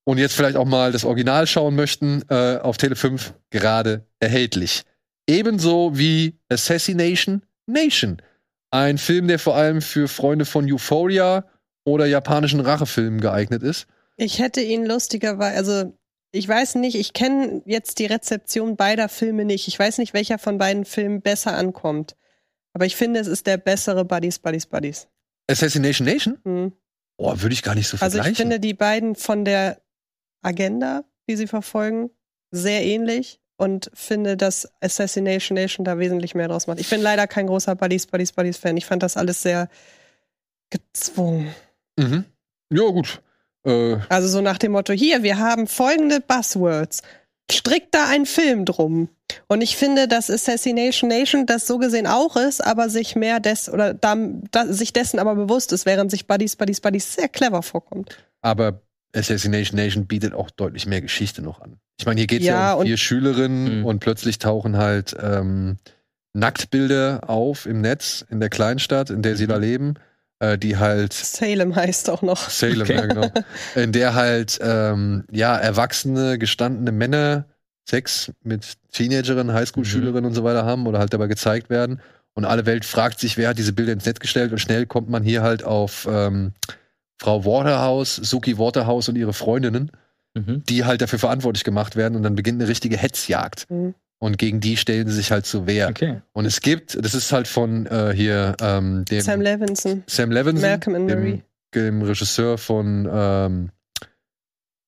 [0.03, 4.83] Und jetzt vielleicht auch mal das Original schauen möchten, äh, auf Tele 5 gerade erhältlich.
[5.27, 8.17] Ebenso wie Assassination Nation.
[8.71, 11.45] Ein Film, der vor allem für Freunde von Euphoria
[11.83, 13.85] oder japanischen Rachefilmen geeignet ist.
[14.15, 15.97] Ich hätte ihn lustigerweise, also
[16.31, 19.67] ich weiß nicht, ich kenne jetzt die Rezeption beider Filme nicht.
[19.67, 22.15] Ich weiß nicht, welcher von beiden Filmen besser ankommt.
[22.73, 25.07] Aber ich finde, es ist der bessere Buddies, Buddies, Buddies.
[25.49, 26.37] Assassination Nation?
[26.45, 26.71] Hm.
[27.17, 28.31] Oh, würde ich gar nicht so Also vergleichen.
[28.31, 29.81] ich finde die beiden von der
[30.41, 32.09] Agenda, die sie verfolgen,
[32.51, 36.79] sehr ähnlich und finde, dass Assassination Nation da wesentlich mehr draus macht.
[36.79, 38.75] Ich bin leider kein großer Buddies, Buddies, Buddies Fan.
[38.75, 39.69] Ich fand das alles sehr
[40.71, 41.53] gezwungen.
[41.95, 42.25] mhm.
[42.73, 43.21] Ja, gut.
[43.63, 47.03] Äh, Also so nach dem Motto, hier, wir haben folgende Buzzwords.
[47.51, 49.09] Strickt da ein Film drum.
[49.47, 53.69] Und ich finde, dass Assassination Nation das so gesehen auch ist, aber sich mehr des
[53.69, 54.15] oder da,
[54.51, 58.17] da, sich dessen aber bewusst ist, während sich Buddies, Buddies, Buddies sehr clever vorkommt.
[58.41, 58.81] aber
[59.15, 61.77] Assassination Nation bietet auch deutlich mehr Geschichte noch an.
[61.99, 63.85] Ich meine, hier geht es ja, Ja, um vier Schülerinnen Mhm.
[63.85, 65.77] und plötzlich tauchen halt ähm,
[66.33, 69.95] Nacktbilder auf im Netz in der Kleinstadt, in der sie da leben,
[70.39, 72.49] äh, die halt Salem heißt auch noch.
[72.49, 72.95] Salem, Okay.
[72.95, 73.27] ja, genau.
[73.75, 77.45] In der halt, ähm, ja, erwachsene, gestandene Männer
[77.87, 81.99] Sex mit Teenagerinnen, Highschool-Schülerinnen und so weiter haben oder halt dabei gezeigt werden.
[82.33, 85.09] Und alle Welt fragt sich, wer hat diese Bilder ins Netz gestellt und schnell kommt
[85.09, 86.53] man hier halt auf ähm,
[87.21, 89.91] Frau Waterhouse, Suki Waterhouse und ihre Freundinnen,
[90.33, 90.63] Mhm.
[90.67, 93.69] die halt dafür verantwortlich gemacht werden und dann beginnt eine richtige Hetzjagd.
[93.69, 93.93] Mhm.
[94.17, 95.89] Und gegen die stellen sie sich halt zur Wehr.
[95.89, 96.21] Okay.
[96.33, 100.69] Und es gibt, das ist halt von äh, hier ähm, dem Sam Levinson, Sam Levinson,
[100.69, 101.43] Malcolm and Marie.
[101.75, 103.69] dem, dem Regisseur von ähm,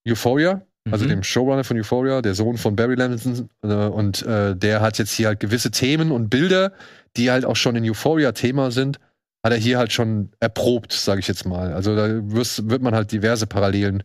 [0.07, 0.61] Euphoria,
[0.91, 1.09] also Mhm.
[1.09, 3.49] dem Showrunner von Euphoria, der Sohn von Barry Levinson.
[3.63, 6.73] Äh, und äh, der hat jetzt hier halt gewisse Themen und Bilder,
[7.17, 8.99] die halt auch schon in Euphoria Thema sind,
[9.43, 11.73] hat er hier halt schon erprobt, sage ich jetzt mal.
[11.73, 14.03] Also da wird man halt diverse Parallelen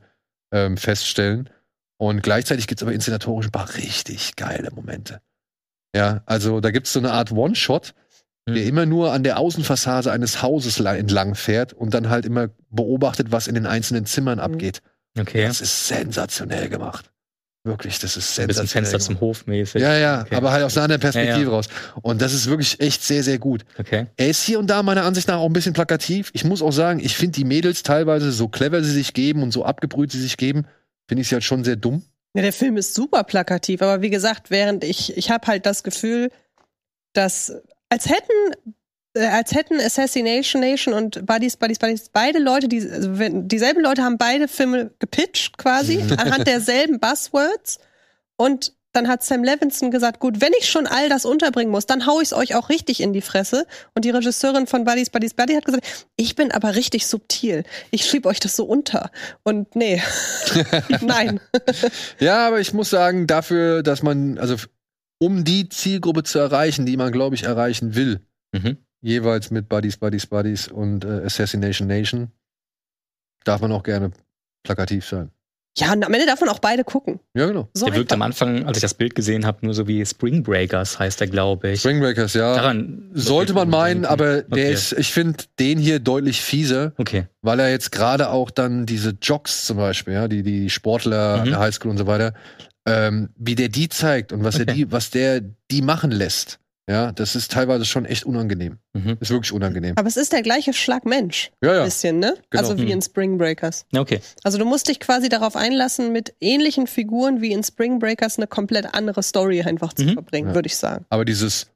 [0.52, 1.48] ähm, feststellen.
[2.00, 5.20] Und gleichzeitig gibt es aber inszenatorisch ein paar richtig geile Momente.
[5.94, 7.94] Ja, also da gibt es so eine Art One-Shot,
[8.48, 8.54] Hm.
[8.54, 12.48] der immer nur an der Außenfassade eines Hauses la- entlang fährt und dann halt immer
[12.70, 14.80] beobachtet, was in den einzelnen Zimmern abgeht.
[15.18, 15.46] Okay.
[15.46, 17.10] Das ist sensationell gemacht.
[17.64, 18.90] Wirklich, das ist Ein bisschen sensationell.
[18.90, 19.82] Fenster zum Hof mäßig.
[19.82, 20.34] ja, ja, Okay.
[20.36, 21.48] aber halt aus einer anderen Perspektive Ja, ja.
[21.50, 21.68] raus.
[22.02, 23.64] Und das ist wirklich echt sehr, sehr gut.
[23.78, 24.06] Okay.
[24.16, 26.30] Er ist hier und da meiner Ansicht nach auch ein bisschen plakativ.
[26.32, 29.52] Ich muss auch sagen, ich finde die Mädels teilweise, so clever sie sich geben und
[29.52, 30.66] so abgebrüht sie sich geben,
[31.08, 32.02] finde ich sie halt schon sehr dumm.
[32.34, 35.82] Ja, der Film ist super plakativ, aber wie gesagt, während ich, ich habe halt das
[35.82, 36.30] Gefühl,
[37.12, 37.52] dass
[37.88, 38.74] als hätten
[39.26, 44.02] als hätten Assassination Nation und Buddies, Buddies, Buddies, beide Leute, die, also wenn, dieselben Leute
[44.02, 47.78] haben beide Filme gepitcht quasi, anhand derselben Buzzwords.
[48.36, 52.06] Und dann hat Sam Levinson gesagt, gut, wenn ich schon all das unterbringen muss, dann
[52.06, 53.66] hau ich es euch auch richtig in die Fresse.
[53.94, 57.64] Und die Regisseurin von Buddies, Buddies, Buddy hat gesagt, ich bin aber richtig subtil.
[57.90, 59.10] Ich schieb euch das so unter.
[59.42, 60.02] Und nee,
[61.00, 61.40] nein.
[62.18, 64.56] Ja, aber ich muss sagen, dafür, dass man, also
[65.18, 68.20] um die Zielgruppe zu erreichen, die man, glaube ich, erreichen will,
[68.52, 68.78] Mhm.
[69.00, 72.30] Jeweils mit Buddies, Buddies, Buddies und äh, Assassination Nation,
[73.44, 74.10] darf man auch gerne
[74.62, 75.30] plakativ sein.
[75.76, 77.20] Ja, und am Ende darf man auch beide gucken.
[77.34, 77.68] Ja, genau.
[77.72, 78.20] So Der wirkt am.
[78.22, 81.70] Anfang, als ich das Bild gesehen habe, nur so wie Spring Breakers heißt er, glaube
[81.70, 81.80] ich.
[81.80, 82.56] Spring Breakers, ja.
[82.56, 84.72] Daran Sollte man meinen, aber der Okay.
[84.72, 87.28] ist, ich finde den hier deutlich fieser, Okay.
[87.42, 91.46] weil er jetzt gerade auch dann diese Jocks zum Beispiel, ja, die, die Sportler an
[91.46, 91.50] Mhm.
[91.52, 92.34] der Highschool und so weiter,
[92.84, 94.74] ähm, wie der die zeigt und was er Okay.
[94.74, 96.58] die, was der die machen lässt.
[96.88, 98.78] Ja, das ist teilweise schon echt unangenehm.
[98.94, 99.18] Mhm.
[99.20, 99.92] Ist wirklich unangenehm.
[99.96, 101.50] Aber es ist der gleiche Schlag Mensch.
[101.62, 101.84] Ja, Ein ja.
[101.84, 102.34] bisschen, ne?
[102.50, 102.62] Genau.
[102.62, 102.90] Also wie Mhm.
[102.92, 103.84] in Spring Breakers.
[103.92, 104.20] Ja, Okay.
[104.42, 108.46] Also du musst dich quasi darauf einlassen, mit ähnlichen Figuren wie in Spring Breakers eine
[108.46, 110.12] komplett andere Story einfach zu Mhm.
[110.14, 110.54] verbringen, Ja.
[110.54, 111.04] würde ich sagen.
[111.10, 111.66] Aber dieses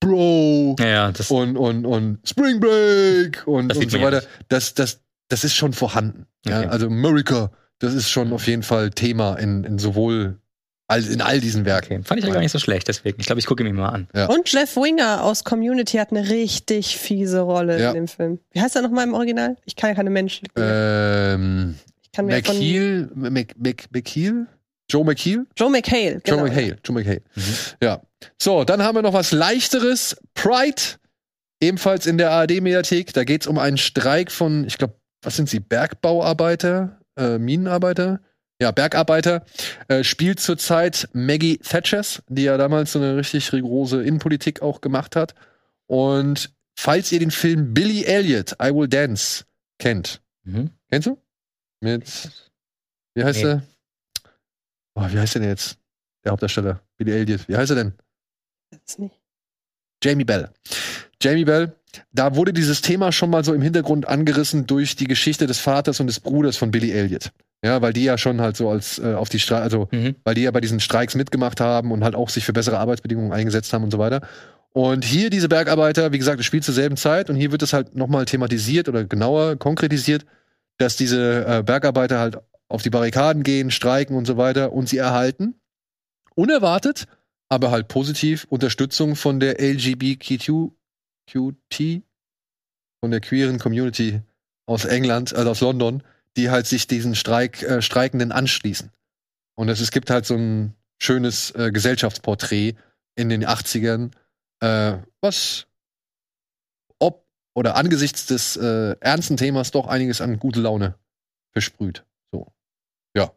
[0.00, 1.30] Bro Ja, ja, das.
[1.30, 5.54] und, und, und Spring Break und, Das und so ja weiter, das, das, das ist
[5.54, 6.26] schon vorhanden.
[6.46, 6.68] Ja, Okay.
[6.68, 10.38] also America, das ist schon auf jeden Fall Thema in, in sowohl
[10.92, 11.94] all, in all diesen Werken.
[11.94, 12.02] Okay.
[12.04, 13.18] Fand ich ja gar nicht so schlecht, deswegen.
[13.20, 14.08] Ich glaube, ich gucke ihn mir mal an.
[14.14, 14.26] Ja.
[14.26, 17.88] Und Jeff Winger aus Community hat eine richtig fiese Rolle Ja.
[17.90, 18.38] in dem Film.
[18.52, 19.56] Wie heißt er nochmal im Original?
[19.64, 20.46] Ich kann ja keine Menschen.
[20.56, 24.46] Ähm, ich kann mir von McHale, Mc, Mc, McHale?
[24.90, 25.46] Joe McHale?
[25.56, 26.20] Joe McHale.
[26.22, 26.38] Genau.
[26.38, 27.22] Joe McHale, Joe McHale.
[27.34, 27.42] Mhm.
[27.82, 28.02] Ja.
[28.38, 30.16] So, dann haben wir noch was leichteres.
[30.34, 30.82] Pride,
[31.60, 33.12] ebenfalls in der ARD-Mediathek.
[33.14, 35.60] Da geht es um einen Streik von, ich glaube, was sind sie?
[35.60, 38.20] Bergbauarbeiter, äh, Minenarbeiter?
[38.62, 39.44] Ja, Bergarbeiter.
[39.88, 45.16] Äh, spielt zurzeit Maggie Thatchers, die ja damals so eine richtig rigorose Innenpolitik auch gemacht
[45.16, 45.34] hat.
[45.88, 49.44] Und falls ihr den Film Billy Elliot, I Will Dance,
[49.80, 50.22] kennt.
[50.44, 50.70] Mhm.
[50.88, 51.18] Kennst du?
[51.80, 52.04] Mit,
[53.14, 53.48] wie heißt Nee.
[53.50, 53.62] er?
[54.94, 55.76] Oh, wie heißt der denn jetzt?
[56.24, 56.80] Der Hauptdarsteller.
[56.98, 57.48] Billy Elliot.
[57.48, 57.92] Wie heißt er denn?
[60.04, 60.50] Jamie Bell.
[61.20, 61.74] Jamie Bell,
[62.12, 66.00] da wurde dieses Thema schon mal so im Hintergrund angerissen durch die Geschichte des Vaters
[66.00, 67.30] und des Bruders von Billy Elliot.
[67.64, 70.16] Ja, weil die ja schon halt so als äh, auf die Streik, also Mhm.
[70.24, 73.32] weil die ja bei diesen Streiks mitgemacht haben und halt auch sich für bessere Arbeitsbedingungen
[73.32, 74.20] eingesetzt haben und so weiter.
[74.72, 77.72] Und hier diese Bergarbeiter, wie gesagt, es spielt zur selben Zeit und hier wird es
[77.72, 80.24] halt nochmal thematisiert oder genauer konkretisiert,
[80.78, 82.38] dass diese äh, Bergarbeiter halt
[82.68, 85.54] auf die Barrikaden gehen, streiken und so weiter und sie erhalten
[86.34, 87.04] unerwartet,
[87.50, 90.70] aber halt positiv Unterstützung von der LGBTQ
[91.30, 92.02] QT,
[93.00, 94.20] von der queeren Community
[94.66, 96.02] aus England, also aus London,
[96.36, 98.90] die halt sich diesen Streik, äh, Streikenden anschließen.
[99.54, 102.74] Und es, es gibt halt so ein schönes äh, Gesellschaftsporträt
[103.16, 104.12] in den 80ern,
[104.60, 105.66] äh, was
[106.98, 110.94] ob oder angesichts des äh, ernsten Themas doch einiges an gute Laune
[111.52, 112.04] versprüht.
[112.32, 112.52] So.
[113.16, 113.32] Ja.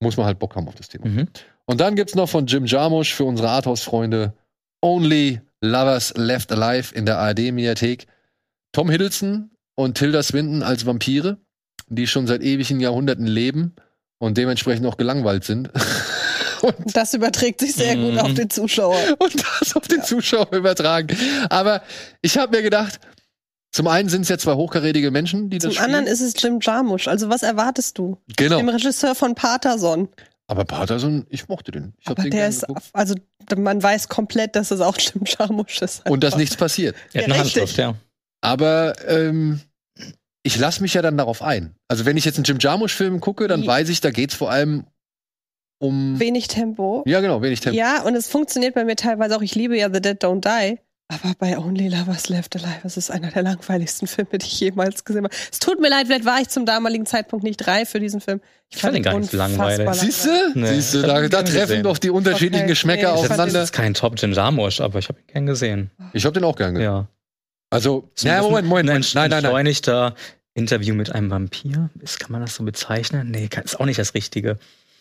[0.00, 1.06] Muss man halt Bock haben auf das Thema.
[1.06, 1.28] Mhm.
[1.66, 4.34] Und dann gibt's noch von Jim Jarmusch für unsere Arthouse-Freunde
[4.80, 8.06] Only Lovers Left Alive in der ARD-Mediathek.
[8.72, 11.38] Tom Hiddleston und Tilda Swinton als Vampire,
[11.88, 13.74] die schon seit ewigen Jahrhunderten leben
[14.18, 15.70] und dementsprechend auch gelangweilt sind.
[16.62, 18.18] und, Das überträgt sich sehr gut Mhm.
[18.18, 18.96] auf den Zuschauer.
[19.18, 21.16] und das auf den Zuschauer übertragen.
[21.48, 21.82] Aber
[22.22, 22.98] ich habe mir gedacht,
[23.70, 25.94] zum einen sind es ja zwei hochkarätige Menschen, die Zum das spielen.
[25.94, 27.08] anderen ist es Jim Jarmusch.
[27.08, 28.18] Also was erwartest du?
[28.36, 28.58] genau.
[28.58, 30.08] Dem Regisseur von Paterson.
[30.52, 31.94] Aber Patterson, ich mochte den.
[31.98, 32.90] Ich Aber den der ist, geguckt.
[32.92, 33.14] also
[33.56, 36.06] man weiß komplett, dass es auch Jim Jarmusch ist.
[36.08, 36.40] Und dass Einfach.
[36.40, 36.94] nichts passiert.
[37.14, 37.40] Er hat eine Ja.
[37.40, 37.94] Handschrift, ja.
[38.42, 39.60] Aber ähm,
[40.42, 41.74] ich lasse mich ja dann darauf ein.
[41.88, 44.50] Also wenn ich jetzt einen Jim Jarmusch-Film gucke, dann Wie- weiß ich, da geht's vor
[44.50, 44.84] allem
[45.78, 46.20] um.
[46.20, 47.02] Wenig Tempo.
[47.06, 47.78] Ja, genau, wenig Tempo.
[47.78, 49.42] Ja, und es funktioniert bei mir teilweise auch.
[49.42, 50.78] Ich liebe ja The Dead Don't Die.
[51.12, 55.04] Aber bei Only Lovers Left Alive, das ist einer der langweiligsten Filme, die ich jemals
[55.04, 55.34] gesehen habe.
[55.50, 58.40] Es tut mir leid, vielleicht war ich zum damaligen Zeitpunkt nicht reif für diesen Film.
[58.70, 59.88] Ich fand ihn gar nicht langweilig.
[60.00, 60.30] Siehst du?
[60.54, 61.82] Nee, Siehst du, ich da, da treffen gesehen.
[61.82, 63.62] doch die unterschiedlichen Okay, Geschmäcker nee, ich fand Das aufeinander.
[63.64, 65.90] ist kein Top Jim Jarmusch, aber ich habe ihn gern gesehen.
[66.14, 66.84] Ich habe den auch gern gesehen.
[66.90, 67.06] Ja.
[67.68, 69.14] Also, ein Moment, Moment, ein Moment.
[69.14, 69.42] Nein, nein,
[69.86, 70.12] nein.
[70.54, 71.88] Interview mit einem Vampir.
[72.00, 73.30] Ist, kann man das so bezeichnen?
[73.30, 74.58] Nee, kann- ist auch nicht das Richtige.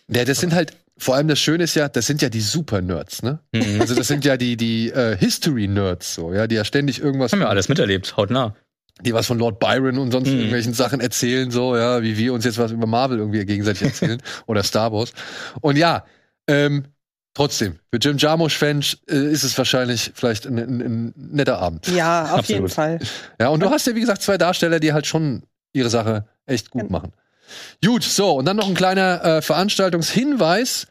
[0.07, 3.23] Ja, das sind halt vor allem das Schöne ist ja, das sind ja die Super-Nerds,
[3.23, 3.39] ne?
[3.53, 3.81] Mhm.
[3.81, 7.39] Also das sind ja die, die äh, History-Nerds, so, ja, die ja ständig irgendwas, Haben
[7.39, 8.55] wir alles miterlebt, hautnah.
[9.01, 10.35] die was von Lord Byron und sonst Mhm.
[10.35, 14.21] irgendwelchen Sachen erzählen, so, ja, wie wir uns jetzt was über Marvel irgendwie gegenseitig erzählen
[14.45, 15.11] oder Star Wars.
[15.61, 16.05] Und ja,
[16.47, 16.85] ähm,
[17.33, 21.87] trotzdem, für Jim Jarmusch-Fans äh, ist es wahrscheinlich vielleicht ein, ein, ein netter Abend.
[21.87, 22.49] Ja, auf Absolut.
[22.49, 22.99] jeden Fall.
[23.39, 26.69] Ja, und du hast ja, wie gesagt, zwei Darsteller, die halt schon ihre Sache echt
[26.69, 27.11] gut machen.
[27.83, 30.87] Gut, so, und dann noch ein kleiner äh, Veranstaltungshinweis.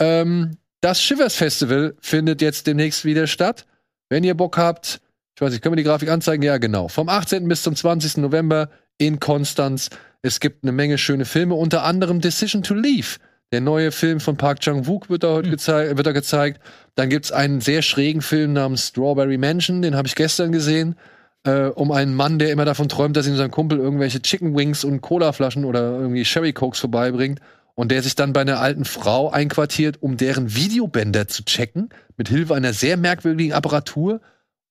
[0.00, 3.66] Ähm, das Shivers Festival findet jetzt demnächst wieder statt.
[4.08, 5.00] Wenn ihr Bock habt,
[5.36, 6.42] ich weiß nicht, können wir die Grafik anzeigen?
[6.42, 6.88] Ja, genau.
[6.88, 7.46] Vom 18.
[7.46, 8.16] bis zum 20.
[8.16, 9.90] November in Konstanz.
[10.22, 13.18] Es gibt eine Menge schöne Filme, unter anderem Decision to Leave.
[13.52, 16.60] Der neue Film von Park Chung-wook wird da heute gezei wird da gezeigt.
[16.94, 20.96] Dann gibt's einen sehr schrägen Film namens Strawberry Mansion, den habe ich gestern gesehen
[21.44, 24.84] äh, um einen Mann, der immer davon träumt, dass ihm sein Kumpel irgendwelche Chicken Wings
[24.84, 27.40] und Colaflaschen oder irgendwie Sherry Cokes vorbeibringt
[27.74, 32.28] und der sich dann bei einer alten Frau einquartiert, um deren Videobänder zu checken, mit
[32.28, 34.20] Hilfe einer sehr merkwürdigen Apparatur.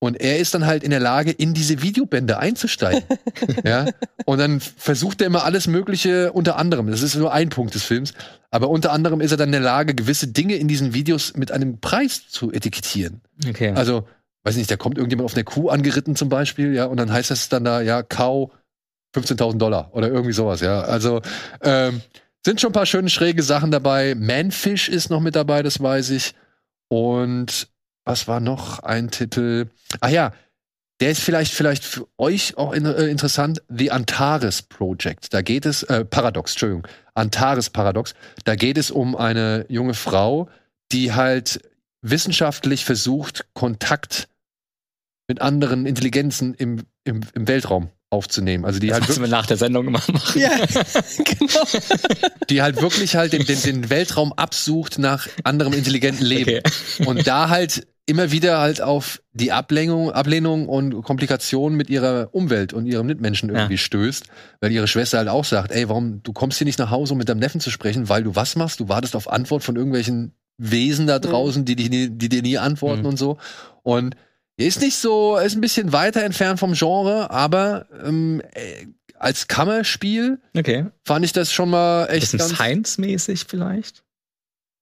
[0.01, 3.03] Und er ist dann halt in der Lage, in diese Videobänder einzusteigen.
[3.65, 3.85] ja.
[4.25, 7.83] Und dann versucht er immer alles Mögliche, unter anderem, das ist nur ein Punkt des
[7.83, 8.13] Films,
[8.49, 11.51] aber unter anderem ist er dann in der Lage, gewisse Dinge in diesen Videos mit
[11.51, 13.21] einem Preis zu etikettieren.
[13.47, 13.73] Okay.
[13.75, 14.07] Also,
[14.43, 17.31] weiß nicht, da kommt irgendjemand auf eine Kuh angeritten zum Beispiel, ja, und dann heißt
[17.31, 18.51] das dann da, ja, Kau
[19.15, 20.81] 15.000 Dollar oder irgendwie sowas, ja.
[20.81, 21.21] Also,
[21.61, 22.01] ähm,
[22.45, 24.15] sind schon ein paar schöne schräge Sachen dabei.
[24.15, 26.33] Manfish ist noch mit dabei, das weiß ich.
[26.89, 27.67] Und
[28.05, 29.67] was war noch ein Titel?
[29.99, 30.33] Ah ja,
[30.99, 33.61] der ist vielleicht vielleicht für euch auch in, äh, interessant.
[33.69, 35.33] The Antares Project.
[35.33, 38.13] Da geht es äh, Paradox, Entschuldigung, Antares Paradox.
[38.45, 40.49] Da geht es um eine junge Frau,
[40.91, 41.61] die halt
[42.01, 44.27] wissenschaftlich versucht, Kontakt
[45.27, 48.65] mit anderen Intelligenzen im, im, im Weltraum aufzunehmen.
[48.65, 50.39] Also die das halt, müssen wir wirklich, nach der Sendung immer machen.
[50.41, 50.49] Ja,
[51.23, 51.63] genau.
[52.49, 56.59] die halt wirklich halt den, den, den Weltraum absucht nach anderem intelligenten Leben.
[56.65, 57.05] Okay.
[57.05, 62.73] Und da halt immer wieder halt auf die Ablehnung, Ablehnung und Komplikationen mit ihrer Umwelt
[62.73, 63.77] und ihrem Mitmenschen irgendwie Ja.
[63.77, 64.25] stößt,
[64.61, 67.19] weil ihre Schwester halt auch sagt, ey, warum, du kommst hier nicht nach Hause, um
[67.19, 68.79] mit deinem Neffen zu sprechen, weil du was machst?
[68.79, 72.57] Du wartest auf Antwort von irgendwelchen Wesen da draußen, die, die, die, die dir nie
[72.57, 73.05] antworten Mhm.
[73.09, 73.37] und so.
[73.83, 74.15] Und
[74.67, 78.87] ist nicht so, ist ein bisschen weiter entfernt vom Genre, aber ähm, äh,
[79.17, 80.85] als Kammerspiel Okay.
[81.03, 84.03] fand ich das schon mal echt Bisschen Science-mäßig vielleicht?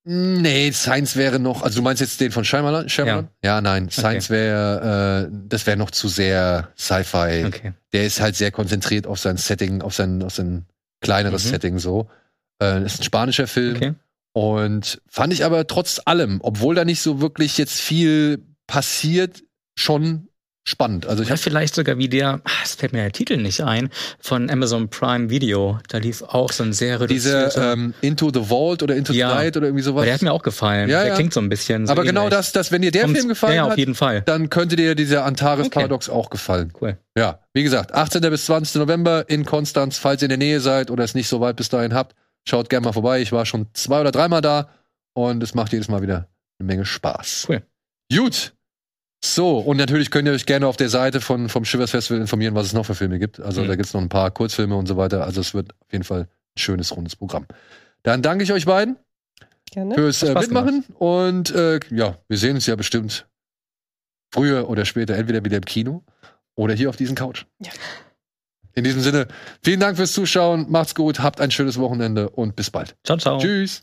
[0.04, 2.88] Nee, Science wäre noch, also du meinst jetzt den von Shyamalan?
[2.88, 3.28] Shyamalan?
[3.44, 7.44] Ja, nein, Science wäre, äh, das wäre noch zu sehr Sci-Fi.
[7.46, 7.72] Okay.
[7.92, 10.64] Der ist halt sehr konzentriert auf sein Setting, auf sein, auf sein
[11.02, 11.48] kleineres Mhm.
[11.50, 12.08] Setting so.
[12.62, 13.94] Äh, ist ein spanischer Film Okay.
[14.32, 19.42] und fand ich aber trotz allem, obwohl da nicht so wirklich jetzt viel passiert,
[19.78, 20.28] schon
[20.64, 21.06] spannend.
[21.06, 23.88] Also ich Oder vielleicht sogar wie der, ah, es fällt mir der Titel nicht ein,
[24.20, 25.78] von Amazon Prime Video.
[25.88, 27.72] Da lief auch so ein sehr diese reduzierter.
[27.72, 29.30] ähm, Into the Vault oder Into Ja.
[29.30, 30.00] the Night oder irgendwie sowas.
[30.00, 30.90] aber der hat mir auch gefallen.
[30.90, 31.14] Ja, der ja.
[31.14, 32.36] klingt so ein bisschen so aber genau ähnlich.
[32.36, 34.20] das, das, wenn dir der Kommt- Film gefallen ja, hat, auf jeden Fall.
[34.22, 35.74] dann könnte dir dieser Antares Okay.
[35.76, 36.70] Paradox auch gefallen.
[36.78, 36.98] Cool.
[37.16, 38.20] Ja, wie gesagt, 18.
[38.28, 38.74] bis 20.
[38.80, 39.96] November in Konstanz.
[39.96, 42.14] Falls ihr in der Nähe seid oder es nicht so weit bis dahin habt,
[42.46, 43.22] schaut gerne mal vorbei.
[43.22, 44.68] Ich war schon zwei oder dreimal da
[45.14, 46.28] und es macht jedes Mal wieder
[46.58, 47.46] eine Menge Spaß.
[47.48, 47.62] Cool.
[48.14, 48.52] Gut.
[49.24, 52.54] So, und natürlich könnt ihr euch gerne auf der Seite von, vom Shivers Festival informieren,
[52.54, 53.40] was es noch für Filme gibt.
[53.40, 53.68] Also Mhm.
[53.68, 55.24] da gibt's noch ein paar Kurzfilme und so weiter.
[55.24, 56.28] Also es wird auf jeden Fall ein
[56.58, 57.46] schönes, rundes Programm.
[58.04, 58.96] Dann danke ich euch beiden
[59.72, 59.94] Gerne.
[59.94, 63.26] fürs äh, Mitmachen und äh, ja, wir sehen uns ja bestimmt
[64.32, 66.04] früher oder später entweder wieder im Kino
[66.54, 67.44] oder hier auf diesen Couch.
[67.60, 67.72] Ja.
[68.74, 69.26] In diesem Sinne,
[69.64, 72.94] vielen Dank fürs Zuschauen, macht's gut, habt ein schönes Wochenende und bis bald.
[73.04, 73.38] Ciao, ciao.
[73.38, 73.82] Tschüss.